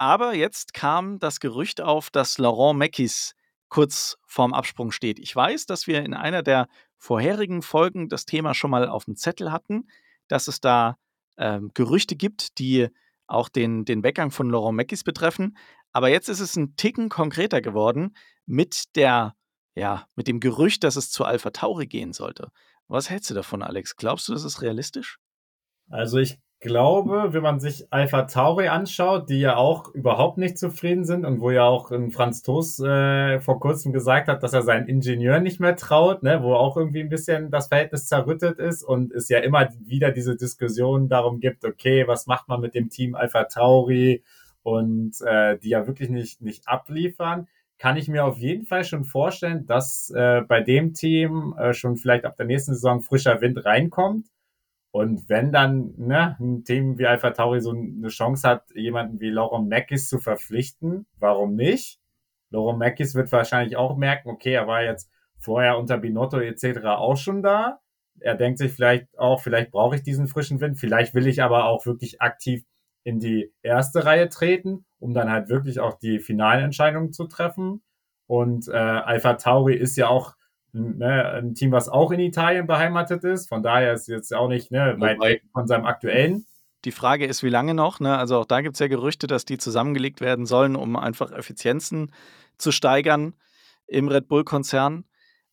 Aber 0.00 0.34
jetzt 0.34 0.72
kam 0.72 1.18
das 1.18 1.40
Gerücht 1.40 1.82
auf, 1.82 2.08
dass 2.08 2.38
Laurent 2.38 2.78
Mekies 2.78 3.34
kurz 3.68 4.16
vorm 4.26 4.54
Absprung 4.54 4.92
steht. 4.92 5.18
Ich 5.18 5.36
weiß, 5.36 5.66
dass 5.66 5.86
wir 5.86 6.02
in 6.02 6.14
einer 6.14 6.42
der 6.42 6.68
vorherigen 6.96 7.60
Folgen 7.60 8.08
das 8.08 8.24
Thema 8.24 8.54
schon 8.54 8.70
mal 8.70 8.88
aufm 8.88 9.14
Zettel 9.14 9.52
hatten, 9.52 9.88
dass 10.26 10.48
es 10.48 10.58
da, 10.62 10.96
ähm, 11.36 11.70
Gerüchte 11.74 12.16
gibt, 12.16 12.58
die 12.58 12.88
auch 13.26 13.50
den 13.50 13.84
den 13.84 14.02
Weggang 14.02 14.30
von 14.30 14.48
Laurent 14.48 14.74
Mekies 14.76 15.04
betreffen. 15.04 15.58
Aber 15.92 16.08
jetzt 16.08 16.30
ist 16.30 16.40
es 16.40 16.56
'n 16.56 16.76
Ticken 16.76 17.10
konkreter 17.10 17.60
geworden 17.60 18.16
mit 18.46 18.96
der 18.96 19.34
ja, 19.74 20.06
mit 20.16 20.28
dem 20.28 20.40
Gerücht, 20.40 20.82
dass 20.82 20.96
es 20.96 21.10
zu 21.10 21.26
Alpha 21.26 21.50
Tauri 21.50 21.86
gehen 21.86 22.14
sollte. 22.14 22.50
Was 22.88 23.10
hältst 23.10 23.28
du 23.30 23.34
davon, 23.34 23.62
Alex? 23.62 23.96
Glaubst 23.96 24.28
du, 24.28 24.32
das 24.32 24.44
ist 24.44 24.62
realistisch? 24.62 25.18
Also 25.90 26.18
ich 26.18 26.38
glaube, 26.60 27.32
wenn 27.32 27.42
man 27.42 27.58
sich 27.58 27.86
Alpha 27.90 28.22
Tauri 28.22 28.68
anschaut, 28.68 29.30
die 29.30 29.40
ja 29.40 29.56
auch 29.56 29.94
überhaupt 29.94 30.36
nicht 30.36 30.58
zufrieden 30.58 31.04
sind 31.04 31.24
und 31.24 31.40
wo 31.40 31.50
ja 31.50 31.64
auch 31.64 31.90
Franz 32.12 32.42
Toast 32.42 32.80
äh, 32.80 33.40
vor 33.40 33.58
kurzem 33.58 33.92
gesagt 33.92 34.28
hat, 34.28 34.42
dass 34.42 34.52
er 34.52 34.62
seinen 34.62 34.86
Ingenieur 34.86 35.40
nicht 35.40 35.58
mehr 35.58 35.74
traut, 35.76 36.22
ne, 36.22 36.42
wo 36.42 36.54
auch 36.54 36.76
irgendwie 36.76 37.00
ein 37.00 37.08
bisschen 37.08 37.50
das 37.50 37.68
Verhältnis 37.68 38.06
zerrüttet 38.06 38.58
ist 38.58 38.82
und 38.82 39.12
es 39.12 39.30
ja 39.30 39.38
immer 39.38 39.68
wieder 39.80 40.12
diese 40.12 40.36
Diskussion 40.36 41.08
darum 41.08 41.40
gibt, 41.40 41.64
okay, 41.64 42.06
was 42.06 42.26
macht 42.26 42.48
man 42.48 42.60
mit 42.60 42.74
dem 42.74 42.90
Team 42.90 43.14
Alpha 43.14 43.44
Tauri 43.44 44.22
und 44.62 45.14
äh, 45.22 45.58
die 45.58 45.70
ja 45.70 45.86
wirklich 45.86 46.10
nicht, 46.10 46.42
nicht 46.42 46.68
abliefern 46.68 47.48
kann 47.78 47.96
ich 47.96 48.08
mir 48.08 48.26
auf 48.26 48.36
jeden 48.36 48.66
Fall 48.66 48.84
schon 48.84 49.04
vorstellen, 49.04 49.64
dass 49.64 50.12
äh, 50.14 50.42
bei 50.42 50.60
dem 50.60 50.92
Team 50.92 51.54
äh, 51.58 51.72
schon 51.72 51.96
vielleicht 51.96 52.26
ab 52.26 52.36
der 52.36 52.44
nächsten 52.44 52.74
Saison 52.74 53.00
frischer 53.00 53.40
Wind 53.40 53.64
reinkommt 53.64 54.26
und 54.92 55.28
wenn 55.28 55.52
dann 55.52 55.94
ne, 55.96 56.36
ein 56.40 56.64
Team 56.64 56.98
wie 56.98 57.06
Alpha 57.06 57.30
Tauri 57.30 57.60
so 57.60 57.70
eine 57.70 58.08
Chance 58.08 58.48
hat, 58.48 58.64
jemanden 58.74 59.20
wie 59.20 59.30
Laurent 59.30 59.68
Mackis 59.68 60.08
zu 60.08 60.18
verpflichten, 60.18 61.06
warum 61.18 61.54
nicht? 61.54 62.00
Laurent 62.50 62.80
Mackis 62.80 63.14
wird 63.14 63.30
wahrscheinlich 63.30 63.76
auch 63.76 63.96
merken, 63.96 64.28
okay, 64.28 64.52
er 64.52 64.66
war 64.66 64.82
jetzt 64.82 65.08
vorher 65.38 65.78
unter 65.78 65.96
Binotto 65.96 66.40
etc. 66.40 66.80
auch 66.86 67.16
schon 67.16 67.42
da. 67.42 67.80
Er 68.18 68.34
denkt 68.34 68.58
sich 68.58 68.72
vielleicht 68.72 69.16
auch, 69.16 69.40
vielleicht 69.40 69.70
brauche 69.70 69.94
ich 69.94 70.02
diesen 70.02 70.26
frischen 70.26 70.60
Wind, 70.60 70.78
vielleicht 70.78 71.14
will 71.14 71.28
ich 71.28 71.42
aber 71.42 71.66
auch 71.66 71.86
wirklich 71.86 72.20
aktiv 72.20 72.64
in 73.04 73.20
die 73.20 73.52
erste 73.62 74.04
Reihe 74.04 74.28
treten, 74.28 74.84
um 74.98 75.14
dann 75.14 75.30
halt 75.30 75.48
wirklich 75.48 75.80
auch 75.80 75.98
die 75.98 76.18
finalen 76.18 76.64
Entscheidungen 76.64 77.12
zu 77.12 77.26
treffen. 77.26 77.82
Und 78.26 78.68
äh, 78.68 78.72
Alpha 78.72 79.34
Tauri 79.34 79.74
ist 79.74 79.96
ja 79.96 80.08
auch 80.08 80.34
ne, 80.72 81.24
ein 81.32 81.54
Team, 81.54 81.72
was 81.72 81.88
auch 81.88 82.10
in 82.10 82.20
Italien 82.20 82.66
beheimatet 82.66 83.24
ist. 83.24 83.48
Von 83.48 83.62
daher 83.62 83.92
ist 83.92 84.08
jetzt 84.08 84.34
auch 84.34 84.48
nicht 84.48 84.70
ne, 84.70 84.96
weit 84.98 85.20
weg 85.20 85.42
von 85.52 85.66
seinem 85.66 85.86
aktuellen. 85.86 86.46
Die 86.84 86.92
Frage 86.92 87.26
ist, 87.26 87.42
wie 87.42 87.50
lange 87.50 87.74
noch? 87.74 88.00
Ne? 88.00 88.16
Also 88.16 88.38
auch 88.38 88.46
da 88.46 88.62
gibt 88.62 88.76
es 88.76 88.80
ja 88.80 88.88
Gerüchte, 88.88 89.26
dass 89.26 89.44
die 89.44 89.58
zusammengelegt 89.58 90.20
werden 90.20 90.46
sollen, 90.46 90.76
um 90.76 90.96
einfach 90.96 91.30
Effizienzen 91.30 92.12
zu 92.56 92.72
steigern 92.72 93.34
im 93.86 94.08
Red 94.08 94.28
Bull-Konzern. 94.28 95.04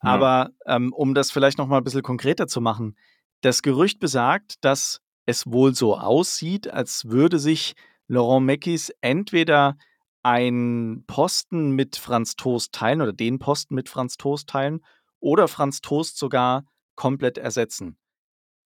Ja. 0.03 0.09
Aber 0.09 0.51
ähm, 0.65 0.93
um 0.93 1.13
das 1.13 1.31
vielleicht 1.31 1.57
noch 1.57 1.67
mal 1.67 1.77
ein 1.77 1.83
bisschen 1.83 2.03
konkreter 2.03 2.47
zu 2.47 2.61
machen, 2.61 2.95
das 3.41 3.61
Gerücht 3.61 3.99
besagt, 3.99 4.63
dass 4.63 5.01
es 5.25 5.45
wohl 5.45 5.75
so 5.75 5.97
aussieht, 5.97 6.71
als 6.71 7.05
würde 7.09 7.39
sich 7.39 7.75
Laurent 8.07 8.45
Meckis 8.45 8.91
entweder 9.01 9.77
einen 10.23 11.05
Posten 11.05 11.71
mit 11.71 11.97
Franz 11.97 12.35
Toast 12.35 12.73
teilen 12.73 13.01
oder 13.01 13.13
den 13.13 13.39
Posten 13.39 13.75
mit 13.75 13.89
Franz 13.89 14.17
Toast 14.17 14.49
teilen 14.49 14.81
oder 15.19 15.47
Franz 15.47 15.81
Toast 15.81 16.17
sogar 16.17 16.65
komplett 16.95 17.37
ersetzen. 17.37 17.97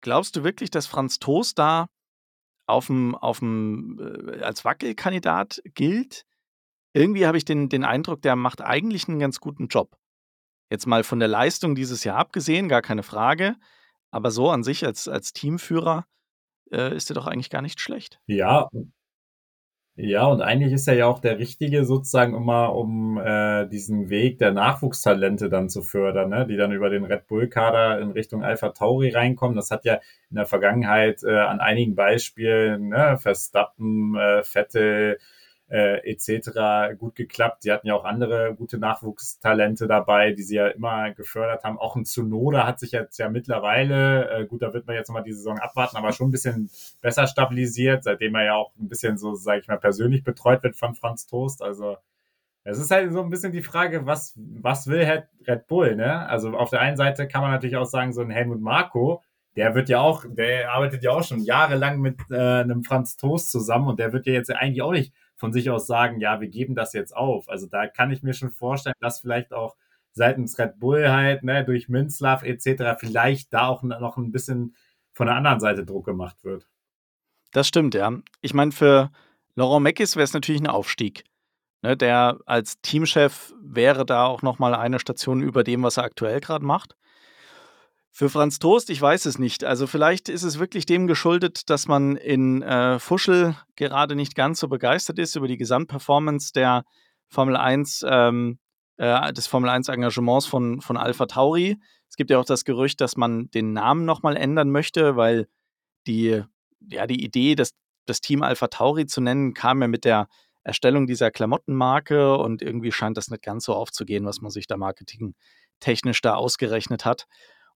Glaubst 0.01 0.35
du 0.35 0.43
wirklich, 0.43 0.71
dass 0.71 0.87
Franz 0.87 1.19
Toast 1.19 1.59
da 1.59 1.87
auf'm 2.67 3.13
auf'm 3.15 4.37
äh, 4.37 4.41
als 4.41 4.65
Wackelkandidat 4.65 5.61
gilt? 5.75 6.23
Irgendwie 6.93 7.25
habe 7.25 7.37
ich 7.37 7.45
den 7.45 7.69
den 7.69 7.83
Eindruck, 7.83 8.21
der 8.21 8.35
macht 8.35 8.61
eigentlich 8.61 9.07
einen 9.07 9.19
ganz 9.19 9.39
guten 9.39 9.67
Job. 9.67 9.97
Jetzt 10.69 10.87
mal 10.87 11.03
von 11.03 11.19
der 11.19 11.27
Leistung 11.27 11.75
dieses 11.75 12.03
Jahr 12.03 12.17
abgesehen, 12.17 12.69
gar 12.69 12.81
keine 12.81 13.03
Frage, 13.03 13.55
aber 14.09 14.31
so 14.31 14.49
an 14.49 14.63
sich 14.63 14.85
als 14.85 15.07
als 15.07 15.33
Teamführer, 15.33 16.05
äh, 16.71 16.95
ist 16.95 17.11
er 17.11 17.15
doch 17.15 17.27
eigentlich 17.27 17.49
gar 17.49 17.61
nicht 17.61 17.79
schlecht. 17.79 18.19
Ja, 18.25 18.69
ja, 20.03 20.25
und 20.25 20.41
eigentlich 20.41 20.73
ist 20.73 20.87
er 20.87 20.95
ja 20.95 21.05
auch 21.05 21.19
der 21.19 21.37
Richtige 21.37 21.85
sozusagen 21.85 22.33
immer, 22.33 22.75
um 22.75 23.19
äh, 23.19 23.67
diesen 23.67 24.09
Weg 24.09 24.39
der 24.39 24.51
Nachwuchstalente 24.51 25.47
dann 25.47 25.69
zu 25.69 25.83
fördern, 25.83 26.29
ne? 26.29 26.47
die 26.47 26.57
dann 26.57 26.71
über 26.71 26.89
den 26.89 27.05
Red 27.05 27.27
Bull-Kader 27.27 27.99
in 27.99 28.09
Richtung 28.09 28.43
Alpha 28.43 28.69
Tauri 28.69 29.09
reinkommen. 29.09 29.55
Das 29.55 29.69
hat 29.69 29.85
ja 29.85 29.99
in 30.31 30.37
der 30.37 30.47
Vergangenheit 30.47 31.21
äh, 31.23 31.37
an 31.37 31.59
einigen 31.59 31.93
Beispielen, 31.93 32.89
ne? 32.89 33.17
Verstappen, 33.19 34.15
äh, 34.15 34.41
Vettel, 34.43 35.19
äh, 35.71 35.99
etc. 36.11 36.97
gut 36.99 37.15
geklappt. 37.15 37.63
Sie 37.63 37.71
hatten 37.71 37.87
ja 37.87 37.95
auch 37.95 38.03
andere 38.03 38.53
gute 38.55 38.77
Nachwuchstalente 38.77 39.87
dabei, 39.87 40.33
die 40.33 40.43
sie 40.43 40.55
ja 40.55 40.67
immer 40.67 41.11
gefördert 41.11 41.63
haben. 41.63 41.79
Auch 41.79 41.95
ein 41.95 42.03
Tsunoda 42.03 42.67
hat 42.67 42.79
sich 42.79 42.91
jetzt 42.91 43.17
ja 43.17 43.29
mittlerweile, 43.29 44.29
äh, 44.29 44.45
gut, 44.45 44.61
da 44.61 44.73
wird 44.73 44.85
man 44.85 44.97
jetzt 44.97 45.07
nochmal 45.07 45.23
die 45.23 45.31
Saison 45.31 45.59
abwarten, 45.59 45.95
aber 45.95 46.11
schon 46.11 46.27
ein 46.27 46.31
bisschen 46.31 46.69
besser 46.99 47.25
stabilisiert, 47.25 48.03
seitdem 48.03 48.35
er 48.35 48.43
ja 48.43 48.55
auch 48.55 48.73
ein 48.77 48.89
bisschen 48.89 49.17
so, 49.17 49.33
sage 49.33 49.61
ich 49.61 49.67
mal, 49.69 49.77
persönlich 49.77 50.25
betreut 50.25 50.61
wird 50.61 50.75
von 50.75 50.93
Franz 50.93 51.25
Toast. 51.25 51.61
Also 51.61 51.95
es 52.65 52.77
ist 52.77 52.91
halt 52.91 53.13
so 53.13 53.21
ein 53.21 53.29
bisschen 53.29 53.53
die 53.53 53.63
Frage, 53.63 54.05
was, 54.05 54.33
was 54.35 54.87
will 54.87 55.23
Red 55.47 55.67
Bull, 55.67 55.95
ne? 55.95 56.27
Also 56.27 56.51
auf 56.51 56.69
der 56.69 56.81
einen 56.81 56.97
Seite 56.97 57.29
kann 57.29 57.41
man 57.41 57.51
natürlich 57.51 57.77
auch 57.77 57.85
sagen, 57.85 58.11
so 58.11 58.21
ein 58.21 58.29
Helmut 58.29 58.59
Marko, 58.59 59.23
der 59.55 59.73
wird 59.73 59.87
ja 59.89 60.01
auch, 60.01 60.25
der 60.27 60.71
arbeitet 60.71 61.03
ja 61.03 61.11
auch 61.11 61.23
schon 61.23 61.39
jahrelang 61.39 61.99
mit 62.01 62.19
äh, 62.29 62.35
einem 62.35 62.83
Franz 62.83 63.15
Toast 63.15 63.51
zusammen 63.51 63.87
und 63.87 63.99
der 63.99 64.13
wird 64.13 64.25
ja 64.25 64.33
jetzt 64.33 64.51
eigentlich 64.51 64.81
auch 64.81 64.91
nicht 64.91 65.13
von 65.41 65.51
sich 65.51 65.71
aus 65.71 65.87
sagen, 65.87 66.19
ja, 66.21 66.39
wir 66.39 66.49
geben 66.49 66.75
das 66.75 66.93
jetzt 66.93 67.15
auf. 67.17 67.49
Also 67.49 67.65
da 67.65 67.87
kann 67.87 68.11
ich 68.11 68.21
mir 68.21 68.35
schon 68.35 68.51
vorstellen, 68.51 68.93
dass 68.99 69.21
vielleicht 69.21 69.53
auch 69.53 69.75
seitens 70.11 70.59
Red 70.59 70.79
Bull 70.79 71.09
halt, 71.09 71.43
ne, 71.43 71.65
durch 71.65 71.89
Minzlaff 71.89 72.43
etc. 72.43 72.99
vielleicht 72.99 73.51
da 73.51 73.65
auch 73.65 73.81
noch 73.81 74.17
ein 74.17 74.31
bisschen 74.31 74.75
von 75.13 75.25
der 75.25 75.35
anderen 75.35 75.59
Seite 75.59 75.83
Druck 75.83 76.05
gemacht 76.05 76.43
wird. 76.43 76.67
Das 77.53 77.67
stimmt, 77.67 77.95
ja. 77.95 78.13
Ich 78.41 78.53
meine, 78.53 78.71
für 78.71 79.09
Laurent 79.55 79.83
Meckis 79.83 80.15
wäre 80.15 80.25
es 80.25 80.33
natürlich 80.33 80.61
ein 80.61 80.67
Aufstieg. 80.67 81.23
Ne, 81.81 81.97
der 81.97 82.37
als 82.45 82.79
Teamchef 82.81 83.51
wäre 83.59 84.05
da 84.05 84.25
auch 84.25 84.43
noch 84.43 84.59
mal 84.59 84.75
eine 84.75 84.99
Station 84.99 85.41
über 85.41 85.63
dem, 85.63 85.81
was 85.81 85.97
er 85.97 86.03
aktuell 86.03 86.39
gerade 86.39 86.63
macht. 86.63 86.95
Für 88.13 88.29
Franz 88.29 88.59
Toast, 88.59 88.89
ich 88.89 89.01
weiß 89.01 89.25
es 89.25 89.39
nicht. 89.39 89.63
Also 89.63 89.87
vielleicht 89.87 90.27
ist 90.27 90.43
es 90.43 90.59
wirklich 90.59 90.85
dem 90.85 91.07
geschuldet, 91.07 91.69
dass 91.69 91.87
man 91.87 92.17
in 92.17 92.61
äh, 92.61 92.99
Fuschel 92.99 93.55
gerade 93.77 94.15
nicht 94.15 94.35
ganz 94.35 94.59
so 94.59 94.67
begeistert 94.67 95.17
ist 95.17 95.37
über 95.37 95.47
die 95.47 95.57
Gesamtperformance 95.57 96.51
der 96.51 96.83
Formel 97.29 97.55
1, 97.55 98.05
ähm, 98.05 98.59
äh, 98.97 99.31
des 99.31 99.47
Formel 99.47 99.69
1 99.69 99.87
Engagements 99.87 100.45
von, 100.45 100.81
von 100.81 100.97
Alpha 100.97 101.25
Tauri. 101.25 101.79
Es 102.09 102.17
gibt 102.17 102.29
ja 102.29 102.37
auch 102.37 102.45
das 102.45 102.65
Gerücht, 102.65 102.99
dass 102.99 103.15
man 103.15 103.49
den 103.51 103.71
Namen 103.71 104.03
nochmal 104.03 104.35
ändern 104.35 104.69
möchte, 104.69 105.15
weil 105.15 105.47
die, 106.05 106.43
ja, 106.89 107.07
die 107.07 107.23
Idee, 107.23 107.55
das, 107.55 107.71
das 108.05 108.19
Team 108.19 108.43
Alpha 108.43 108.67
Tauri 108.67 109.05
zu 109.05 109.21
nennen, 109.21 109.53
kam 109.53 109.81
ja 109.81 109.87
mit 109.87 110.03
der 110.03 110.27
Erstellung 110.63 111.07
dieser 111.07 111.31
Klamottenmarke 111.31 112.37
und 112.37 112.61
irgendwie 112.61 112.91
scheint 112.91 113.15
das 113.15 113.29
nicht 113.29 113.41
ganz 113.41 113.63
so 113.63 113.73
aufzugehen, 113.73 114.25
was 114.25 114.41
man 114.41 114.51
sich 114.51 114.67
da 114.67 114.75
marketingtechnisch 114.75 116.21
da 116.21 116.35
ausgerechnet 116.35 117.05
hat. 117.05 117.25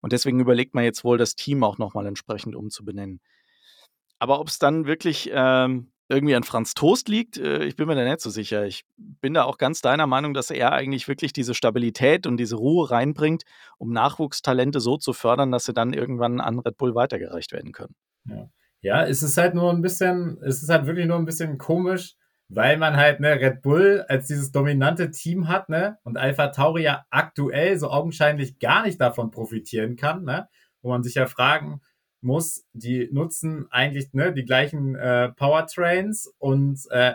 Und 0.01 0.13
deswegen 0.13 0.39
überlegt 0.39 0.73
man 0.73 0.83
jetzt 0.83 1.03
wohl, 1.03 1.17
das 1.17 1.35
Team 1.35 1.63
auch 1.63 1.77
nochmal 1.77 2.05
entsprechend 2.05 2.55
umzubenennen. 2.55 3.19
Aber 4.19 4.39
ob 4.39 4.47
es 4.47 4.59
dann 4.59 4.85
wirklich 4.85 5.29
ähm, 5.33 5.91
irgendwie 6.07 6.35
an 6.35 6.43
Franz 6.43 6.73
Toast 6.73 7.09
liegt, 7.09 7.37
äh, 7.37 7.63
ich 7.63 7.75
bin 7.75 7.87
mir 7.87 7.95
da 7.95 8.03
nicht 8.03 8.21
so 8.21 8.29
sicher. 8.29 8.65
Ich 8.65 8.85
bin 8.97 9.33
da 9.33 9.43
auch 9.43 9.57
ganz 9.57 9.81
deiner 9.81 10.07
Meinung, 10.07 10.33
dass 10.33 10.51
er 10.51 10.71
eigentlich 10.71 11.07
wirklich 11.07 11.33
diese 11.33 11.53
Stabilität 11.53 12.27
und 12.27 12.37
diese 12.37 12.55
Ruhe 12.55 12.91
reinbringt, 12.91 13.43
um 13.77 13.91
Nachwuchstalente 13.91 14.79
so 14.79 14.97
zu 14.97 15.13
fördern, 15.13 15.51
dass 15.51 15.65
sie 15.65 15.73
dann 15.73 15.93
irgendwann 15.93 16.39
an 16.39 16.59
Red 16.59 16.77
Bull 16.77 16.95
weitergereicht 16.95 17.51
werden 17.51 17.71
können. 17.71 17.95
Ja. 18.27 18.49
ja, 18.81 19.03
es 19.03 19.23
ist 19.23 19.37
halt 19.37 19.55
nur 19.55 19.71
ein 19.71 19.81
bisschen, 19.81 20.37
es 20.43 20.61
ist 20.61 20.69
halt 20.69 20.85
wirklich 20.85 21.07
nur 21.07 21.17
ein 21.17 21.25
bisschen 21.25 21.57
komisch, 21.57 22.15
weil 22.47 22.77
man 22.77 22.95
halt 22.95 23.19
ne, 23.19 23.39
Red 23.39 23.61
Bull 23.61 24.05
als 24.07 24.27
dieses 24.27 24.51
dominante 24.51 25.11
Team 25.11 25.47
hat 25.47 25.69
ne, 25.69 25.97
und 26.03 26.17
Alpha 26.17 26.47
Tauri 26.47 26.83
ja 26.83 27.05
aktuell 27.09 27.77
so 27.77 27.89
augenscheinlich 27.89 28.59
gar 28.59 28.83
nicht 28.83 29.01
davon 29.01 29.31
profitieren 29.31 29.95
kann, 29.95 30.23
ne, 30.23 30.47
wo 30.81 30.89
man 30.89 31.03
sich 31.03 31.15
ja 31.15 31.25
fragen 31.25 31.81
muss, 32.21 32.65
die 32.73 33.09
nutzen 33.11 33.67
eigentlich 33.71 34.13
ne, 34.13 34.33
die 34.33 34.45
gleichen 34.45 34.95
äh, 34.95 35.29
Powertrains 35.29 36.33
und 36.37 36.79
äh, 36.91 37.13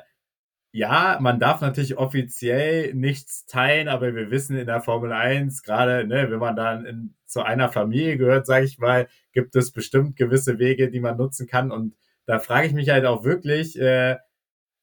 ja, 0.72 1.18
man 1.20 1.40
darf 1.40 1.60
natürlich 1.60 1.98
offiziell 1.98 2.94
nichts 2.94 3.44
teilen, 3.46 3.88
aber 3.88 4.14
wir 4.14 4.30
wissen 4.30 4.56
in 4.56 4.66
der 4.66 4.80
Formel 4.80 5.12
1, 5.12 5.62
gerade 5.62 6.06
ne, 6.06 6.30
wenn 6.30 6.38
man 6.38 6.54
dann 6.54 6.86
in, 6.86 7.14
zu 7.26 7.42
einer 7.42 7.70
Familie 7.70 8.16
gehört, 8.16 8.46
sage 8.46 8.64
ich 8.64 8.78
mal, 8.78 9.08
gibt 9.32 9.56
es 9.56 9.72
bestimmt 9.72 10.16
gewisse 10.16 10.58
Wege, 10.58 10.90
die 10.90 11.00
man 11.00 11.16
nutzen 11.16 11.46
kann 11.48 11.72
und 11.72 11.96
da 12.26 12.38
frage 12.38 12.68
ich 12.68 12.72
mich 12.72 12.90
halt 12.90 13.04
auch 13.06 13.24
wirklich, 13.24 13.80
äh, 13.80 14.16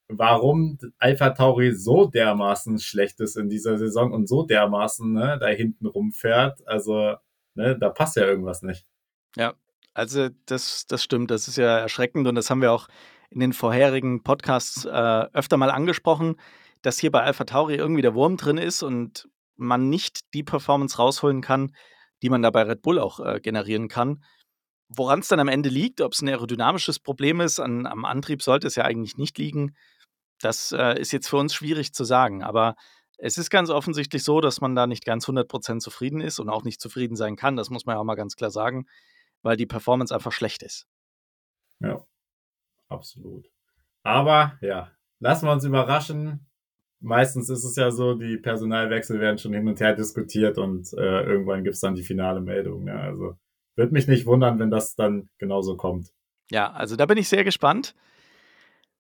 warum 0.09 0.77
Alpha 0.99 1.31
Tauri 1.31 1.73
so 1.73 2.05
dermaßen 2.05 2.79
schlecht 2.79 3.19
ist 3.19 3.35
in 3.35 3.49
dieser 3.49 3.77
Saison 3.77 4.11
und 4.11 4.27
so 4.27 4.43
dermaßen 4.43 5.11
ne, 5.11 5.37
da 5.39 5.47
hinten 5.47 5.85
rumfährt. 5.85 6.65
Also, 6.67 7.15
ne, 7.55 7.77
da 7.77 7.89
passt 7.89 8.15
ja 8.15 8.25
irgendwas 8.25 8.61
nicht. 8.61 8.85
Ja, 9.35 9.53
also 9.93 10.29
das, 10.45 10.87
das 10.87 11.03
stimmt. 11.03 11.31
Das 11.31 11.47
ist 11.47 11.57
ja 11.57 11.79
erschreckend 11.79 12.27
und 12.27 12.35
das 12.35 12.49
haben 12.49 12.61
wir 12.61 12.71
auch 12.71 12.87
in 13.29 13.39
den 13.39 13.53
vorherigen 13.53 14.23
Podcasts 14.23 14.85
äh, 14.85 14.89
öfter 14.89 15.57
mal 15.57 15.71
angesprochen, 15.71 16.35
dass 16.81 16.99
hier 16.99 17.11
bei 17.11 17.23
Alpha 17.23 17.43
Tauri 17.43 17.75
irgendwie 17.75 18.01
der 18.01 18.13
Wurm 18.13 18.37
drin 18.37 18.57
ist 18.57 18.83
und 18.83 19.27
man 19.57 19.89
nicht 19.89 20.33
die 20.33 20.43
Performance 20.43 20.97
rausholen 20.97 21.41
kann, 21.41 21.75
die 22.21 22.29
man 22.29 22.41
da 22.41 22.49
bei 22.51 22.61
Red 22.61 22.81
Bull 22.81 22.99
auch 22.99 23.19
äh, 23.19 23.39
generieren 23.41 23.87
kann. 23.87 24.23
Woran 24.87 25.19
es 25.19 25.27
dann 25.27 25.39
am 25.39 25.49
Ende 25.49 25.69
liegt, 25.69 25.99
ob 25.99 26.13
es 26.13 26.21
ein 26.21 26.29
aerodynamisches 26.29 26.99
Problem 26.99 27.41
ist, 27.41 27.59
an, 27.59 27.85
am 27.85 28.05
Antrieb 28.05 28.41
sollte 28.41 28.67
es 28.67 28.75
ja 28.75 28.85
eigentlich 28.85 29.17
nicht 29.17 29.37
liegen. 29.37 29.75
Das 30.41 30.71
äh, 30.71 30.99
ist 30.99 31.11
jetzt 31.11 31.27
für 31.27 31.37
uns 31.37 31.53
schwierig 31.53 31.93
zu 31.93 32.03
sagen, 32.03 32.43
aber 32.43 32.75
Es 33.19 33.39
ist 33.39 33.49
ganz 33.49 33.71
offensichtlich 33.71 34.23
so, 34.23 34.41
dass 34.41 34.61
man 34.61 34.75
da 34.75 34.85
nicht 34.85 35.03
ganz 35.03 35.27
100% 35.27 35.79
zufrieden 35.79 36.21
ist 36.21 36.39
und 36.39 36.49
auch 36.49 36.63
nicht 36.63 36.79
zufrieden 36.79 37.15
sein 37.15 37.35
kann. 37.35 37.55
Das 37.55 37.71
muss 37.71 37.85
man 37.87 37.95
ja 37.95 37.99
auch 37.99 38.03
mal 38.05 38.15
ganz 38.15 38.35
klar 38.35 38.51
sagen, 38.51 38.85
weil 39.41 39.57
die 39.57 39.65
Performance 39.65 40.13
einfach 40.13 40.31
schlecht 40.31 40.61
ist. 40.61 40.87
Ja, 41.79 42.05
absolut. 42.89 43.49
Aber 44.03 44.57
ja, 44.61 44.91
lassen 45.19 45.47
wir 45.47 45.51
uns 45.51 45.63
überraschen. 45.63 46.45
Meistens 46.99 47.49
ist 47.49 47.63
es 47.63 47.75
ja 47.75 47.89
so, 47.91 48.13
die 48.13 48.37
Personalwechsel 48.37 49.19
werden 49.19 49.37
schon 49.39 49.53
hin 49.53 49.67
und 49.67 49.79
her 49.79 49.93
diskutiert 49.93 50.57
und 50.59 50.93
äh, 50.93 51.23
irgendwann 51.23 51.63
gibt 51.63 51.75
es 51.75 51.81
dann 51.81 51.95
die 51.95 52.03
finale 52.03 52.41
Meldung. 52.41 52.87
Ja, 52.87 52.99
also 52.99 53.35
würde 53.75 53.93
mich 53.93 54.07
nicht 54.07 54.25
wundern, 54.25 54.59
wenn 54.59 54.71
das 54.71 54.95
dann 54.95 55.29
genauso 55.39 55.75
kommt. 55.75 56.11
Ja, 56.51 56.71
also 56.71 56.95
da 56.95 57.05
bin 57.07 57.17
ich 57.17 57.29
sehr 57.29 57.43
gespannt 57.43 57.95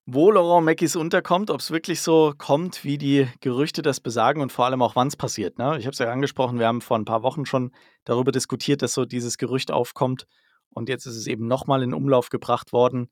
wo 0.09 0.31
Laurent 0.31 0.63
Mackies 0.63 0.95
unterkommt, 0.95 1.51
ob 1.51 1.59
es 1.59 1.69
wirklich 1.69 2.01
so 2.01 2.33
kommt, 2.37 2.85
wie 2.85 2.97
die 2.97 3.27
Gerüchte 3.41 3.81
das 3.81 3.99
besagen 3.99 4.41
und 4.41 4.53
vor 4.53 4.65
allem 4.65 4.81
auch, 4.81 4.95
wann 4.95 5.09
es 5.09 5.17
passiert. 5.17 5.57
Ne? 5.57 5.77
Ich 5.77 5.85
habe 5.85 5.91
es 5.91 5.99
ja 5.99 6.09
angesprochen, 6.09 6.59
wir 6.59 6.67
haben 6.67 6.79
vor 6.79 6.97
ein 6.97 7.03
paar 7.03 7.23
Wochen 7.23 7.45
schon 7.45 7.71
darüber 8.05 8.31
diskutiert, 8.31 8.81
dass 8.81 8.93
so 8.93 9.03
dieses 9.03 9.37
Gerücht 9.37 9.69
aufkommt 9.69 10.25
und 10.69 10.87
jetzt 10.87 11.07
ist 11.07 11.17
es 11.17 11.27
eben 11.27 11.45
nochmal 11.47 11.83
in 11.83 11.93
Umlauf 11.93 12.29
gebracht 12.29 12.71
worden. 12.71 13.09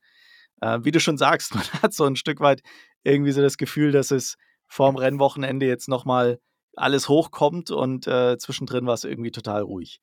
Äh, 0.62 0.78
wie 0.84 0.90
du 0.90 0.98
schon 0.98 1.18
sagst, 1.18 1.54
man 1.54 1.64
hat 1.82 1.92
so 1.92 2.04
ein 2.04 2.16
Stück 2.16 2.40
weit 2.40 2.62
irgendwie 3.04 3.32
so 3.32 3.42
das 3.42 3.58
Gefühl, 3.58 3.92
dass 3.92 4.10
es 4.10 4.36
vorm 4.66 4.96
Rennwochenende 4.96 5.66
jetzt 5.66 5.88
nochmal 5.88 6.40
alles 6.76 7.10
hochkommt 7.10 7.70
und 7.70 8.06
äh, 8.06 8.38
zwischendrin 8.38 8.86
war 8.86 8.94
es 8.94 9.04
irgendwie 9.04 9.30
total 9.30 9.60
ruhig. 9.60 10.00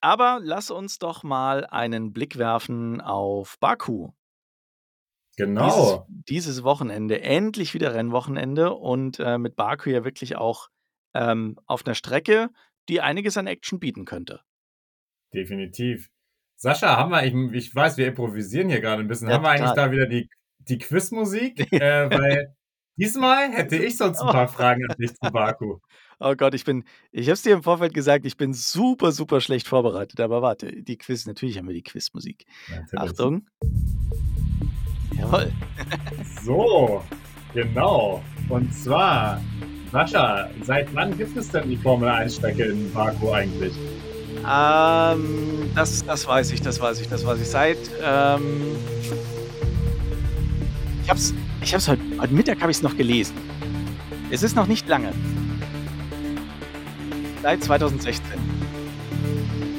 Aber 0.00 0.40
lass 0.42 0.70
uns 0.70 0.98
doch 0.98 1.24
mal 1.24 1.66
einen 1.66 2.14
Blick 2.14 2.38
werfen 2.38 3.02
auf 3.02 3.58
Baku. 3.60 4.12
Genau. 5.40 6.06
Dieses, 6.08 6.24
dieses 6.28 6.62
Wochenende, 6.62 7.22
endlich 7.22 7.72
wieder 7.72 7.94
Rennwochenende 7.94 8.74
und 8.74 9.18
äh, 9.20 9.38
mit 9.38 9.56
Baku 9.56 9.88
ja 9.88 10.04
wirklich 10.04 10.36
auch 10.36 10.68
ähm, 11.14 11.58
auf 11.66 11.86
einer 11.86 11.94
Strecke, 11.94 12.50
die 12.88 13.00
einiges 13.00 13.38
an 13.38 13.46
Action 13.46 13.80
bieten 13.80 14.04
könnte. 14.04 14.42
Definitiv. 15.32 16.10
Sascha, 16.56 16.96
haben 16.98 17.10
wir, 17.10 17.24
ich, 17.24 17.34
ich 17.54 17.74
weiß, 17.74 17.96
wir 17.96 18.08
improvisieren 18.08 18.68
hier 18.68 18.80
gerade 18.80 19.00
ein 19.00 19.08
bisschen, 19.08 19.28
ja, 19.28 19.36
haben 19.36 19.44
wir 19.44 19.50
eigentlich 19.50 19.70
da 19.70 19.90
wieder 19.90 20.06
die, 20.06 20.28
die 20.58 20.76
Quizmusik? 20.76 21.58
äh, 21.72 22.10
weil 22.10 22.54
diesmal 22.96 23.50
hätte 23.50 23.76
ich 23.76 23.96
sonst 23.96 24.20
ein 24.20 24.28
paar 24.28 24.48
Fragen 24.48 24.84
an 24.90 24.96
dich 24.98 25.14
zu 25.14 25.30
Baku. 25.30 25.78
Oh 26.18 26.34
Gott, 26.34 26.52
ich 26.52 26.66
bin, 26.66 26.84
ich 27.12 27.28
habe 27.28 27.32
es 27.32 27.42
dir 27.42 27.54
im 27.54 27.62
Vorfeld 27.62 27.94
gesagt, 27.94 28.26
ich 28.26 28.36
bin 28.36 28.52
super, 28.52 29.10
super 29.10 29.40
schlecht 29.40 29.66
vorbereitet. 29.66 30.20
Aber 30.20 30.42
warte, 30.42 30.82
die 30.82 30.98
Quiz, 30.98 31.24
natürlich 31.24 31.56
haben 31.56 31.66
wir 31.66 31.74
die 31.74 31.82
Quizmusik. 31.82 32.44
Achtung. 32.94 33.46
Jawohl. 35.20 35.52
so, 36.44 37.02
genau. 37.54 38.22
Und 38.48 38.74
zwar, 38.74 39.40
Sascha, 39.92 40.48
seit 40.62 40.94
wann 40.94 41.16
gibt 41.16 41.36
es 41.36 41.50
denn 41.50 41.68
die 41.68 41.76
Formel 41.76 42.08
1-Strecke 42.08 42.64
in 42.64 42.92
Baku 42.92 43.32
eigentlich? 43.32 43.74
Ähm, 44.48 45.70
das, 45.74 46.04
das 46.04 46.26
weiß 46.26 46.52
ich, 46.52 46.62
das 46.62 46.80
weiß 46.80 47.00
ich, 47.00 47.08
das 47.08 47.26
weiß 47.26 47.40
ich. 47.40 47.48
Seit, 47.48 47.78
ähm, 48.02 48.76
ich 51.02 51.10
hab's, 51.10 51.34
ich 51.60 51.74
hab's 51.74 51.88
heute, 51.88 52.02
heute 52.18 52.34
Mittag 52.34 52.60
habe 52.60 52.70
ich 52.70 52.78
es 52.78 52.82
noch 52.82 52.96
gelesen. 52.96 53.34
Es 54.30 54.42
ist 54.42 54.56
noch 54.56 54.66
nicht 54.66 54.88
lange. 54.88 55.12
Seit 57.42 57.62
2016. 57.64 58.24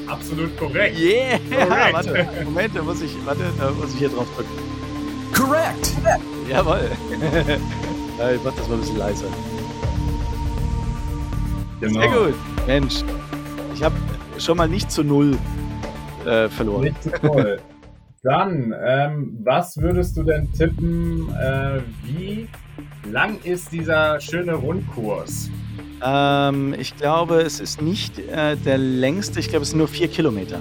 Absolut 0.08 0.58
korrekt. 0.58 1.00
Yeah! 1.00 1.40
Correct. 1.50 1.94
warte, 1.94 2.28
Moment, 2.44 2.76
da 2.76 2.82
muss 2.82 3.02
ich, 3.02 3.16
warte, 3.26 3.44
da 3.58 3.72
muss 3.72 3.94
ich 3.94 4.00
hier 4.00 4.10
drauf 4.10 4.28
drücken. 4.36 4.71
Correct! 5.42 5.98
Jawohl. 6.48 6.92
ja, 8.20 8.32
ich 8.32 8.44
mach 8.44 8.54
das 8.54 8.68
mal 8.68 8.76
ein 8.76 8.80
bisschen 8.82 8.98
leiser. 8.98 9.26
Genau. 11.80 12.00
Sehr 12.00 12.10
gut. 12.10 12.36
Mensch, 12.68 13.04
ich 13.74 13.82
habe 13.82 13.96
schon 14.38 14.58
mal 14.58 14.68
nicht 14.68 14.92
zu 14.92 15.04
null 15.04 15.36
äh, 16.26 16.48
verloren. 16.48 16.84
Nicht 16.84 17.02
zu 17.02 17.10
null. 17.24 17.60
Dann, 18.22 18.76
ähm, 18.86 19.40
was 19.44 19.78
würdest 19.78 20.16
du 20.16 20.22
denn 20.22 20.54
tippen, 20.54 21.28
äh, 21.34 21.80
wie 22.04 22.48
lang 23.10 23.40
ist 23.44 23.72
dieser 23.72 24.20
schöne 24.20 24.54
Rundkurs? 24.54 25.50
Ähm, 26.04 26.76
ich 26.78 26.96
glaube, 26.98 27.42
es 27.42 27.60
ist 27.60 27.82
nicht 27.82 28.20
äh, 28.20 28.56
der 28.58 28.78
längste, 28.78 29.40
ich 29.40 29.50
glaube, 29.50 29.64
es 29.64 29.70
sind 29.70 29.80
nur 29.80 29.88
vier 29.88 30.08
Kilometer. 30.08 30.60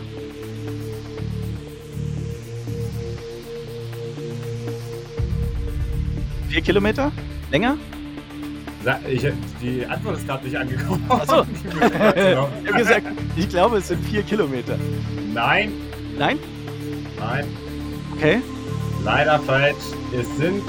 Vier 6.51 6.63
Kilometer? 6.63 7.13
Länger? 7.53 7.77
Ich, 9.09 9.25
die 9.63 9.87
Antwort 9.87 10.17
ist 10.17 10.27
gerade 10.27 10.45
nicht 10.45 10.57
angekommen. 10.57 11.05
Achso. 11.09 11.47
ich 12.15 12.69
habe 12.69 12.77
gesagt, 12.77 13.07
ich 13.37 13.49
glaube, 13.49 13.77
es 13.77 13.87
sind 13.87 14.05
vier 14.05 14.25
Kilometer. 14.25 14.77
Nein. 15.33 15.73
Nein? 16.19 16.41
Nein. 17.21 17.47
Okay. 18.17 18.43
Leider 19.05 19.39
falsch. 19.39 19.77
Es 20.13 20.27
sind 20.39 20.65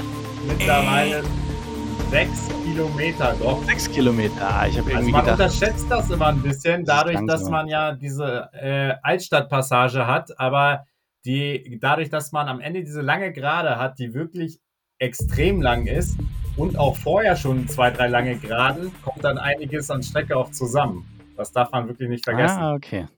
mittlerweile 0.46 1.18
äh. 1.18 2.10
sechs 2.12 2.48
Kilometer 2.64 3.34
doch. 3.40 3.64
Sechs 3.64 3.90
Kilometer. 3.90 4.34
Ah, 4.40 4.68
ich 4.68 4.78
habe 4.78 4.86
also 4.86 4.90
irgendwie 4.90 4.94
also 4.94 5.10
man 5.10 5.24
gedacht. 5.24 5.40
unterschätzt 5.40 5.86
das 5.90 6.10
immer 6.10 6.28
ein 6.28 6.42
bisschen, 6.42 6.84
dadurch, 6.84 7.18
das 7.26 7.40
dass 7.40 7.50
man 7.50 7.66
ja 7.66 7.92
diese 7.92 8.50
äh, 8.52 8.94
Altstadtpassage 9.02 10.06
hat, 10.06 10.38
aber 10.38 10.84
die, 11.24 11.78
dadurch, 11.80 12.08
dass 12.08 12.30
man 12.30 12.46
am 12.46 12.60
Ende 12.60 12.84
diese 12.84 13.00
lange 13.00 13.32
Gerade 13.32 13.78
hat, 13.78 13.98
die 13.98 14.14
wirklich 14.14 14.60
extrem 15.02 15.60
lang 15.60 15.86
ist 15.86 16.16
und 16.56 16.78
auch 16.78 16.96
vorher 16.96 17.36
schon 17.36 17.68
zwei, 17.68 17.90
drei 17.90 18.06
lange 18.06 18.36
Geraden, 18.36 18.92
kommt 19.02 19.24
dann 19.24 19.36
einiges 19.36 19.90
an 19.90 20.02
Strecke 20.02 20.36
auch 20.36 20.50
zusammen. 20.52 21.04
Das 21.36 21.50
darf 21.52 21.72
man 21.72 21.88
wirklich 21.88 22.08
nicht 22.08 22.24
vergessen. 22.24 22.58
Ah, 22.58 22.74
okay. 22.74 23.08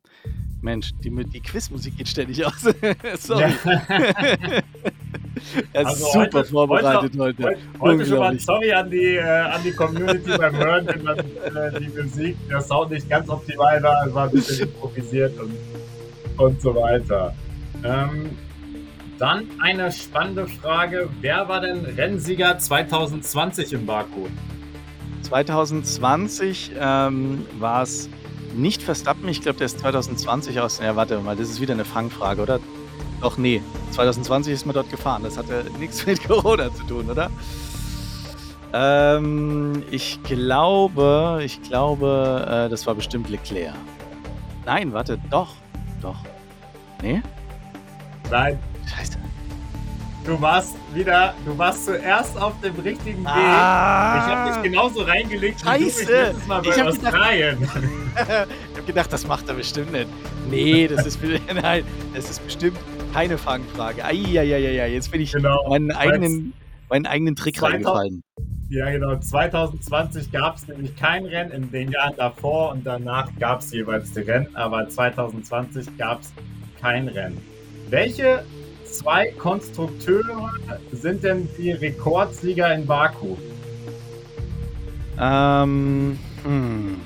Mensch, 0.63 0.93
die, 1.05 1.11
die 1.11 1.41
Quizmusik 1.41 1.99
geht 1.99 2.09
ständig 2.09 2.47
aus. 2.47 2.63
Sorry. 3.19 3.53
er 5.75 5.83
ist 5.83 5.87
also 5.87 6.07
super 6.07 6.39
heute, 6.39 6.45
vorbereitet 6.45 7.19
heute. 7.19 7.45
Heute, 7.45 7.59
heute 7.81 8.07
schon 8.07 8.19
mal 8.19 8.39
sorry 8.39 8.73
an 8.73 8.91
die, 8.91 9.17
äh, 9.17 9.23
an 9.23 9.61
die 9.63 9.73
Community 9.73 10.39
beim 10.39 10.57
Hören, 10.57 10.87
wenn 10.87 11.03
man 11.03 11.19
äh, 11.19 11.81
die 11.81 11.89
Musik, 12.01 12.37
der 12.49 12.63
Sound 12.63 12.93
nicht 12.93 13.11
ganz 13.11 13.29
optimal 13.29 13.83
war, 13.83 14.15
war 14.15 14.25
ein 14.25 14.31
bisschen 14.31 14.69
improvisiert 14.69 15.39
und, 15.39 15.55
und 16.39 16.63
so 16.63 16.75
weiter. 16.75 17.35
Ähm, 17.85 18.31
dann 19.19 19.47
eine 19.61 19.93
spannende 19.93 20.47
Frage. 20.47 21.09
Wer 21.21 21.49
war 21.49 21.61
denn 21.61 21.85
Rennsieger 21.85 22.59
2020 22.59 23.73
in 23.73 23.87
Baku? 23.87 24.27
2020 25.23 26.73
ähm, 26.79 27.47
war 27.59 27.83
es 27.83 28.09
nicht 28.55 28.83
Verstappen. 28.83 29.29
Ich 29.29 29.43
glaube, 29.43 29.59
der 29.59 29.67
ist 29.67 29.79
2020 29.81 30.61
aus. 30.61 30.81
Ja, 30.81 30.97
warte 30.97 31.19
mal, 31.21 31.37
das 31.37 31.51
ist 31.51 31.61
wieder 31.61 31.75
eine 31.75 31.85
Fangfrage, 31.85 32.43
oder? 32.43 32.61
Doch, 33.21 33.39
nee. 33.39 33.63
2020 33.93 34.53
ist 34.53 34.67
man 34.67 34.75
dort 34.75 34.91
gefahren. 34.91 35.23
Das 35.23 35.39
hatte 35.39 35.65
nichts 35.79 36.07
mit 36.07 36.23
Corona 36.27 36.73
zu 36.75 36.85
tun, 36.85 37.11
oder? 37.11 37.31
Ähm, 38.73 39.85
ich 39.91 40.23
glaube, 40.25 41.41
ich 41.45 41.63
glaube, 41.63 42.67
äh, 42.67 42.69
das 42.69 42.87
war 42.87 42.95
bestimmt 42.95 43.31
Leclerc. 43.31 43.75
Nein, 44.67 44.93
warte, 44.93 45.19
doch. 45.31 45.55
Doch. 46.03 46.17
Nee? 47.03 47.23
Nein, 48.31 48.59
Scheiße. 48.89 49.19
Du 50.25 50.41
warst 50.41 50.75
wieder, 50.95 51.35
du 51.45 51.57
warst 51.59 51.85
zuerst 51.85 52.37
auf 52.41 52.59
dem 52.63 52.75
richtigen 52.77 53.21
Weg. 53.25 53.27
Ah, 53.27 54.17
ich 54.17 54.35
habe 54.35 54.53
dich 54.53 54.73
genauso 54.73 55.03
reingelegt 55.03 55.61
Scheiße. 55.61 56.01
wie 56.01 56.07
du 56.07 56.35
mich 56.35 56.47
Mal 56.47 56.63
bei 56.63 56.69
ich 56.77 56.83
Australien. 56.83 57.61
Gedacht, 57.61 57.79
ich 58.17 58.77
habe 58.77 58.87
gedacht, 58.87 59.13
das 59.13 59.27
macht 59.27 59.49
er 59.49 59.55
bestimmt 59.55 59.93
nicht. 59.93 60.09
Nee, 60.49 60.89
das 60.89 61.05
ist, 61.05 61.19
nein, 61.63 61.85
das 62.15 62.31
ist 62.31 62.43
bestimmt 62.45 62.79
keine 63.13 63.37
Fangfrage. 63.37 64.05
Eieieiei, 64.05 64.89
jetzt 64.89 65.11
bin 65.11 65.21
ich 65.21 65.33
genau. 65.33 65.69
meinen, 65.69 65.93
eigenen, 65.93 66.55
meinen 66.89 67.07
eigenen 67.07 67.37
Trick 67.37 67.57
2000, 67.57 67.87
reingefallen. 67.87 68.23
Ja, 68.71 68.91
genau. 68.91 69.17
2020 69.17 70.33
gab 70.33 70.57
es 70.57 70.67
nämlich 70.67 70.97
kein 70.97 71.27
Rennen. 71.27 71.53
In 71.53 71.71
den 71.71 71.93
Jahren 71.93 72.17
davor 72.17 72.73
und 72.73 72.85
danach 72.85 73.29
gab 73.39 73.61
es 73.61 73.71
jeweils 73.73 74.13
die 74.13 74.21
Rennen, 74.21 74.49
aber 74.57 74.89
2020 74.89 75.99
gab 75.99 76.23
es 76.23 76.33
kein 76.81 77.09
Rennen. 77.09 77.41
Welche 77.91 78.45
zwei 78.95 79.31
Konstrukteure 79.33 80.53
sind 80.93 81.25
denn 81.25 81.49
die 81.59 81.73
Rekordsieger 81.73 82.73
in 82.75 82.87
Baku? 82.87 83.37
Ähm, 85.19 86.19
hm. 86.45 87.01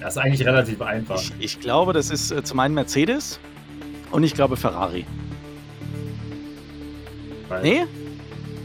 Das 0.00 0.16
ist 0.16 0.22
eigentlich 0.22 0.46
relativ 0.46 0.80
einfach. 0.80 1.20
Ich, 1.20 1.32
ich 1.38 1.60
glaube, 1.60 1.92
das 1.92 2.10
ist 2.10 2.30
äh, 2.30 2.42
zum 2.42 2.60
einen 2.60 2.74
Mercedes 2.74 3.38
und 4.10 4.22
ich 4.22 4.34
glaube 4.34 4.56
Ferrari. 4.56 5.04
Weil, 7.48 7.62
nee? 7.62 7.86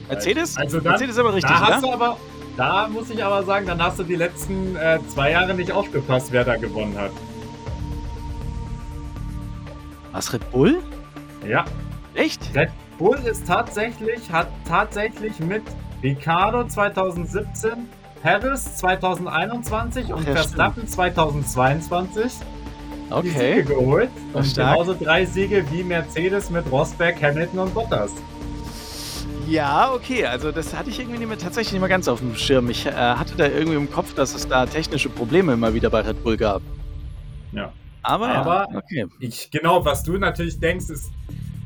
Mercedes? 0.10 0.58
Also 0.58 0.80
dann, 0.80 0.92
Mercedes 0.92 1.16
ist 1.16 1.20
aber 1.20 1.34
richtig, 1.34 1.52
da 1.52 1.60
hast 1.60 1.84
oder? 1.84 1.98
Du 1.98 2.04
aber, 2.04 2.18
da 2.58 2.88
muss 2.88 3.10
ich 3.10 3.24
aber 3.24 3.44
sagen, 3.44 3.66
dann 3.66 3.82
hast 3.82 4.00
du 4.00 4.04
die 4.04 4.16
letzten 4.16 4.76
äh, 4.76 5.00
zwei 5.08 5.32
Jahre 5.32 5.54
nicht 5.54 5.72
aufgepasst, 5.72 6.28
wer 6.32 6.44
da 6.44 6.56
gewonnen 6.58 6.98
hat. 6.98 7.12
Was, 10.12 10.32
Red 10.32 10.52
Bull? 10.52 10.84
Ja. 11.48 11.66
Echt? 12.16 12.41
Red 12.55 12.70
Bull 12.97 13.18
ist 13.26 13.47
tatsächlich, 13.47 14.32
hat 14.32 14.47
tatsächlich 14.68 15.39
mit 15.39 15.64
Ricardo 16.01 16.66
2017 16.68 17.72
Perez 18.22 18.78
2021 18.78 20.14
und 20.14 20.26
ja, 20.28 20.34
Verstappen 20.36 20.88
2022 20.88 22.32
die 22.36 23.14
Okay. 23.14 23.30
Siege 23.57 23.64
geholt. 23.76 24.09
Und 24.34 24.45
Stark. 24.45 24.74
genauso 24.78 24.95
drei 24.99 25.26
Siege 25.26 25.64
wie 25.72 25.84
Mercedes 25.84 26.49
mit 26.49 26.70
Rosberg, 26.72 27.22
Hamilton 27.22 27.59
und 27.59 27.74
Bottas. 27.74 28.11
Ja, 29.47 29.91
okay. 29.93 30.26
Also 30.26 30.51
das 30.51 30.74
hatte 30.76 30.89
ich 30.89 30.99
irgendwie 30.99 31.20
nicht 31.20 31.28
mehr, 31.28 31.38
tatsächlich 31.38 31.74
nicht 31.74 31.82
mehr 31.82 31.89
ganz 31.89 32.07
auf 32.07 32.20
dem 32.20 32.34
Schirm. 32.36 32.70
Ich 32.70 32.86
äh, 32.86 32.91
hatte 32.91 33.36
da 33.36 33.45
irgendwie 33.47 33.76
im 33.76 33.91
Kopf, 33.91 34.14
dass 34.16 34.34
es 34.34 34.47
da 34.47 34.66
technische 34.66 35.09
Probleme 35.09 35.53
immer 35.53 35.74
wieder 35.74 35.89
bei 35.89 36.01
Red 36.01 36.24
Bull 36.24 36.38
gab. 36.38 36.61
Ja. 37.51 37.72
Aber, 38.01 38.30
Aber- 38.30 38.68
ja, 38.72 38.78
okay. 38.78 39.05
Ich, 39.20 39.51
genau, 39.51 39.84
was 39.86 40.03
du 40.03 40.18
natürlich 40.18 40.59
denkst, 40.59 40.89
ist, 40.89 41.11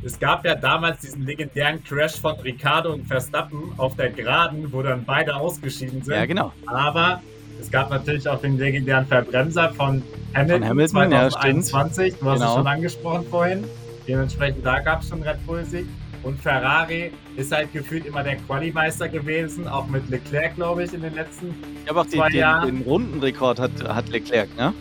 es 0.08 0.18
gab 0.18 0.46
ja 0.46 0.56
damals 0.56 1.02
diesen 1.02 1.24
legendären 1.26 1.84
Crash 1.84 2.16
von 2.20 2.36
Ricardo 2.40 2.94
und 2.94 3.06
Verstappen 3.06 3.74
auf 3.76 3.96
der 3.98 4.10
Geraden, 4.10 4.72
wo 4.72 4.82
dann 4.82 5.04
beide 5.04 5.36
ausgeschieden 5.36 6.02
sind. 6.02 6.14
Ja, 6.16 6.26
genau. 6.26 6.54
Aber 6.66 7.22
es 7.60 7.70
gab 7.70 7.90
natürlich 7.90 8.28
auch 8.28 8.40
den 8.40 8.58
legendären 8.58 9.06
Verbremser 9.06 9.70
von 9.74 10.02
Hamilton, 10.34 10.62
Von 10.62 10.70
Hamilton, 10.70 11.12
ja, 11.12 11.30
2021. 11.30 12.16
du 12.20 12.26
hast 12.26 12.36
Genau. 12.40 12.50
es 12.52 12.56
schon 12.56 12.68
angesprochen 12.68 13.26
vorhin. 13.30 13.64
Dementsprechend 14.08 14.66
da 14.66 14.80
gab 14.80 15.02
es 15.02 15.10
schon 15.10 15.22
Red 15.24 15.46
Bull-Sieg. 15.46 15.86
Und 16.24 16.40
Ferrari 16.42 17.12
ist 17.36 17.52
halt 17.52 17.74
gefühlt 17.74 18.06
immer 18.06 18.24
der 18.24 18.38
Quali-Meister 18.38 19.10
gewesen, 19.10 19.68
auch 19.68 19.88
mit 19.88 20.10
Leclerc, 20.10 20.56
glaube 20.56 20.84
ich, 20.86 20.94
in 20.94 21.02
den 21.02 21.16
letzten. 21.16 21.54
Ich 21.84 21.90
habe 21.90 22.00
auch 22.02 22.06
die, 22.06 22.18
den, 22.18 22.40
Jahre. 22.40 22.66
den 22.66 22.82
Rundenrekord 22.84 23.60
hat, 23.60 23.72
hat 23.84 24.08
Leclerc, 24.10 24.48
ne? 24.58 24.74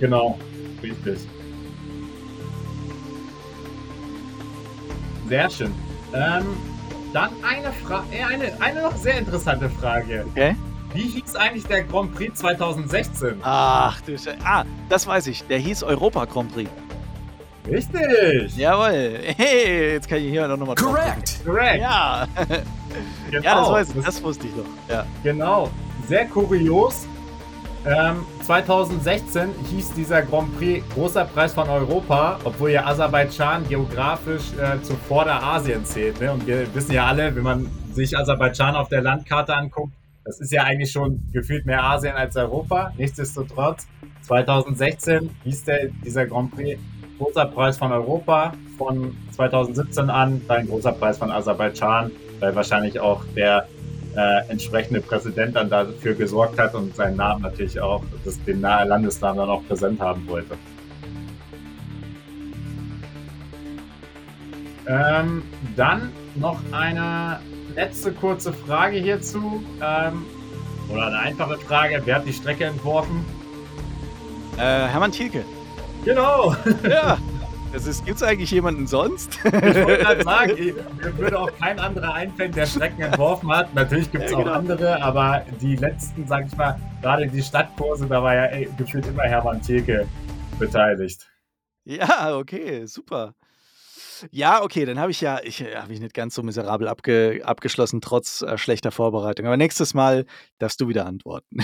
Genau, 0.00 0.38
richtig. 0.82 1.20
Sehr 5.28 5.50
schön. 5.50 5.74
Ähm, 6.12 6.44
dann 7.12 7.30
eine 7.48 7.72
Frage, 7.72 8.04
eine, 8.28 8.52
eine 8.60 8.82
noch 8.82 8.96
sehr 8.96 9.18
interessante 9.18 9.68
Frage. 9.70 10.24
Okay. 10.32 10.54
Wie 10.92 11.02
hieß 11.02 11.34
eigentlich 11.36 11.64
der 11.66 11.82
Grand 11.84 12.14
Prix 12.14 12.38
2016? 12.38 13.38
Ach, 13.42 14.00
du 14.02 14.16
Sche 14.16 14.36
Ah, 14.44 14.64
das 14.88 15.06
weiß 15.06 15.26
ich. 15.28 15.42
Der 15.44 15.58
hieß 15.58 15.82
Europa 15.82 16.24
Grand 16.26 16.52
Prix. 16.54 16.70
Richtig! 17.68 18.56
Jawohl. 18.56 19.18
Hey, 19.36 19.92
jetzt 19.94 20.08
kann 20.08 20.18
ich 20.18 20.28
hier 20.30 20.46
noch 20.46 20.58
mal 20.58 20.74
drauf 20.74 20.92
Correct. 20.94 21.40
Korrekt! 21.44 21.80
Ja. 21.80 22.26
Genau, 23.30 23.42
ja, 23.42 23.54
das 23.60 23.70
weiß 23.70 23.88
ich. 23.88 23.94
das- 23.96 24.04
Das 24.04 24.22
wusste 24.22 24.46
ich 24.46 24.54
noch. 24.56 24.64
Ja. 24.88 25.06
Genau, 25.22 25.70
sehr 26.06 26.26
kurios. 26.26 27.06
Ähm, 27.86 28.24
2016 28.42 29.50
hieß 29.70 29.92
dieser 29.92 30.22
Grand 30.22 30.56
Prix 30.56 30.82
Großer 30.94 31.26
Preis 31.26 31.52
von 31.52 31.68
Europa, 31.68 32.38
obwohl 32.42 32.70
ja 32.70 32.86
Aserbaidschan 32.86 33.68
geografisch 33.68 34.52
äh, 34.54 34.80
zu 34.82 34.94
Vorderasien 34.94 35.84
zählt. 35.84 36.18
Ne? 36.18 36.32
Und 36.32 36.46
wir 36.46 36.74
wissen 36.74 36.92
ja 36.92 37.06
alle, 37.06 37.36
wenn 37.36 37.42
man 37.42 37.70
sich 37.92 38.16
Aserbaidschan 38.16 38.74
auf 38.74 38.88
der 38.88 39.02
Landkarte 39.02 39.54
anguckt, 39.54 39.92
das 40.24 40.40
ist 40.40 40.50
ja 40.50 40.62
eigentlich 40.62 40.90
schon 40.90 41.20
gefühlt 41.34 41.66
mehr 41.66 41.84
Asien 41.84 42.14
als 42.14 42.34
Europa. 42.36 42.92
Nichtsdestotrotz, 42.96 43.86
2016 44.22 45.28
hieß 45.44 45.64
der, 45.64 45.88
dieser 46.02 46.24
Grand 46.26 46.52
Prix 46.52 46.80
Großer 47.18 47.44
Preis 47.46 47.76
von 47.76 47.92
Europa. 47.92 48.54
Von 48.78 49.14
2017 49.32 50.08
an 50.08 50.40
dann 50.48 50.66
Großer 50.66 50.92
Preis 50.92 51.18
von 51.18 51.30
Aserbaidschan, 51.30 52.10
weil 52.40 52.56
wahrscheinlich 52.56 52.98
auch 52.98 53.22
der 53.36 53.68
äh, 54.16 54.48
entsprechende 54.48 55.00
Präsident 55.00 55.56
dann 55.56 55.68
dafür 55.68 56.14
gesorgt 56.14 56.58
hat 56.58 56.74
und 56.74 56.94
seinen 56.94 57.16
Namen 57.16 57.42
natürlich 57.42 57.80
auch, 57.80 58.02
das, 58.24 58.42
den 58.44 58.60
nahe 58.60 58.86
Landesnamen 58.86 59.38
dann 59.38 59.50
auch 59.50 59.66
präsent 59.66 60.00
haben 60.00 60.26
wollte. 60.28 60.56
Ähm, 64.86 65.42
dann 65.76 66.12
noch 66.34 66.60
eine 66.72 67.40
letzte 67.74 68.12
kurze 68.12 68.52
Frage 68.52 68.98
hierzu. 68.98 69.64
Ähm, 69.82 70.24
oder 70.90 71.06
eine 71.06 71.18
einfache 71.18 71.56
Frage. 71.58 72.02
Wer 72.04 72.16
hat 72.16 72.26
die 72.26 72.32
Strecke 72.32 72.66
entworfen? 72.66 73.24
Äh, 74.56 74.86
Hermann 74.86 75.12
Thielke. 75.12 75.44
Genau. 76.04 76.54
Ja. 76.88 77.18
Das 77.74 77.86
ist, 77.86 78.04
gibt's 78.06 78.22
eigentlich 78.22 78.50
jemanden 78.52 78.86
sonst? 78.86 79.36
Ich 79.44 79.52
wollte 79.52 79.98
gerade 80.04 80.22
sagen, 80.24 80.50
ich- 80.56 80.74
mir 80.74 81.18
würde 81.18 81.38
auch 81.40 81.50
kein 81.58 81.78
anderer 81.80 82.14
einfallen, 82.14 82.52
der 82.52 82.66
Strecken 82.66 83.02
entworfen 83.02 83.50
hat. 83.52 83.74
Natürlich 83.74 84.10
gibt 84.12 84.24
es 84.24 84.30
Ja, 84.30 84.36
auch 84.38 84.44
genau. 84.44 84.54
andere, 84.56 85.02
aber 85.02 85.44
die 85.60 85.74
letzten, 85.76 86.26
sag 86.26 86.46
ich 86.46 86.56
mal, 86.56 86.78
gerade 87.02 87.26
die 87.26 87.42
Stadtkurse, 87.42 88.06
da 88.06 88.22
war 88.22 88.34
ja 88.34 88.44
ey, 88.46 88.68
gefühlt 88.78 89.06
immer 89.06 89.24
Hermann 89.24 89.60
Theke 89.60 90.06
beteiligt. 90.58 91.28
Ja, 91.84 92.36
okay, 92.38 92.86
super. 92.86 93.34
Ja, 94.30 94.62
okay, 94.62 94.84
dann 94.84 94.98
habe 95.00 95.10
ich 95.10 95.20
ja, 95.20 95.40
ich 95.42 95.60
habe 95.76 95.92
ich 95.92 95.98
nicht 96.00 96.14
ganz 96.14 96.36
so 96.36 96.42
miserabel 96.44 96.86
abge, 96.86 97.42
abgeschlossen, 97.44 98.00
trotz 98.00 98.40
äh, 98.42 98.56
schlechter 98.56 98.92
Vorbereitung. 98.92 99.46
Aber 99.46 99.56
nächstes 99.56 99.92
Mal 99.92 100.24
darfst 100.58 100.80
du 100.80 100.86
wieder 100.88 101.04
antworten. 101.06 101.58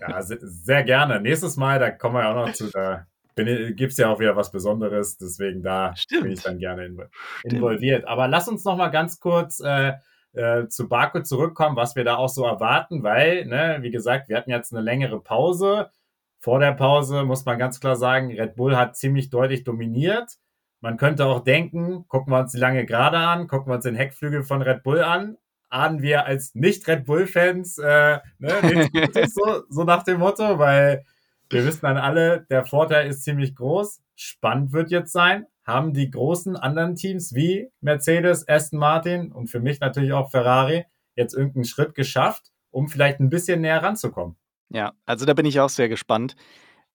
Ja, 0.00 0.22
se- 0.22 0.38
sehr 0.40 0.84
gerne. 0.84 1.20
Nächstes 1.20 1.56
Mal, 1.56 1.78
da 1.80 1.90
kommen 1.90 2.14
wir 2.14 2.28
auch 2.28 2.46
noch 2.46 2.52
zu, 2.54 2.70
da 2.70 3.06
gibt 3.36 3.92
es 3.92 3.98
ja 3.98 4.08
auch 4.08 4.20
wieder 4.20 4.36
was 4.36 4.50
Besonderes, 4.52 5.18
deswegen 5.18 5.62
da 5.62 5.94
Stimmt. 5.96 6.22
bin 6.22 6.32
ich 6.32 6.42
dann 6.42 6.58
gerne 6.58 6.86
invo 6.86 7.04
involviert. 7.44 8.06
Aber 8.06 8.28
lass 8.28 8.48
uns 8.48 8.64
noch 8.64 8.76
mal 8.76 8.88
ganz 8.88 9.20
kurz 9.20 9.60
äh, 9.60 9.92
äh, 10.32 10.68
zu 10.68 10.88
Baku 10.88 11.20
zurückkommen, 11.20 11.76
was 11.76 11.96
wir 11.96 12.04
da 12.04 12.16
auch 12.16 12.28
so 12.28 12.44
erwarten, 12.44 13.02
weil, 13.02 13.46
ne, 13.46 13.78
wie 13.80 13.90
gesagt, 13.90 14.28
wir 14.28 14.36
hatten 14.36 14.50
jetzt 14.50 14.72
eine 14.72 14.82
längere 14.82 15.20
Pause. 15.20 15.90
Vor 16.38 16.60
der 16.60 16.72
Pause 16.72 17.24
muss 17.24 17.44
man 17.44 17.58
ganz 17.58 17.80
klar 17.80 17.96
sagen, 17.96 18.32
Red 18.32 18.56
Bull 18.56 18.76
hat 18.76 18.96
ziemlich 18.96 19.30
deutlich 19.30 19.64
dominiert. 19.64 20.38
Man 20.80 20.96
könnte 20.96 21.26
auch 21.26 21.40
denken, 21.40 22.06
gucken 22.08 22.32
wir 22.32 22.40
uns 22.40 22.52
die 22.52 22.58
lange 22.58 22.86
Gerade 22.86 23.18
an, 23.18 23.46
gucken 23.48 23.70
wir 23.70 23.74
uns 23.74 23.84
den 23.84 23.96
Heckflügel 23.96 24.42
von 24.42 24.62
Red 24.62 24.82
Bull 24.82 25.02
an, 25.02 25.36
ahnen 25.68 26.00
wir 26.00 26.24
als 26.24 26.54
Nicht-Red 26.54 27.04
Bull-Fans 27.04 27.78
äh, 27.78 28.18
ne, 28.38 28.88
so, 29.28 29.62
so 29.68 29.84
nach 29.84 30.04
dem 30.04 30.18
Motto, 30.18 30.58
weil 30.58 31.04
wir 31.50 31.66
wissen 31.66 31.80
dann 31.82 31.96
alle, 31.96 32.46
der 32.48 32.64
Vorteil 32.64 33.08
ist 33.08 33.24
ziemlich 33.24 33.54
groß. 33.56 34.00
Spannend 34.14 34.72
wird 34.72 34.90
jetzt 34.90 35.12
sein, 35.12 35.46
haben 35.64 35.92
die 35.92 36.10
großen 36.10 36.56
anderen 36.56 36.96
Teams 36.96 37.34
wie 37.34 37.68
Mercedes, 37.80 38.48
Aston 38.48 38.78
Martin 38.78 39.32
und 39.32 39.48
für 39.48 39.60
mich 39.60 39.80
natürlich 39.80 40.12
auch 40.12 40.30
Ferrari 40.30 40.84
jetzt 41.16 41.34
irgendeinen 41.34 41.64
Schritt 41.64 41.94
geschafft, 41.94 42.50
um 42.70 42.88
vielleicht 42.88 43.20
ein 43.20 43.30
bisschen 43.30 43.60
näher 43.60 43.82
ranzukommen. 43.82 44.36
Ja, 44.70 44.92
also 45.06 45.26
da 45.26 45.34
bin 45.34 45.46
ich 45.46 45.58
auch 45.60 45.68
sehr 45.68 45.88
gespannt. 45.88 46.36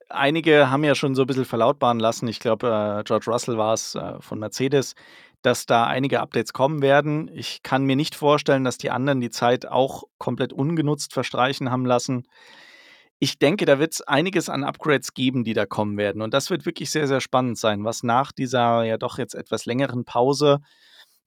Einige 0.08 0.70
haben 0.70 0.84
ja 0.84 0.96
schon 0.96 1.16
so 1.16 1.24
ein 1.24 1.28
bisschen 1.28 1.46
verlautbaren 1.46 2.00
lassen, 2.00 2.28
ich 2.28 2.40
glaube, 2.40 2.68
äh, 2.68 3.04
George 3.04 3.26
Russell 3.28 3.58
war 3.58 3.74
es 3.74 3.96
äh, 3.96 4.22
von 4.22 4.40
Mercedes, 4.40 4.94
dass 5.42 5.66
da 5.66 5.86
einige 5.86 6.22
Updates 6.22 6.54
kommen 6.54 6.82
werden. 6.82 7.30
Ich 7.34 7.64
kann 7.64 7.84
mir 7.84 7.96
nicht 7.96 8.16
vorstellen, 8.16 8.64
dass 8.64 8.78
die 8.78 8.92
anderen 8.92 9.20
die 9.20 9.32
Zeit 9.32 9.68
auch 9.68 10.04
komplett 10.18 10.54
ungenutzt 10.54 11.14
verstreichen 11.14 11.72
haben 11.72 11.86
lassen. 11.86 12.28
Ich 13.20 13.40
denke, 13.40 13.66
da 13.66 13.80
wird 13.80 13.94
es 13.94 14.02
einiges 14.02 14.50
an 14.50 14.64
Upgrades 14.64 15.14
geben, 15.14 15.44
die 15.44 15.54
da 15.54 15.66
kommen 15.66 15.98
werden. 15.98 16.22
Und 16.22 16.34
das 16.34 16.50
wird 16.50 16.66
wirklich 16.66 16.90
sehr, 16.90 17.08
sehr 17.08 17.22
spannend 17.22 17.58
sein, 17.58 17.84
was 17.86 18.04
nach 18.04 18.32
dieser 18.32 18.84
ja 18.84 18.98
doch 18.98 19.18
jetzt 19.18 19.36
etwas 19.36 19.66
längeren 19.66 20.06
Pause 20.06 20.60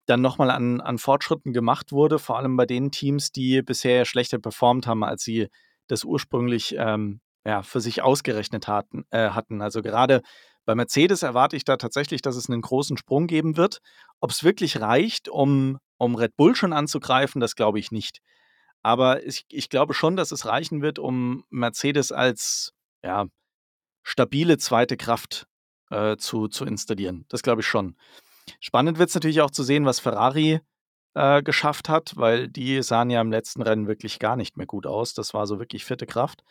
dann 0.07 0.20
nochmal 0.20 0.51
an, 0.51 0.80
an 0.80 0.99
Fortschritten 0.99 1.53
gemacht 1.53 1.93
wurde, 1.93 2.18
vor 2.18 2.39
allem 2.39 2.57
bei 2.57 2.66
den 2.66 2.91
Teams, 2.91 3.30
die 3.30 3.62
bisher 3.62 4.05
schlechter 4.05 4.39
performt 4.39 4.86
haben, 4.86 5.05
als 5.05 5.22
sie 5.22 5.49
das 5.86 6.05
ursprünglich 6.05 6.74
ähm, 6.78 7.20
ja, 7.45 7.62
für 7.62 7.80
sich 7.80 8.03
ausgerechnet 8.03 8.68
hatten, 8.68 9.05
äh, 9.11 9.30
hatten. 9.30 9.61
Also 9.61 9.82
gerade 9.82 10.22
bei 10.64 10.74
Mercedes 10.74 11.22
erwarte 11.22 11.57
ich 11.57 11.64
da 11.64 11.76
tatsächlich, 11.78 12.20
dass 12.22 12.36
es 12.36 12.49
einen 12.49 12.61
großen 12.61 12.97
Sprung 12.99 13.26
geben 13.26 13.57
wird. 13.57 13.78
Ob 14.20 14.30
es 14.30 14.45
wirklich 14.45 14.80
reicht, 14.80 15.28
um, 15.28 15.78
um 15.97 16.14
Red 16.14 16.36
Bull 16.36 16.55
schon 16.55 16.72
anzugreifen, 16.72 17.41
das 17.41 17.55
glaube 17.55 17.78
ich 17.78 17.91
nicht. 17.91 18.20
Aber 18.89 19.22
ich, 19.22 19.45
ich 19.51 19.68
glaube 19.68 19.93
schon, 19.93 20.16
dass 20.16 20.32
es 20.32 20.47
reichen 20.47 20.80
wird, 20.80 20.99
um 20.99 21.45
Mercedes 21.51 22.11
als 22.11 22.72
ja, 23.05 23.26
stabile 24.03 24.57
zweite 24.57 24.97
Kraft 24.97 25.47
äh, 25.91 26.16
zu, 26.16 26.49
zu 26.49 26.64
installieren. 26.64 27.26
Das 27.28 27.43
glaube 27.43 27.61
ich 27.61 27.66
schon. 27.66 27.97
Spannend 28.61 28.99
wird 28.99 29.11
es 29.11 29.14
natürlich 29.14 29.43
auch 29.43 29.51
zu 29.51 29.62
sehen, 29.62 29.84
was 29.84 30.01
Ferrari 30.01 30.61
äh, 31.12 31.43
geschafft 31.43 31.91
hat, 31.91 32.16
weil 32.16 32.49
die 32.49 32.82
sahen 32.82 33.11
ja 33.11 33.20
im 33.20 33.30
letzten 33.30 33.61
Rennen 33.61 33.89
wirklich 33.89 34.18
gar 34.20 34.36
nicht 34.36 34.57
mehr 34.57 34.66
gut 34.66 34.86
aus. 34.86 35.12
Das 35.12 35.34
war 35.34 35.47
so 35.47 35.59
wirklich 35.59 35.84
vierte 35.84 36.07
Kraft. 36.07 36.43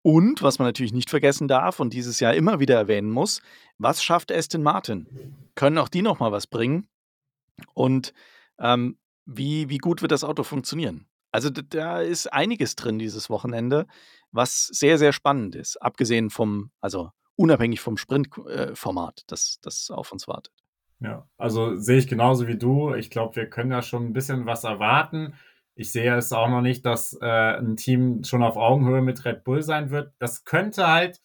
Und 0.00 0.40
was 0.40 0.58
man 0.58 0.68
natürlich 0.68 0.94
nicht 0.94 1.10
vergessen 1.10 1.46
darf 1.46 1.78
und 1.78 1.92
dieses 1.92 2.20
Jahr 2.20 2.32
immer 2.32 2.58
wieder 2.58 2.76
erwähnen 2.76 3.10
muss, 3.10 3.42
was 3.76 4.02
schafft 4.02 4.32
Aston 4.32 4.62
Martin? 4.62 5.36
Können 5.56 5.76
auch 5.76 5.90
die 5.90 6.00
noch 6.00 6.20
mal 6.20 6.32
was 6.32 6.46
bringen? 6.46 6.88
Und 7.74 8.14
ähm, 8.58 8.96
wie, 9.26 9.68
wie 9.68 9.76
gut 9.76 10.00
wird 10.00 10.12
das 10.12 10.24
Auto 10.24 10.42
funktionieren? 10.42 11.06
Also 11.32 11.50
da 11.50 12.00
ist 12.00 12.32
einiges 12.32 12.76
drin 12.76 12.98
dieses 12.98 13.30
Wochenende, 13.30 13.86
was 14.30 14.66
sehr, 14.66 14.98
sehr 14.98 15.12
spannend 15.12 15.54
ist. 15.54 15.80
Abgesehen 15.82 16.30
vom, 16.30 16.70
also 16.80 17.10
unabhängig 17.36 17.80
vom 17.80 17.96
Sprintformat, 17.96 19.24
das, 19.26 19.58
das 19.62 19.90
auf 19.90 20.12
uns 20.12 20.28
wartet. 20.28 20.52
Ja, 21.00 21.26
also 21.36 21.74
sehe 21.74 21.98
ich 21.98 22.06
genauso 22.06 22.46
wie 22.46 22.56
du. 22.56 22.94
Ich 22.94 23.10
glaube, 23.10 23.34
wir 23.36 23.50
können 23.50 23.70
da 23.70 23.82
schon 23.82 24.06
ein 24.06 24.12
bisschen 24.12 24.46
was 24.46 24.62
erwarten. 24.62 25.34
Ich 25.74 25.90
sehe 25.90 26.14
es 26.16 26.32
auch 26.32 26.48
noch 26.48 26.60
nicht, 26.60 26.86
dass 26.86 27.18
äh, 27.20 27.26
ein 27.26 27.76
Team 27.76 28.22
schon 28.24 28.42
auf 28.42 28.56
Augenhöhe 28.56 29.02
mit 29.02 29.24
Red 29.24 29.42
Bull 29.42 29.62
sein 29.62 29.90
wird. 29.90 30.12
Das 30.18 30.44
könnte 30.44 30.86
halt 30.86 31.20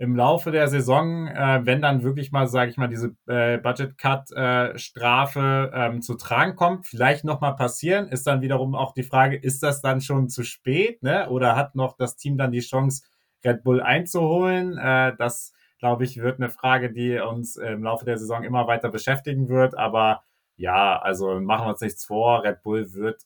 im 0.00 0.16
Laufe 0.16 0.50
der 0.50 0.68
Saison, 0.68 1.26
äh, 1.26 1.60
wenn 1.64 1.82
dann 1.82 2.02
wirklich 2.02 2.32
mal, 2.32 2.48
sage 2.48 2.70
ich 2.70 2.78
mal, 2.78 2.88
diese 2.88 3.14
äh, 3.26 3.58
Budget-Cut-Strafe 3.58 5.70
äh, 5.74 5.86
ähm, 5.86 6.00
zu 6.00 6.14
tragen 6.14 6.56
kommt, 6.56 6.86
vielleicht 6.86 7.24
nochmal 7.24 7.54
passieren, 7.54 8.08
ist 8.08 8.26
dann 8.26 8.40
wiederum 8.40 8.74
auch 8.74 8.94
die 8.94 9.02
Frage, 9.02 9.36
ist 9.36 9.62
das 9.62 9.82
dann 9.82 10.00
schon 10.00 10.30
zu 10.30 10.42
spät, 10.42 11.02
ne? 11.02 11.28
Oder 11.28 11.54
hat 11.54 11.74
noch 11.74 11.98
das 11.98 12.16
Team 12.16 12.38
dann 12.38 12.50
die 12.50 12.60
Chance, 12.60 13.02
Red 13.44 13.62
Bull 13.62 13.82
einzuholen? 13.82 14.78
Äh, 14.78 15.14
das, 15.18 15.52
glaube 15.78 16.04
ich, 16.04 16.16
wird 16.16 16.40
eine 16.40 16.48
Frage, 16.48 16.90
die 16.90 17.18
uns 17.18 17.56
im 17.56 17.82
Laufe 17.82 18.06
der 18.06 18.16
Saison 18.16 18.42
immer 18.42 18.66
weiter 18.66 18.88
beschäftigen 18.88 19.50
wird. 19.50 19.76
Aber 19.76 20.22
ja, 20.56 20.98
also 20.98 21.38
machen 21.40 21.66
wir 21.66 21.72
uns 21.72 21.82
nichts 21.82 22.06
vor, 22.06 22.42
Red 22.42 22.62
Bull 22.62 22.94
wird 22.94 23.24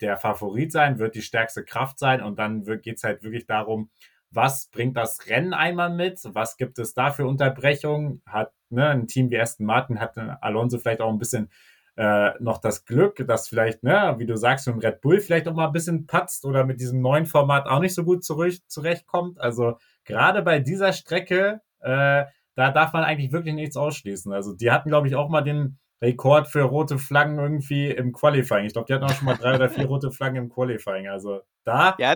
der 0.00 0.16
Favorit 0.16 0.72
sein, 0.72 0.98
wird 0.98 1.16
die 1.16 1.22
stärkste 1.22 1.64
Kraft 1.64 1.98
sein 1.98 2.22
und 2.22 2.38
dann 2.38 2.64
geht 2.80 2.96
es 2.96 3.04
halt 3.04 3.22
wirklich 3.22 3.46
darum, 3.46 3.90
was 4.34 4.68
bringt 4.70 4.96
das 4.96 5.28
Rennen 5.28 5.54
einmal 5.54 5.90
mit, 5.90 6.20
was 6.24 6.56
gibt 6.56 6.78
es 6.78 6.94
da 6.94 7.10
für 7.10 7.26
Unterbrechungen, 7.26 8.22
hat 8.26 8.52
ne, 8.70 8.88
ein 8.88 9.06
Team 9.06 9.30
wie 9.30 9.38
Aston 9.38 9.66
Martin, 9.66 10.00
hat 10.00 10.16
Alonso 10.18 10.78
vielleicht 10.78 11.00
auch 11.00 11.10
ein 11.10 11.18
bisschen 11.18 11.50
äh, 11.96 12.30
noch 12.40 12.58
das 12.58 12.84
Glück, 12.84 13.24
dass 13.26 13.48
vielleicht, 13.48 13.82
ne, 13.82 14.14
wie 14.18 14.26
du 14.26 14.36
sagst, 14.36 14.66
dem 14.66 14.78
Red 14.78 15.00
Bull 15.00 15.20
vielleicht 15.20 15.46
auch 15.46 15.54
mal 15.54 15.66
ein 15.66 15.72
bisschen 15.72 16.06
patzt 16.06 16.44
oder 16.44 16.64
mit 16.64 16.80
diesem 16.80 17.00
neuen 17.00 17.26
Format 17.26 17.66
auch 17.66 17.80
nicht 17.80 17.94
so 17.94 18.04
gut 18.04 18.24
zurück, 18.24 18.54
zurechtkommt. 18.66 19.40
Also 19.40 19.78
gerade 20.04 20.42
bei 20.42 20.58
dieser 20.58 20.92
Strecke, 20.92 21.60
äh, 21.80 22.24
da 22.56 22.70
darf 22.70 22.92
man 22.92 23.04
eigentlich 23.04 23.32
wirklich 23.32 23.54
nichts 23.54 23.76
ausschließen. 23.76 24.32
Also 24.32 24.54
die 24.54 24.70
hatten, 24.70 24.88
glaube 24.88 25.06
ich, 25.06 25.14
auch 25.14 25.28
mal 25.28 25.42
den 25.42 25.78
Rekord 26.04 26.48
für 26.48 26.62
rote 26.62 26.98
Flaggen 26.98 27.38
irgendwie 27.38 27.90
im 27.90 28.12
Qualifying. 28.12 28.66
Ich 28.66 28.72
glaube, 28.72 28.86
die 28.86 28.94
hatten 28.94 29.04
auch 29.04 29.14
schon 29.14 29.26
mal 29.26 29.36
drei 29.36 29.56
oder 29.56 29.68
vier 29.68 29.86
rote 29.86 30.12
Flaggen 30.12 30.36
im 30.36 30.48
Qualifying. 30.48 31.08
Also 31.08 31.40
da. 31.64 31.96
Ja, 31.98 32.14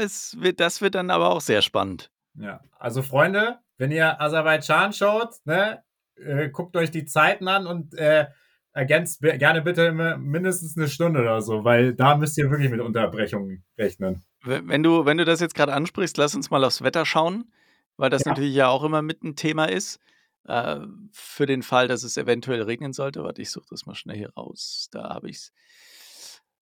es 0.00 0.36
wird, 0.40 0.60
das 0.60 0.80
wird 0.80 0.94
dann 0.94 1.10
aber 1.10 1.30
auch 1.30 1.40
sehr 1.40 1.62
spannend. 1.62 2.10
Ja, 2.34 2.60
also 2.78 3.02
Freunde, 3.02 3.58
wenn 3.76 3.90
ihr 3.90 4.20
Aserbaidschan 4.20 4.92
schaut, 4.92 5.34
ne, 5.44 5.82
äh, 6.16 6.48
guckt 6.48 6.76
euch 6.76 6.90
die 6.90 7.04
Zeiten 7.04 7.48
an 7.48 7.66
und 7.66 7.94
äh, 7.94 8.26
ergänzt 8.72 9.20
gerne 9.20 9.62
bitte 9.62 9.92
mindestens 9.92 10.76
eine 10.76 10.88
Stunde 10.88 11.20
oder 11.20 11.40
so, 11.40 11.64
weil 11.64 11.94
da 11.94 12.16
müsst 12.16 12.38
ihr 12.38 12.50
wirklich 12.50 12.70
mit 12.70 12.80
Unterbrechungen 12.80 13.64
rechnen. 13.76 14.24
Wenn 14.42 14.84
du, 14.84 15.04
wenn 15.04 15.18
du 15.18 15.24
das 15.24 15.40
jetzt 15.40 15.56
gerade 15.56 15.72
ansprichst, 15.72 16.16
lass 16.16 16.34
uns 16.34 16.50
mal 16.50 16.62
aufs 16.62 16.82
Wetter 16.82 17.04
schauen, 17.04 17.52
weil 17.96 18.10
das 18.10 18.24
ja. 18.24 18.30
natürlich 18.30 18.54
ja 18.54 18.68
auch 18.68 18.84
immer 18.84 19.02
mit 19.02 19.24
ein 19.24 19.34
Thema 19.34 19.64
ist. 19.64 19.98
Äh, 20.48 20.80
für 21.12 21.44
den 21.44 21.62
Fall, 21.62 21.88
dass 21.88 22.02
es 22.02 22.16
eventuell 22.16 22.62
regnen 22.62 22.94
sollte. 22.94 23.22
Warte, 23.22 23.42
ich 23.42 23.50
suche 23.50 23.66
das 23.70 23.84
mal 23.84 23.94
schnell 23.94 24.16
hier 24.16 24.32
raus. 24.34 24.88
Da 24.90 25.10
habe 25.10 25.28
ich 25.28 25.36
es. 25.36 25.52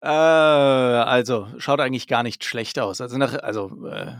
Äh, 0.01 0.07
also, 0.07 1.47
schaut 1.57 1.79
eigentlich 1.79 2.07
gar 2.07 2.23
nicht 2.23 2.43
schlecht 2.43 2.77
aus. 2.77 2.99
Also, 2.99 3.17
nach, 3.17 3.33
also 3.35 3.87
äh, 3.87 4.17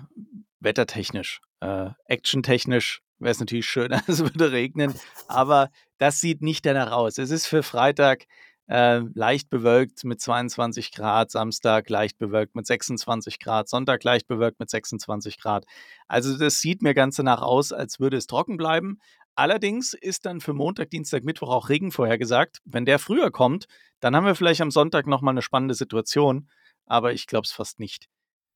wettertechnisch, 0.62 1.42
äh, 1.60 1.90
actiontechnisch 2.06 3.02
wäre 3.20 3.32
es 3.32 3.40
natürlich 3.42 3.66
schöner, 3.66 4.02
es 4.08 4.20
würde 4.20 4.54
regnen. 4.54 4.94
Aber 5.28 5.70
das 5.98 6.22
sieht 6.22 6.42
nicht 6.42 6.66
danach 6.66 6.92
aus. 6.92 7.18
Es 7.18 7.30
ist 7.30 7.46
für 7.46 7.62
Freitag 7.62 8.28
äh, 8.70 9.02
leicht 9.14 9.50
bewölkt 9.50 10.04
mit 10.04 10.22
22 10.22 10.92
Grad, 10.92 11.32
Samstag 11.32 11.90
leicht 11.90 12.18
bewölkt 12.18 12.56
mit 12.56 12.68
26 12.68 13.40
Grad, 13.40 13.68
Sonntag 13.68 14.04
leicht 14.04 14.28
bewölkt 14.28 14.60
mit 14.60 14.70
26 14.70 15.40
Grad. 15.40 15.66
Also 16.08 16.38
das 16.38 16.62
sieht 16.62 16.82
mir 16.82 16.94
ganz 16.94 17.16
danach 17.18 17.42
aus, 17.42 17.74
als 17.74 18.00
würde 18.00 18.18
es 18.18 18.28
trocken 18.28 18.58
bleiben. 18.58 19.00
Allerdings 19.40 19.94
ist 19.94 20.26
dann 20.26 20.42
für 20.42 20.52
Montag, 20.52 20.90
Dienstag, 20.90 21.24
Mittwoch 21.24 21.48
auch 21.48 21.70
Regen 21.70 21.94
vorhergesagt. 21.94 22.60
Wenn 22.66 22.84
der 22.84 23.00
früher 23.00 23.32
kommt, 23.32 23.68
dann 24.02 24.14
haben 24.14 24.26
wir 24.26 24.36
vielleicht 24.36 24.60
am 24.60 24.70
Sonntag 24.70 25.08
nochmal 25.08 25.34
eine 25.34 25.42
spannende 25.42 25.76
Situation, 25.76 26.50
aber 26.86 27.14
ich 27.14 27.26
glaube 27.26 27.46
es 27.46 27.54
fast 27.54 27.80
nicht. 27.80 28.10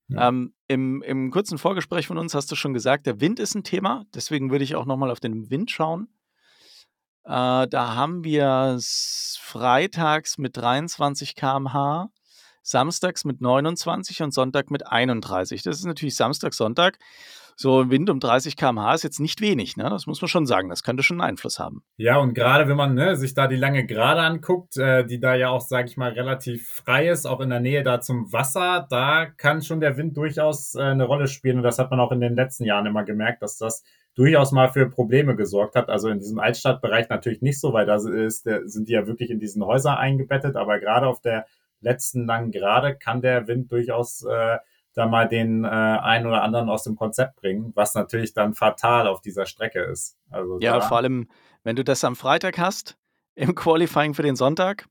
Ja. 0.08 0.28
Ähm, 0.28 0.52
im, 0.68 1.00
Im 1.00 1.30
kurzen 1.30 1.56
Vorgespräch 1.56 2.06
von 2.06 2.18
uns 2.18 2.34
hast 2.34 2.52
du 2.52 2.54
schon 2.54 2.74
gesagt, 2.74 3.06
der 3.06 3.18
Wind 3.22 3.40
ist 3.40 3.54
ein 3.54 3.64
Thema, 3.64 4.04
deswegen 4.14 4.50
würde 4.50 4.62
ich 4.62 4.74
auch 4.74 4.84
nochmal 4.84 5.10
auf 5.10 5.20
den 5.20 5.48
Wind 5.48 5.70
schauen. 5.70 6.08
Äh, 7.24 7.66
da 7.66 7.94
haben 7.94 8.22
wir 8.22 8.78
freitags 8.78 10.36
mit 10.36 10.54
23 10.54 11.34
km/h, 11.34 12.10
samstags 12.60 13.24
mit 13.24 13.40
29 13.40 14.22
und 14.22 14.34
Sonntag 14.34 14.70
mit 14.70 14.86
31. 14.86 15.62
Das 15.62 15.78
ist 15.78 15.86
natürlich 15.86 16.14
Samstag, 16.14 16.52
Sonntag 16.52 16.98
so 17.56 17.90
Wind 17.90 18.10
um 18.10 18.20
30 18.20 18.56
km/h 18.56 18.94
ist 18.94 19.04
jetzt 19.04 19.20
nicht 19.20 19.40
wenig, 19.40 19.76
ne? 19.76 19.88
Das 19.90 20.06
muss 20.06 20.20
man 20.20 20.28
schon 20.28 20.46
sagen. 20.46 20.68
Das 20.68 20.82
könnte 20.82 21.02
schon 21.02 21.20
einen 21.20 21.30
Einfluss 21.30 21.58
haben. 21.58 21.82
Ja, 21.96 22.18
und 22.18 22.34
gerade 22.34 22.68
wenn 22.68 22.76
man 22.76 22.94
ne, 22.94 23.16
sich 23.16 23.34
da 23.34 23.46
die 23.46 23.56
lange 23.56 23.86
Gerade 23.86 24.22
anguckt, 24.22 24.76
äh, 24.76 25.06
die 25.06 25.20
da 25.20 25.34
ja 25.34 25.50
auch, 25.50 25.60
sage 25.60 25.88
ich 25.88 25.96
mal, 25.96 26.12
relativ 26.12 26.68
frei 26.68 27.08
ist, 27.08 27.26
auch 27.26 27.40
in 27.40 27.50
der 27.50 27.60
Nähe 27.60 27.82
da 27.82 28.00
zum 28.00 28.32
Wasser, 28.32 28.86
da 28.90 29.26
kann 29.26 29.62
schon 29.62 29.80
der 29.80 29.96
Wind 29.96 30.16
durchaus 30.16 30.74
äh, 30.74 30.82
eine 30.82 31.04
Rolle 31.04 31.28
spielen. 31.28 31.58
Und 31.58 31.62
das 31.62 31.78
hat 31.78 31.90
man 31.90 32.00
auch 32.00 32.12
in 32.12 32.20
den 32.20 32.34
letzten 32.34 32.64
Jahren 32.64 32.86
immer 32.86 33.04
gemerkt, 33.04 33.42
dass 33.42 33.56
das 33.56 33.84
durchaus 34.14 34.52
mal 34.52 34.68
für 34.68 34.88
Probleme 34.88 35.36
gesorgt 35.36 35.74
hat. 35.74 35.88
Also 35.88 36.08
in 36.08 36.18
diesem 36.18 36.38
Altstadtbereich 36.38 37.08
natürlich 37.08 37.42
nicht 37.42 37.60
so, 37.60 37.72
weil 37.72 37.86
da 37.86 37.96
ist, 37.96 38.44
sind 38.44 38.88
die 38.88 38.92
ja 38.92 39.06
wirklich 39.06 39.30
in 39.30 39.40
diesen 39.40 39.64
Häusern 39.64 39.96
eingebettet. 39.96 40.56
Aber 40.56 40.78
gerade 40.78 41.06
auf 41.06 41.20
der 41.20 41.46
letzten 41.80 42.26
langen 42.26 42.50
Gerade 42.50 42.96
kann 42.96 43.20
der 43.20 43.46
Wind 43.46 43.70
durchaus 43.70 44.24
äh, 44.24 44.58
da 44.94 45.06
mal 45.06 45.28
den 45.28 45.64
äh, 45.64 45.68
einen 45.68 46.26
oder 46.26 46.42
anderen 46.42 46.68
aus 46.68 46.84
dem 46.84 46.96
Konzept 46.96 47.36
bringen, 47.36 47.72
was 47.74 47.94
natürlich 47.94 48.32
dann 48.32 48.54
fatal 48.54 49.06
auf 49.06 49.20
dieser 49.20 49.46
Strecke 49.46 49.80
ist. 49.80 50.16
Also 50.30 50.58
ja, 50.60 50.80
vor 50.80 50.98
allem, 50.98 51.28
wenn 51.64 51.76
du 51.76 51.84
das 51.84 52.04
am 52.04 52.16
Freitag 52.16 52.58
hast, 52.58 52.96
im 53.34 53.54
Qualifying 53.54 54.14
für 54.14 54.22
den 54.22 54.36
Sonntag, 54.36 54.86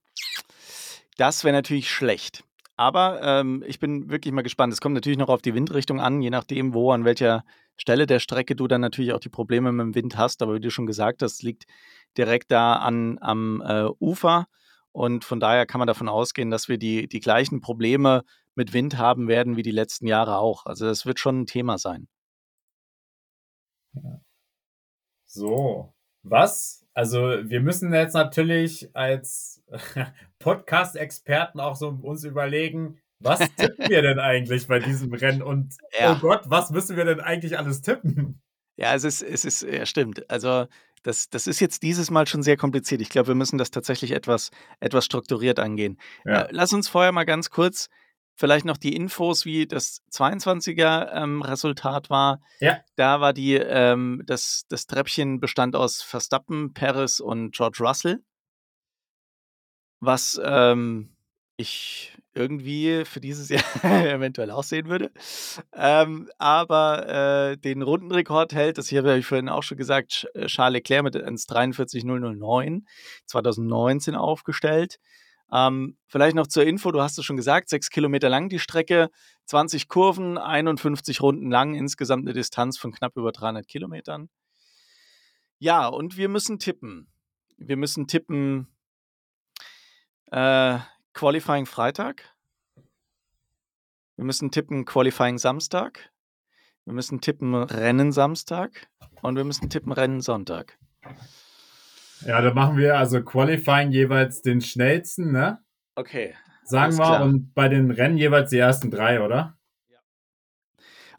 das 1.17 1.43
wäre 1.43 1.53
natürlich 1.53 1.89
schlecht. 1.89 2.43
Aber 2.75 3.21
ähm, 3.21 3.63
ich 3.67 3.79
bin 3.79 4.09
wirklich 4.09 4.33
mal 4.33 4.41
gespannt. 4.41 4.73
Es 4.73 4.81
kommt 4.81 4.95
natürlich 4.95 5.19
noch 5.19 5.29
auf 5.29 5.41
die 5.41 5.53
Windrichtung 5.53 6.01
an, 6.01 6.21
je 6.21 6.31
nachdem, 6.31 6.73
wo, 6.73 6.91
an 6.91 7.05
welcher 7.05 7.43
Stelle 7.77 8.07
der 8.07 8.19
Strecke 8.19 8.55
du 8.55 8.67
dann 8.67 8.81
natürlich 8.81 9.13
auch 9.13 9.19
die 9.19 9.29
Probleme 9.29 9.71
mit 9.71 9.85
dem 9.85 9.95
Wind 9.95 10.17
hast. 10.17 10.41
Aber 10.41 10.55
wie 10.55 10.59
du 10.59 10.71
schon 10.71 10.87
gesagt 10.87 11.21
hast, 11.21 11.43
liegt 11.43 11.65
direkt 12.17 12.51
da 12.51 12.75
an, 12.75 13.19
am 13.21 13.61
äh, 13.61 13.85
Ufer. 13.99 14.47
Und 14.91 15.23
von 15.23 15.39
daher 15.39 15.65
kann 15.65 15.79
man 15.79 15.87
davon 15.87 16.09
ausgehen, 16.09 16.51
dass 16.51 16.67
wir 16.67 16.77
die, 16.77 17.07
die 17.07 17.19
gleichen 17.19 17.61
Probleme 17.61 18.23
mit 18.55 18.73
Wind 18.73 18.97
haben 18.97 19.27
werden 19.27 19.57
wie 19.57 19.63
die 19.63 19.71
letzten 19.71 20.07
Jahre 20.07 20.37
auch. 20.37 20.65
Also 20.65 20.85
das 20.85 21.05
wird 21.05 21.19
schon 21.19 21.41
ein 21.41 21.45
Thema 21.45 21.77
sein. 21.77 22.07
So, 25.25 25.93
was? 26.23 26.85
Also 26.93 27.17
wir 27.43 27.61
müssen 27.61 27.93
jetzt 27.93 28.13
natürlich 28.13 28.95
als 28.95 29.63
Podcast-Experten 30.39 31.59
auch 31.59 31.75
so 31.75 31.89
uns 31.89 32.23
überlegen, 32.23 32.99
was 33.19 33.39
tippen 33.55 33.89
wir 33.89 34.01
denn 34.01 34.19
eigentlich 34.19 34.67
bei 34.67 34.79
diesem 34.79 35.13
Rennen? 35.13 35.41
Und 35.41 35.75
ja. 35.99 36.13
oh 36.13 36.19
Gott, 36.19 36.43
was 36.45 36.69
müssen 36.71 36.97
wir 36.97 37.05
denn 37.05 37.19
eigentlich 37.19 37.57
alles 37.57 37.81
tippen? 37.81 38.41
Ja, 38.75 38.93
es 38.93 39.03
ist, 39.03 39.21
es 39.21 39.45
ist, 39.45 39.61
ja, 39.63 39.85
stimmt. 39.85 40.29
Also 40.29 40.67
das, 41.03 41.29
das 41.29 41.47
ist 41.47 41.59
jetzt 41.59 41.83
dieses 41.83 42.11
Mal 42.11 42.27
schon 42.27 42.43
sehr 42.43 42.57
kompliziert. 42.57 43.01
Ich 43.01 43.09
glaube, 43.09 43.29
wir 43.29 43.35
müssen 43.35 43.57
das 43.57 43.71
tatsächlich 43.71 44.11
etwas, 44.11 44.51
etwas 44.79 45.05
strukturiert 45.05 45.59
angehen. 45.59 45.99
Ja. 46.25 46.43
Äh, 46.43 46.47
lass 46.51 46.73
uns 46.73 46.89
vorher 46.89 47.11
mal 47.11 47.25
ganz 47.25 47.49
kurz 47.49 47.89
vielleicht 48.36 48.65
noch 48.65 48.77
die 48.77 48.95
Infos, 48.95 49.45
wie 49.45 49.67
das 49.67 50.01
22er 50.11 51.11
ähm, 51.13 51.41
Resultat 51.41 52.09
war. 52.09 52.41
Ja. 52.59 52.79
Da 52.95 53.21
war 53.21 53.34
die, 53.34 53.55
ähm, 53.55 54.23
das, 54.25 54.65
das 54.69 54.88
Treppchen 54.88 55.39
bestand 55.39 55.75
aus 55.75 56.01
Verstappen, 56.01 56.73
Paris 56.73 57.19
und 57.19 57.55
George 57.55 57.79
Russell. 57.81 58.23
Was 59.99 60.39
ähm, 60.43 61.15
ich 61.57 62.17
irgendwie 62.34 63.05
für 63.05 63.19
dieses 63.19 63.49
Jahr 63.84 64.05
eventuell 64.05 64.51
auch 64.51 64.63
sehen 64.63 64.88
würde. 64.89 65.11
Ähm, 65.73 66.29
aber 66.38 67.51
äh, 67.51 67.57
den 67.57 67.81
Rundenrekord 67.81 68.53
hält, 68.53 68.77
das 68.77 68.88
hier 68.89 68.99
habe 68.99 69.17
ich 69.17 69.25
vorhin 69.25 69.49
auch 69.49 69.63
schon 69.63 69.77
gesagt, 69.77 70.27
äh, 70.34 70.47
Charles 70.47 70.73
Leclerc 70.73 71.03
mit 71.03 71.15
1,43,009 71.15 72.81
2019 73.27 74.15
aufgestellt. 74.15 74.99
Ähm, 75.53 75.97
vielleicht 76.07 76.35
noch 76.35 76.47
zur 76.47 76.65
Info, 76.65 76.91
du 76.91 77.01
hast 77.01 77.19
es 77.19 77.25
schon 77.25 77.37
gesagt, 77.37 77.69
sechs 77.69 77.91
Kilometer 77.91 78.27
lang 78.27 78.49
die 78.49 78.57
Strecke, 78.57 79.11
20 79.45 79.87
Kurven, 79.87 80.39
51 80.39 81.21
Runden 81.21 81.51
lang, 81.51 81.75
insgesamt 81.75 82.25
eine 82.25 82.33
Distanz 82.33 82.79
von 82.79 82.91
knapp 82.91 83.15
über 83.17 83.31
300 83.31 83.67
Kilometern. 83.67 84.29
Ja, 85.59 85.87
und 85.87 86.17
wir 86.17 86.27
müssen 86.27 86.57
tippen. 86.57 87.07
Wir 87.57 87.77
müssen 87.77 88.07
tippen 88.07 88.67
äh, 90.31 90.79
Qualifying 91.13 91.67
Freitag. 91.67 92.35
Wir 94.15 94.25
müssen 94.25 94.49
tippen 94.49 94.85
Qualifying 94.85 95.37
Samstag. 95.37 96.11
Wir 96.85 96.93
müssen 96.93 97.21
tippen 97.21 97.53
Rennen 97.53 98.11
Samstag. 98.11 98.89
Und 99.21 99.35
wir 99.35 99.43
müssen 99.43 99.69
tippen 99.69 99.91
Rennen 99.91 100.21
Sonntag. 100.21 100.79
Ja, 102.26 102.41
da 102.41 102.53
machen 102.53 102.78
wir 102.78 102.97
also 102.97 103.21
Qualifying 103.21 103.91
jeweils 103.91 104.41
den 104.41 104.61
schnellsten, 104.61 105.32
ne? 105.32 105.59
Okay. 105.95 106.36
Sagen 106.63 106.97
wir, 106.97 107.05
klar. 107.05 107.24
und 107.24 107.53
bei 107.53 107.67
den 107.67 107.91
Rennen 107.91 108.17
jeweils 108.17 108.49
die 108.49 108.57
ersten 108.57 108.89
drei, 108.89 109.21
oder? 109.21 109.57
Ja. 109.89 109.99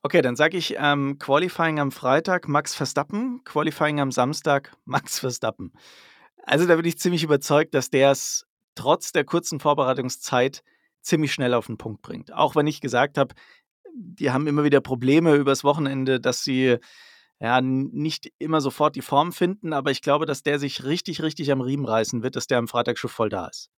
Okay, 0.03 0.23
dann 0.23 0.37
sage 0.37 0.57
ich 0.57 0.77
ähm, 0.79 1.19
Qualifying 1.19 1.79
am 1.79 1.93
Freitag 1.93 2.49
Max 2.49 2.75
Verstappen, 2.75 3.43
Qualifying 3.45 4.01
am 4.01 4.11
Samstag 4.11 4.75
Max 4.85 5.19
Verstappen. 5.19 5.73
Also 6.43 6.67
da 6.67 6.77
bin 6.77 6.85
ich 6.85 6.99
ziemlich 6.99 7.23
überzeugt, 7.23 7.75
dass 7.75 7.91
der 7.91 8.11
es 8.11 8.47
trotz 8.75 9.13
der 9.13 9.25
kurzen 9.25 9.61
Vorbereitungszeit 9.61 10.63
ziemlich 11.01 11.33
schnell 11.33 11.55
auf 11.55 11.67
den 11.67 11.79
Punkt 11.79 12.03
bringt. 12.03 12.33
Auch 12.33 12.57
wenn 12.57 12.67
ich 12.67 12.81
gesagt 12.81 13.19
habe, 13.19 13.35
die 13.95 14.31
haben 14.31 14.47
immer 14.47 14.65
wieder 14.65 14.81
Probleme 14.81 15.35
übers 15.37 15.63
Wochenende, 15.63 16.21
dass 16.21 16.43
sie 16.43 16.79
ja, 17.45 17.61
nicht 17.61 18.33
immer 18.39 18.63
sofort 18.63 18.97
die 18.97 19.03
Form 19.03 19.31
finden, 19.31 19.75
aber 19.75 19.91
ich 19.91 20.01
glaube, 20.01 20.25
dass 20.25 20.43
der 20.43 20.59
sich 20.59 20.83
richtig, 20.85 21.23
richtig 21.23 21.53
am 21.53 21.61
Riemen 21.61 21.85
reißen 21.85 22.23
wird, 22.23 22.37
dass 22.37 22.47
der 22.47 22.57
am 22.57 22.69
Freitag 22.69 22.97
schon 22.97 23.11
voll 23.11 23.29
da 23.29 23.49
ist. 23.49 23.69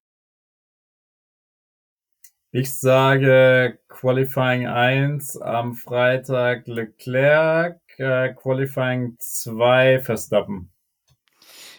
Ich 2.52 2.78
sage 2.78 3.80
Qualifying 3.88 4.68
1 4.68 5.38
am 5.38 5.74
Freitag 5.74 6.68
Leclerc, 6.68 7.80
äh, 7.96 8.34
Qualifying 8.34 9.16
2 9.18 9.98
Verstappen. 9.98 10.70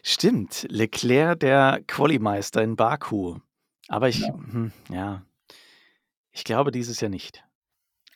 Stimmt, 0.04 0.68
Leclerc 0.70 1.40
der 1.40 1.80
Qualimeister 1.88 2.62
in 2.64 2.76
Baku. 2.76 3.38
Aber 3.88 4.10
ich, 4.10 4.20
ja. 4.20 4.34
Hm, 4.34 4.74
ja, 4.90 5.24
ich 6.34 6.44
glaube 6.44 6.72
dieses 6.72 7.00
Jahr 7.00 7.10
nicht. 7.10 7.46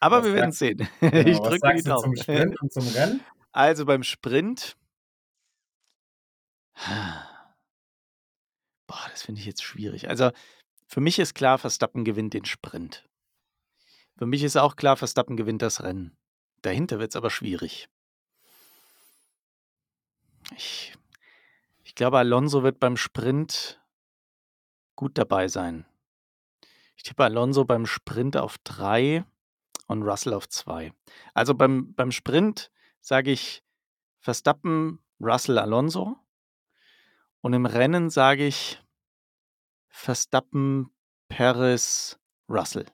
Aber 0.02 0.18
was 0.18 0.26
wir 0.26 0.34
werden 0.34 0.52
sehen. 0.52 0.90
Genau, 1.00 1.30
ich 1.30 1.40
drücke 1.40 1.76
die 1.76 1.84
Daumen. 1.84 2.04
Zum 2.04 2.16
Sprint 2.18 2.62
und 2.62 2.74
zum 2.74 2.88
Rennen? 2.88 3.22
Also 3.52 3.86
beim 3.86 4.04
Sprint. 4.04 4.78
Boah, 8.88 9.08
das 9.12 9.24
finde 9.24 9.40
ich 9.42 9.48
jetzt 9.48 9.64
schwierig. 9.64 10.10
Also 10.10 10.32
für 10.88 11.02
mich 11.02 11.20
ist 11.20 11.34
klar, 11.34 11.58
Verstappen 11.58 12.04
gewinnt 12.04 12.34
den 12.34 12.46
Sprint. 12.46 13.08
Für 14.18 14.26
mich 14.26 14.44
ist 14.44 14.58
auch 14.58 14.76
klar, 14.76 14.98
Verstappen 14.98 15.38
gewinnt 15.38 15.62
das 15.62 15.84
Rennen. 15.84 16.18
Dahinter 16.62 17.00
wird 17.00 17.12
es 17.12 17.16
aber 17.16 17.30
schwierig. 17.30 17.90
Ich, 20.56 20.94
ich 21.84 21.96
glaube, 21.96 22.18
Alonso 22.20 22.64
wird 22.64 22.80
beim 22.80 22.98
Sprint 22.98 23.82
gut 24.96 25.18
dabei 25.18 25.48
sein. 25.48 25.86
Ich 26.96 27.04
tippe 27.04 27.24
Alonso 27.24 27.66
beim 27.66 27.86
Sprint 27.86 28.38
auf 28.38 28.58
drei 28.60 29.26
und 29.88 30.04
Russell 30.04 30.34
auf 30.34 30.48
zwei. 30.50 30.94
Also 31.34 31.56
beim, 31.56 31.94
beim 31.96 32.12
Sprint 32.12 32.70
sage 33.02 33.32
ich 33.32 33.64
Verstappen, 34.20 35.00
Russell, 35.20 35.58
Alonso. 35.58 36.16
Und 37.42 37.54
im 37.54 37.66
Rennen 37.66 38.10
sage 38.10 38.46
ich 38.46 38.82
Verstappen, 39.90 40.92
Perez, 41.28 42.20
Russell. 42.48 42.86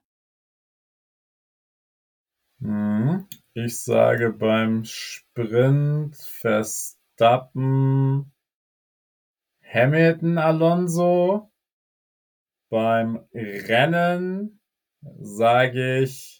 Mhm. 2.59 3.27
Ich 3.53 3.83
sage 3.83 4.31
beim 4.31 4.83
Sprint 4.83 6.15
Verstappen, 6.15 7.67
Hamilton, 9.63 10.37
Alonso. 10.37 11.51
Beim 12.69 13.25
Rennen 13.33 14.59
sage 15.19 16.01
ich 16.01 16.36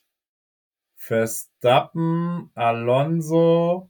Verstappen, 1.08 2.52
Alonso 2.54 3.90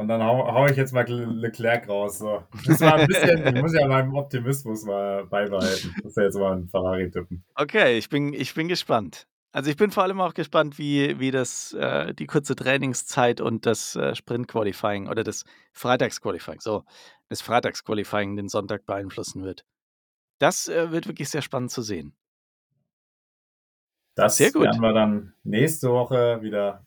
und 0.00 0.06
dann 0.06 0.22
hau, 0.22 0.46
hau 0.46 0.66
ich 0.66 0.76
jetzt 0.76 0.92
mal 0.92 1.04
Leclerc 1.08 1.88
raus. 1.88 2.18
So. 2.18 2.44
Das 2.64 2.80
war 2.80 2.94
ein 2.94 3.08
bisschen, 3.08 3.44
ich 3.56 3.60
muss 3.60 3.74
ja 3.74 3.86
meinem 3.88 4.14
Optimismus 4.14 4.84
mal 4.84 5.26
beibehalten. 5.26 5.92
Das 5.96 6.12
ist 6.12 6.16
ja 6.16 6.22
jetzt 6.22 6.38
mal 6.38 6.56
ein 6.56 6.68
Ferrari-Tippen. 6.68 7.44
Okay, 7.56 7.98
ich 7.98 8.08
bin, 8.08 8.32
ich 8.32 8.54
bin 8.54 8.68
gespannt. 8.68 9.26
Also 9.50 9.70
ich 9.70 9.76
bin 9.76 9.90
vor 9.90 10.04
allem 10.04 10.20
auch 10.20 10.34
gespannt, 10.34 10.78
wie, 10.78 11.18
wie 11.18 11.32
das 11.32 11.72
äh, 11.72 12.14
die 12.14 12.26
kurze 12.26 12.54
Trainingszeit 12.54 13.40
und 13.40 13.66
das 13.66 13.96
äh, 13.96 14.14
Sprint-Qualifying 14.14 15.08
oder 15.08 15.24
das 15.24 15.44
Freitags-Qualifying, 15.72 16.60
so, 16.60 16.84
das 17.28 17.40
Freitags-Qualifying 17.40 18.36
den 18.36 18.48
Sonntag 18.48 18.86
beeinflussen 18.86 19.42
wird. 19.42 19.64
Das 20.38 20.68
äh, 20.68 20.92
wird 20.92 21.08
wirklich 21.08 21.28
sehr 21.28 21.42
spannend 21.42 21.72
zu 21.72 21.82
sehen. 21.82 22.14
Das 24.18 24.36
sehr 24.36 24.50
gut. 24.50 24.64
werden 24.64 24.80
wir 24.80 24.92
dann 24.92 25.32
nächste 25.44 25.90
Woche 25.90 26.42
wieder 26.42 26.84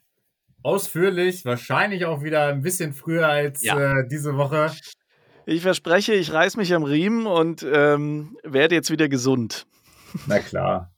ausführlich, 0.64 1.46
wahrscheinlich 1.46 2.06
auch 2.06 2.24
wieder 2.24 2.48
ein 2.48 2.62
bisschen 2.62 2.92
früher 2.92 3.30
als 3.30 3.64
ja. 3.64 4.00
äh, 4.00 4.08
diese 4.08 4.36
Woche. 4.36 4.70
Ich 5.46 5.62
verspreche, 5.62 6.14
ich 6.14 6.34
reiß 6.34 6.58
mich 6.58 6.74
am 6.74 6.84
Riemen 6.84 7.28
und 7.28 7.64
ähm, 7.64 8.38
werde 8.44 8.76
jetzt 8.76 8.92
wieder 8.92 9.08
gesund. 9.08 9.66
Na 10.28 10.40
klar. 10.40 10.92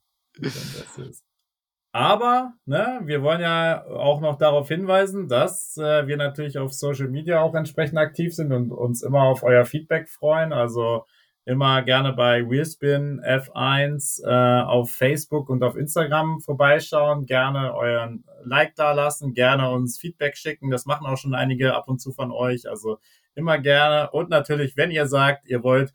Aber 1.92 2.54
ne, 2.66 3.02
wir 3.04 3.22
wollen 3.22 3.42
ja 3.42 3.86
auch 3.86 4.20
noch 4.20 4.40
darauf 4.40 4.68
hinweisen, 4.68 5.28
dass 5.28 5.78
äh, 5.78 6.08
wir 6.08 6.18
natürlich 6.18 6.58
auf 6.58 6.74
Social 6.74 7.10
Media 7.10 7.42
auch 7.42 7.54
entsprechend 7.54 8.00
aktiv 8.00 8.34
sind 8.34 8.52
und 8.52 8.72
uns 8.72 9.04
immer 9.04 9.22
auf 9.22 9.44
euer 9.44 9.66
Feedback 9.66 10.10
freuen. 10.10 10.52
Also 10.52 11.06
immer 11.46 11.82
gerne 11.82 12.14
bei 12.14 12.50
Wheelspin 12.50 13.22
F1 13.22 14.24
äh, 14.26 14.64
auf 14.64 14.92
Facebook 14.92 15.50
und 15.50 15.64
auf 15.64 15.76
Instagram 15.76 16.40
vorbeischauen, 16.40 17.26
gerne 17.26 17.76
euren 17.76 18.24
Like 18.44 18.76
da 18.76 18.94
lassen, 18.94 19.34
gerne 19.34 19.70
uns 19.70 20.00
Feedback 20.00 20.38
schicken. 20.38 20.72
Das 20.72 20.86
machen 20.86 21.06
auch 21.06 21.18
schon 21.18 21.36
einige 21.36 21.76
ab 21.76 21.88
und 21.88 22.00
zu 22.00 22.12
von 22.12 22.32
euch. 22.32 22.70
Also 22.70 23.00
immer 23.36 23.58
gerne. 23.58 24.10
Und 24.12 24.30
natürlich, 24.30 24.78
wenn 24.78 24.92
ihr 24.92 25.08
sagt, 25.08 25.48
ihr 25.48 25.64
wollt 25.64 25.94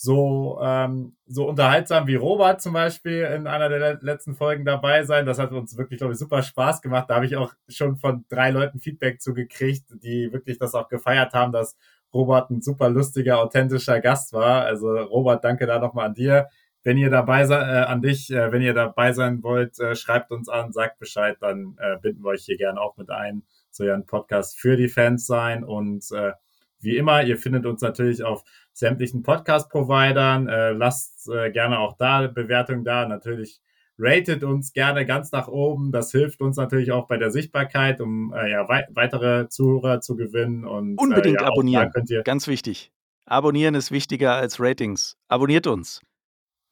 so, 0.00 0.60
ähm, 0.62 1.16
so 1.26 1.48
unterhaltsam 1.48 2.06
wie 2.06 2.14
Robert 2.14 2.62
zum 2.62 2.72
Beispiel 2.72 3.22
in 3.34 3.48
einer 3.48 3.68
der 3.68 3.98
letzten 4.00 4.36
Folgen 4.36 4.64
dabei 4.64 5.02
sein. 5.02 5.26
Das 5.26 5.40
hat 5.40 5.50
uns 5.50 5.76
wirklich, 5.76 5.98
glaube 5.98 6.12
ich, 6.12 6.20
super 6.20 6.42
Spaß 6.42 6.82
gemacht. 6.82 7.06
Da 7.08 7.16
habe 7.16 7.26
ich 7.26 7.34
auch 7.34 7.52
schon 7.68 7.96
von 7.96 8.24
drei 8.28 8.50
Leuten 8.50 8.78
Feedback 8.78 9.20
zugekriegt, 9.20 9.86
die 9.90 10.32
wirklich 10.32 10.58
das 10.58 10.74
auch 10.74 10.88
gefeiert 10.88 11.32
haben, 11.34 11.50
dass 11.50 11.76
Robert 12.12 12.50
ein 12.50 12.62
super 12.62 12.88
lustiger, 12.88 13.38
authentischer 13.38 14.00
Gast 14.00 14.32
war. 14.32 14.64
Also 14.64 14.96
Robert, 14.96 15.44
danke 15.44 15.66
da 15.66 15.78
nochmal 15.78 16.06
an 16.06 16.14
dir. 16.14 16.48
Wenn 16.82 16.96
ihr 16.96 17.10
dabei 17.10 17.44
seid, 17.44 17.62
äh, 17.62 17.86
an 17.86 18.02
dich, 18.02 18.30
äh, 18.30 18.52
wenn 18.52 18.62
ihr 18.62 18.72
dabei 18.72 19.12
sein 19.12 19.42
wollt, 19.42 19.78
äh, 19.78 19.94
schreibt 19.94 20.30
uns 20.30 20.48
an, 20.48 20.72
sagt 20.72 20.98
Bescheid, 20.98 21.36
dann 21.40 21.76
äh, 21.78 21.98
binden 22.00 22.22
wir 22.22 22.30
euch 22.30 22.44
hier 22.44 22.56
gerne 22.56 22.80
auch 22.80 22.96
mit 22.96 23.10
ein. 23.10 23.42
Soll 23.70 23.88
ja 23.88 23.94
ein 23.94 24.06
Podcast 24.06 24.58
für 24.58 24.76
die 24.76 24.88
Fans 24.88 25.26
sein. 25.26 25.64
Und 25.64 26.10
äh, 26.12 26.32
wie 26.80 26.96
immer, 26.96 27.22
ihr 27.24 27.36
findet 27.36 27.66
uns 27.66 27.82
natürlich 27.82 28.22
auf 28.22 28.42
sämtlichen 28.72 29.22
Podcast-Providern. 29.22 30.48
Äh, 30.48 30.70
lasst 30.70 31.28
äh, 31.28 31.50
gerne 31.50 31.80
auch 31.80 31.96
da 31.98 32.26
Bewertung 32.28 32.84
da. 32.84 33.06
Natürlich 33.06 33.60
ratet 33.98 34.44
uns 34.44 34.72
gerne 34.72 35.04
ganz 35.04 35.32
nach 35.32 35.48
oben. 35.48 35.92
Das 35.92 36.12
hilft 36.12 36.40
uns 36.40 36.56
natürlich 36.56 36.92
auch 36.92 37.06
bei 37.06 37.16
der 37.16 37.30
Sichtbarkeit, 37.30 38.00
um 38.00 38.32
äh, 38.32 38.50
ja, 38.50 38.68
wei 38.68 38.86
weitere 38.90 39.48
Zuhörer 39.48 40.00
zu 40.00 40.16
gewinnen. 40.16 40.64
Und, 40.64 40.98
äh, 40.98 41.02
Unbedingt 41.02 41.40
äh, 41.40 41.42
ja, 41.42 41.48
abonnieren. 41.48 41.92
Ganz 42.24 42.46
wichtig. 42.46 42.92
Abonnieren 43.24 43.74
ist 43.74 43.90
wichtiger 43.90 44.34
als 44.34 44.58
Ratings. 44.60 45.16
Abonniert 45.28 45.66
uns. 45.66 46.00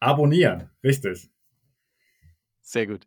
Abonnieren, 0.01 0.70
richtig. 0.83 1.29
Sehr 2.62 2.87
gut. 2.87 3.07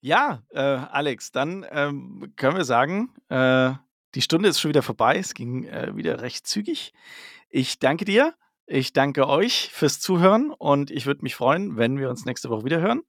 Ja, 0.00 0.42
äh, 0.50 0.60
Alex, 0.60 1.32
dann 1.32 1.66
ähm, 1.70 2.32
können 2.36 2.56
wir 2.56 2.64
sagen, 2.64 3.10
äh, 3.28 3.72
die 4.14 4.22
Stunde 4.22 4.48
ist 4.48 4.60
schon 4.60 4.68
wieder 4.68 4.82
vorbei. 4.82 5.18
Es 5.18 5.34
ging 5.34 5.64
äh, 5.64 5.94
wieder 5.96 6.22
recht 6.22 6.46
zügig. 6.46 6.92
Ich 7.50 7.78
danke 7.78 8.04
dir. 8.04 8.34
Ich 8.70 8.92
danke 8.92 9.26
euch 9.26 9.70
fürs 9.72 9.98
Zuhören 9.98 10.50
und 10.50 10.90
ich 10.90 11.06
würde 11.06 11.22
mich 11.22 11.34
freuen, 11.34 11.78
wenn 11.78 11.98
wir 11.98 12.10
uns 12.10 12.26
nächste 12.26 12.50
Woche 12.50 12.66
wieder 12.66 12.82
hören. 12.82 13.00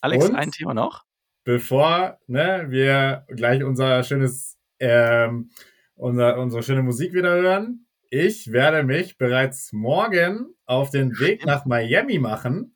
Alex, 0.00 0.30
und 0.30 0.34
ein 0.34 0.50
Thema 0.50 0.72
noch. 0.72 1.04
Bevor 1.44 2.18
ne, 2.26 2.66
wir 2.70 3.26
gleich 3.28 3.62
unser 3.62 4.02
schönes, 4.02 4.56
ähm, 4.78 5.50
unser, 5.94 6.38
unsere 6.38 6.62
schöne 6.62 6.82
Musik 6.82 7.12
wieder 7.12 7.34
hören, 7.34 7.86
ich 8.08 8.50
werde 8.50 8.82
mich 8.82 9.18
bereits 9.18 9.74
morgen 9.74 10.54
auf 10.64 10.88
den 10.88 11.18
Weg 11.18 11.44
nach 11.44 11.66
Miami 11.66 12.18
machen 12.18 12.74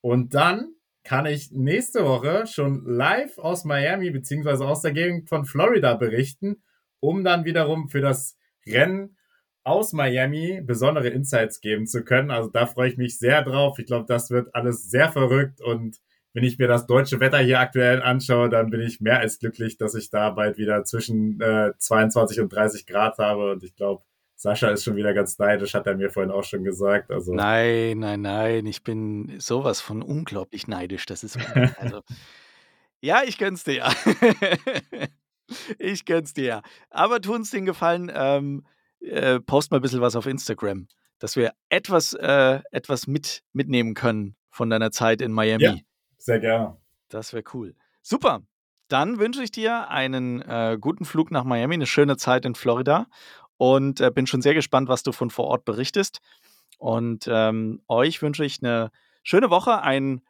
und 0.00 0.34
dann 0.34 0.72
kann 1.04 1.26
ich 1.26 1.52
nächste 1.52 2.04
Woche 2.04 2.48
schon 2.48 2.84
live 2.86 3.38
aus 3.38 3.64
Miami 3.64 4.10
beziehungsweise 4.10 4.66
aus 4.66 4.82
der 4.82 4.92
Gegend 4.92 5.28
von 5.28 5.44
Florida 5.44 5.94
berichten, 5.94 6.60
um 6.98 7.22
dann 7.22 7.44
wiederum 7.44 7.88
für 7.88 8.00
das 8.00 8.36
Rennen 8.66 9.16
aus 9.64 9.92
Miami 9.92 10.60
besondere 10.62 11.08
Insights 11.08 11.60
geben 11.60 11.86
zu 11.86 12.04
können. 12.04 12.30
Also 12.30 12.48
da 12.48 12.66
freue 12.66 12.88
ich 12.88 12.96
mich 12.96 13.18
sehr 13.18 13.42
drauf. 13.42 13.78
Ich 13.78 13.86
glaube, 13.86 14.06
das 14.06 14.30
wird 14.30 14.54
alles 14.54 14.90
sehr 14.90 15.12
verrückt 15.12 15.60
und 15.60 16.00
wenn 16.34 16.44
ich 16.44 16.58
mir 16.58 16.68
das 16.68 16.86
deutsche 16.86 17.20
Wetter 17.20 17.38
hier 17.38 17.58
aktuell 17.58 18.02
anschaue, 18.02 18.48
dann 18.48 18.70
bin 18.70 18.80
ich 18.80 19.00
mehr 19.00 19.18
als 19.18 19.38
glücklich, 19.38 19.76
dass 19.76 19.94
ich 19.94 20.10
da 20.10 20.30
bald 20.30 20.56
wieder 20.58 20.84
zwischen 20.84 21.40
äh, 21.40 21.72
22 21.78 22.40
und 22.40 22.52
30 22.52 22.86
Grad 22.86 23.18
habe 23.18 23.52
und 23.52 23.64
ich 23.64 23.74
glaube, 23.74 24.02
Sascha 24.36 24.68
ist 24.68 24.84
schon 24.84 24.94
wieder 24.94 25.14
ganz 25.14 25.36
neidisch, 25.38 25.74
hat 25.74 25.88
er 25.88 25.96
mir 25.96 26.10
vorhin 26.10 26.30
auch 26.30 26.44
schon 26.44 26.62
gesagt. 26.62 27.10
Also 27.10 27.34
nein, 27.34 27.98
nein, 27.98 28.20
nein, 28.20 28.66
ich 28.66 28.84
bin 28.84 29.34
sowas 29.40 29.80
von 29.80 30.00
unglaublich 30.00 30.68
neidisch. 30.68 31.06
Das 31.06 31.24
ist 31.24 31.36
also 31.80 32.02
ja, 33.00 33.22
ich 33.26 33.36
gönn's 33.36 33.64
dir 33.64 33.74
ja. 33.74 33.92
ich 35.78 36.04
gönn's 36.04 36.34
dir 36.34 36.44
ja. 36.44 36.62
Aber 36.90 37.20
tu 37.20 37.34
uns 37.34 37.50
den 37.50 37.64
Gefallen. 37.64 38.12
Ähm, 38.14 38.64
äh, 39.00 39.40
post 39.40 39.70
mal 39.70 39.78
ein 39.78 39.82
bisschen 39.82 40.00
was 40.00 40.16
auf 40.16 40.26
Instagram, 40.26 40.88
dass 41.18 41.36
wir 41.36 41.52
etwas, 41.68 42.12
äh, 42.14 42.60
etwas 42.70 43.06
mit, 43.06 43.42
mitnehmen 43.52 43.94
können 43.94 44.36
von 44.50 44.70
deiner 44.70 44.90
Zeit 44.90 45.20
in 45.20 45.32
Miami. 45.32 45.64
Ja, 45.64 45.74
sehr 46.16 46.40
gerne. 46.40 46.76
Das 47.08 47.32
wäre 47.32 47.44
cool. 47.54 47.74
Super. 48.02 48.42
Dann 48.88 49.18
wünsche 49.18 49.42
ich 49.42 49.50
dir 49.50 49.90
einen 49.90 50.40
äh, 50.42 50.78
guten 50.80 51.04
Flug 51.04 51.30
nach 51.30 51.44
Miami, 51.44 51.74
eine 51.74 51.86
schöne 51.86 52.16
Zeit 52.16 52.46
in 52.46 52.54
Florida 52.54 53.06
und 53.58 54.00
äh, 54.00 54.10
bin 54.10 54.26
schon 54.26 54.40
sehr 54.40 54.54
gespannt, 54.54 54.88
was 54.88 55.02
du 55.02 55.12
von 55.12 55.30
vor 55.30 55.46
Ort 55.46 55.64
berichtest. 55.64 56.20
Und 56.78 57.28
ähm, 57.30 57.82
euch 57.88 58.22
wünsche 58.22 58.44
ich 58.44 58.62
eine 58.62 58.90
schöne 59.22 59.50
Woche, 59.50 59.82
ein 59.82 60.22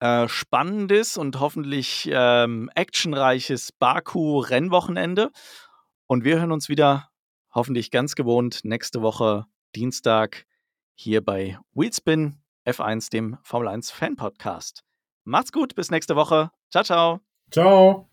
äh, 0.00 0.26
spannendes 0.28 1.16
und 1.16 1.38
hoffentlich 1.38 2.08
ähm, 2.10 2.70
actionreiches 2.74 3.70
Baku-Rennwochenende 3.72 5.30
Und 6.06 6.24
wir 6.24 6.40
hören 6.40 6.52
uns 6.52 6.68
wieder, 6.68 7.10
hoffentlich 7.54 7.90
ganz 7.90 8.14
gewohnt, 8.14 8.60
nächste 8.64 9.02
Woche 9.02 9.46
Dienstag 9.74 10.46
hier 10.94 11.24
bei 11.24 11.58
Wheelspin 11.72 12.36
F1, 12.66 13.10
dem 13.10 13.38
Formel 13.42 13.68
1 13.68 13.90
Fan 13.90 14.16
Podcast. 14.16 14.84
Macht's 15.24 15.52
gut, 15.52 15.74
bis 15.74 15.90
nächste 15.90 16.16
Woche. 16.16 16.50
Ciao, 16.70 16.84
ciao. 16.84 17.20
Ciao. 17.50 18.09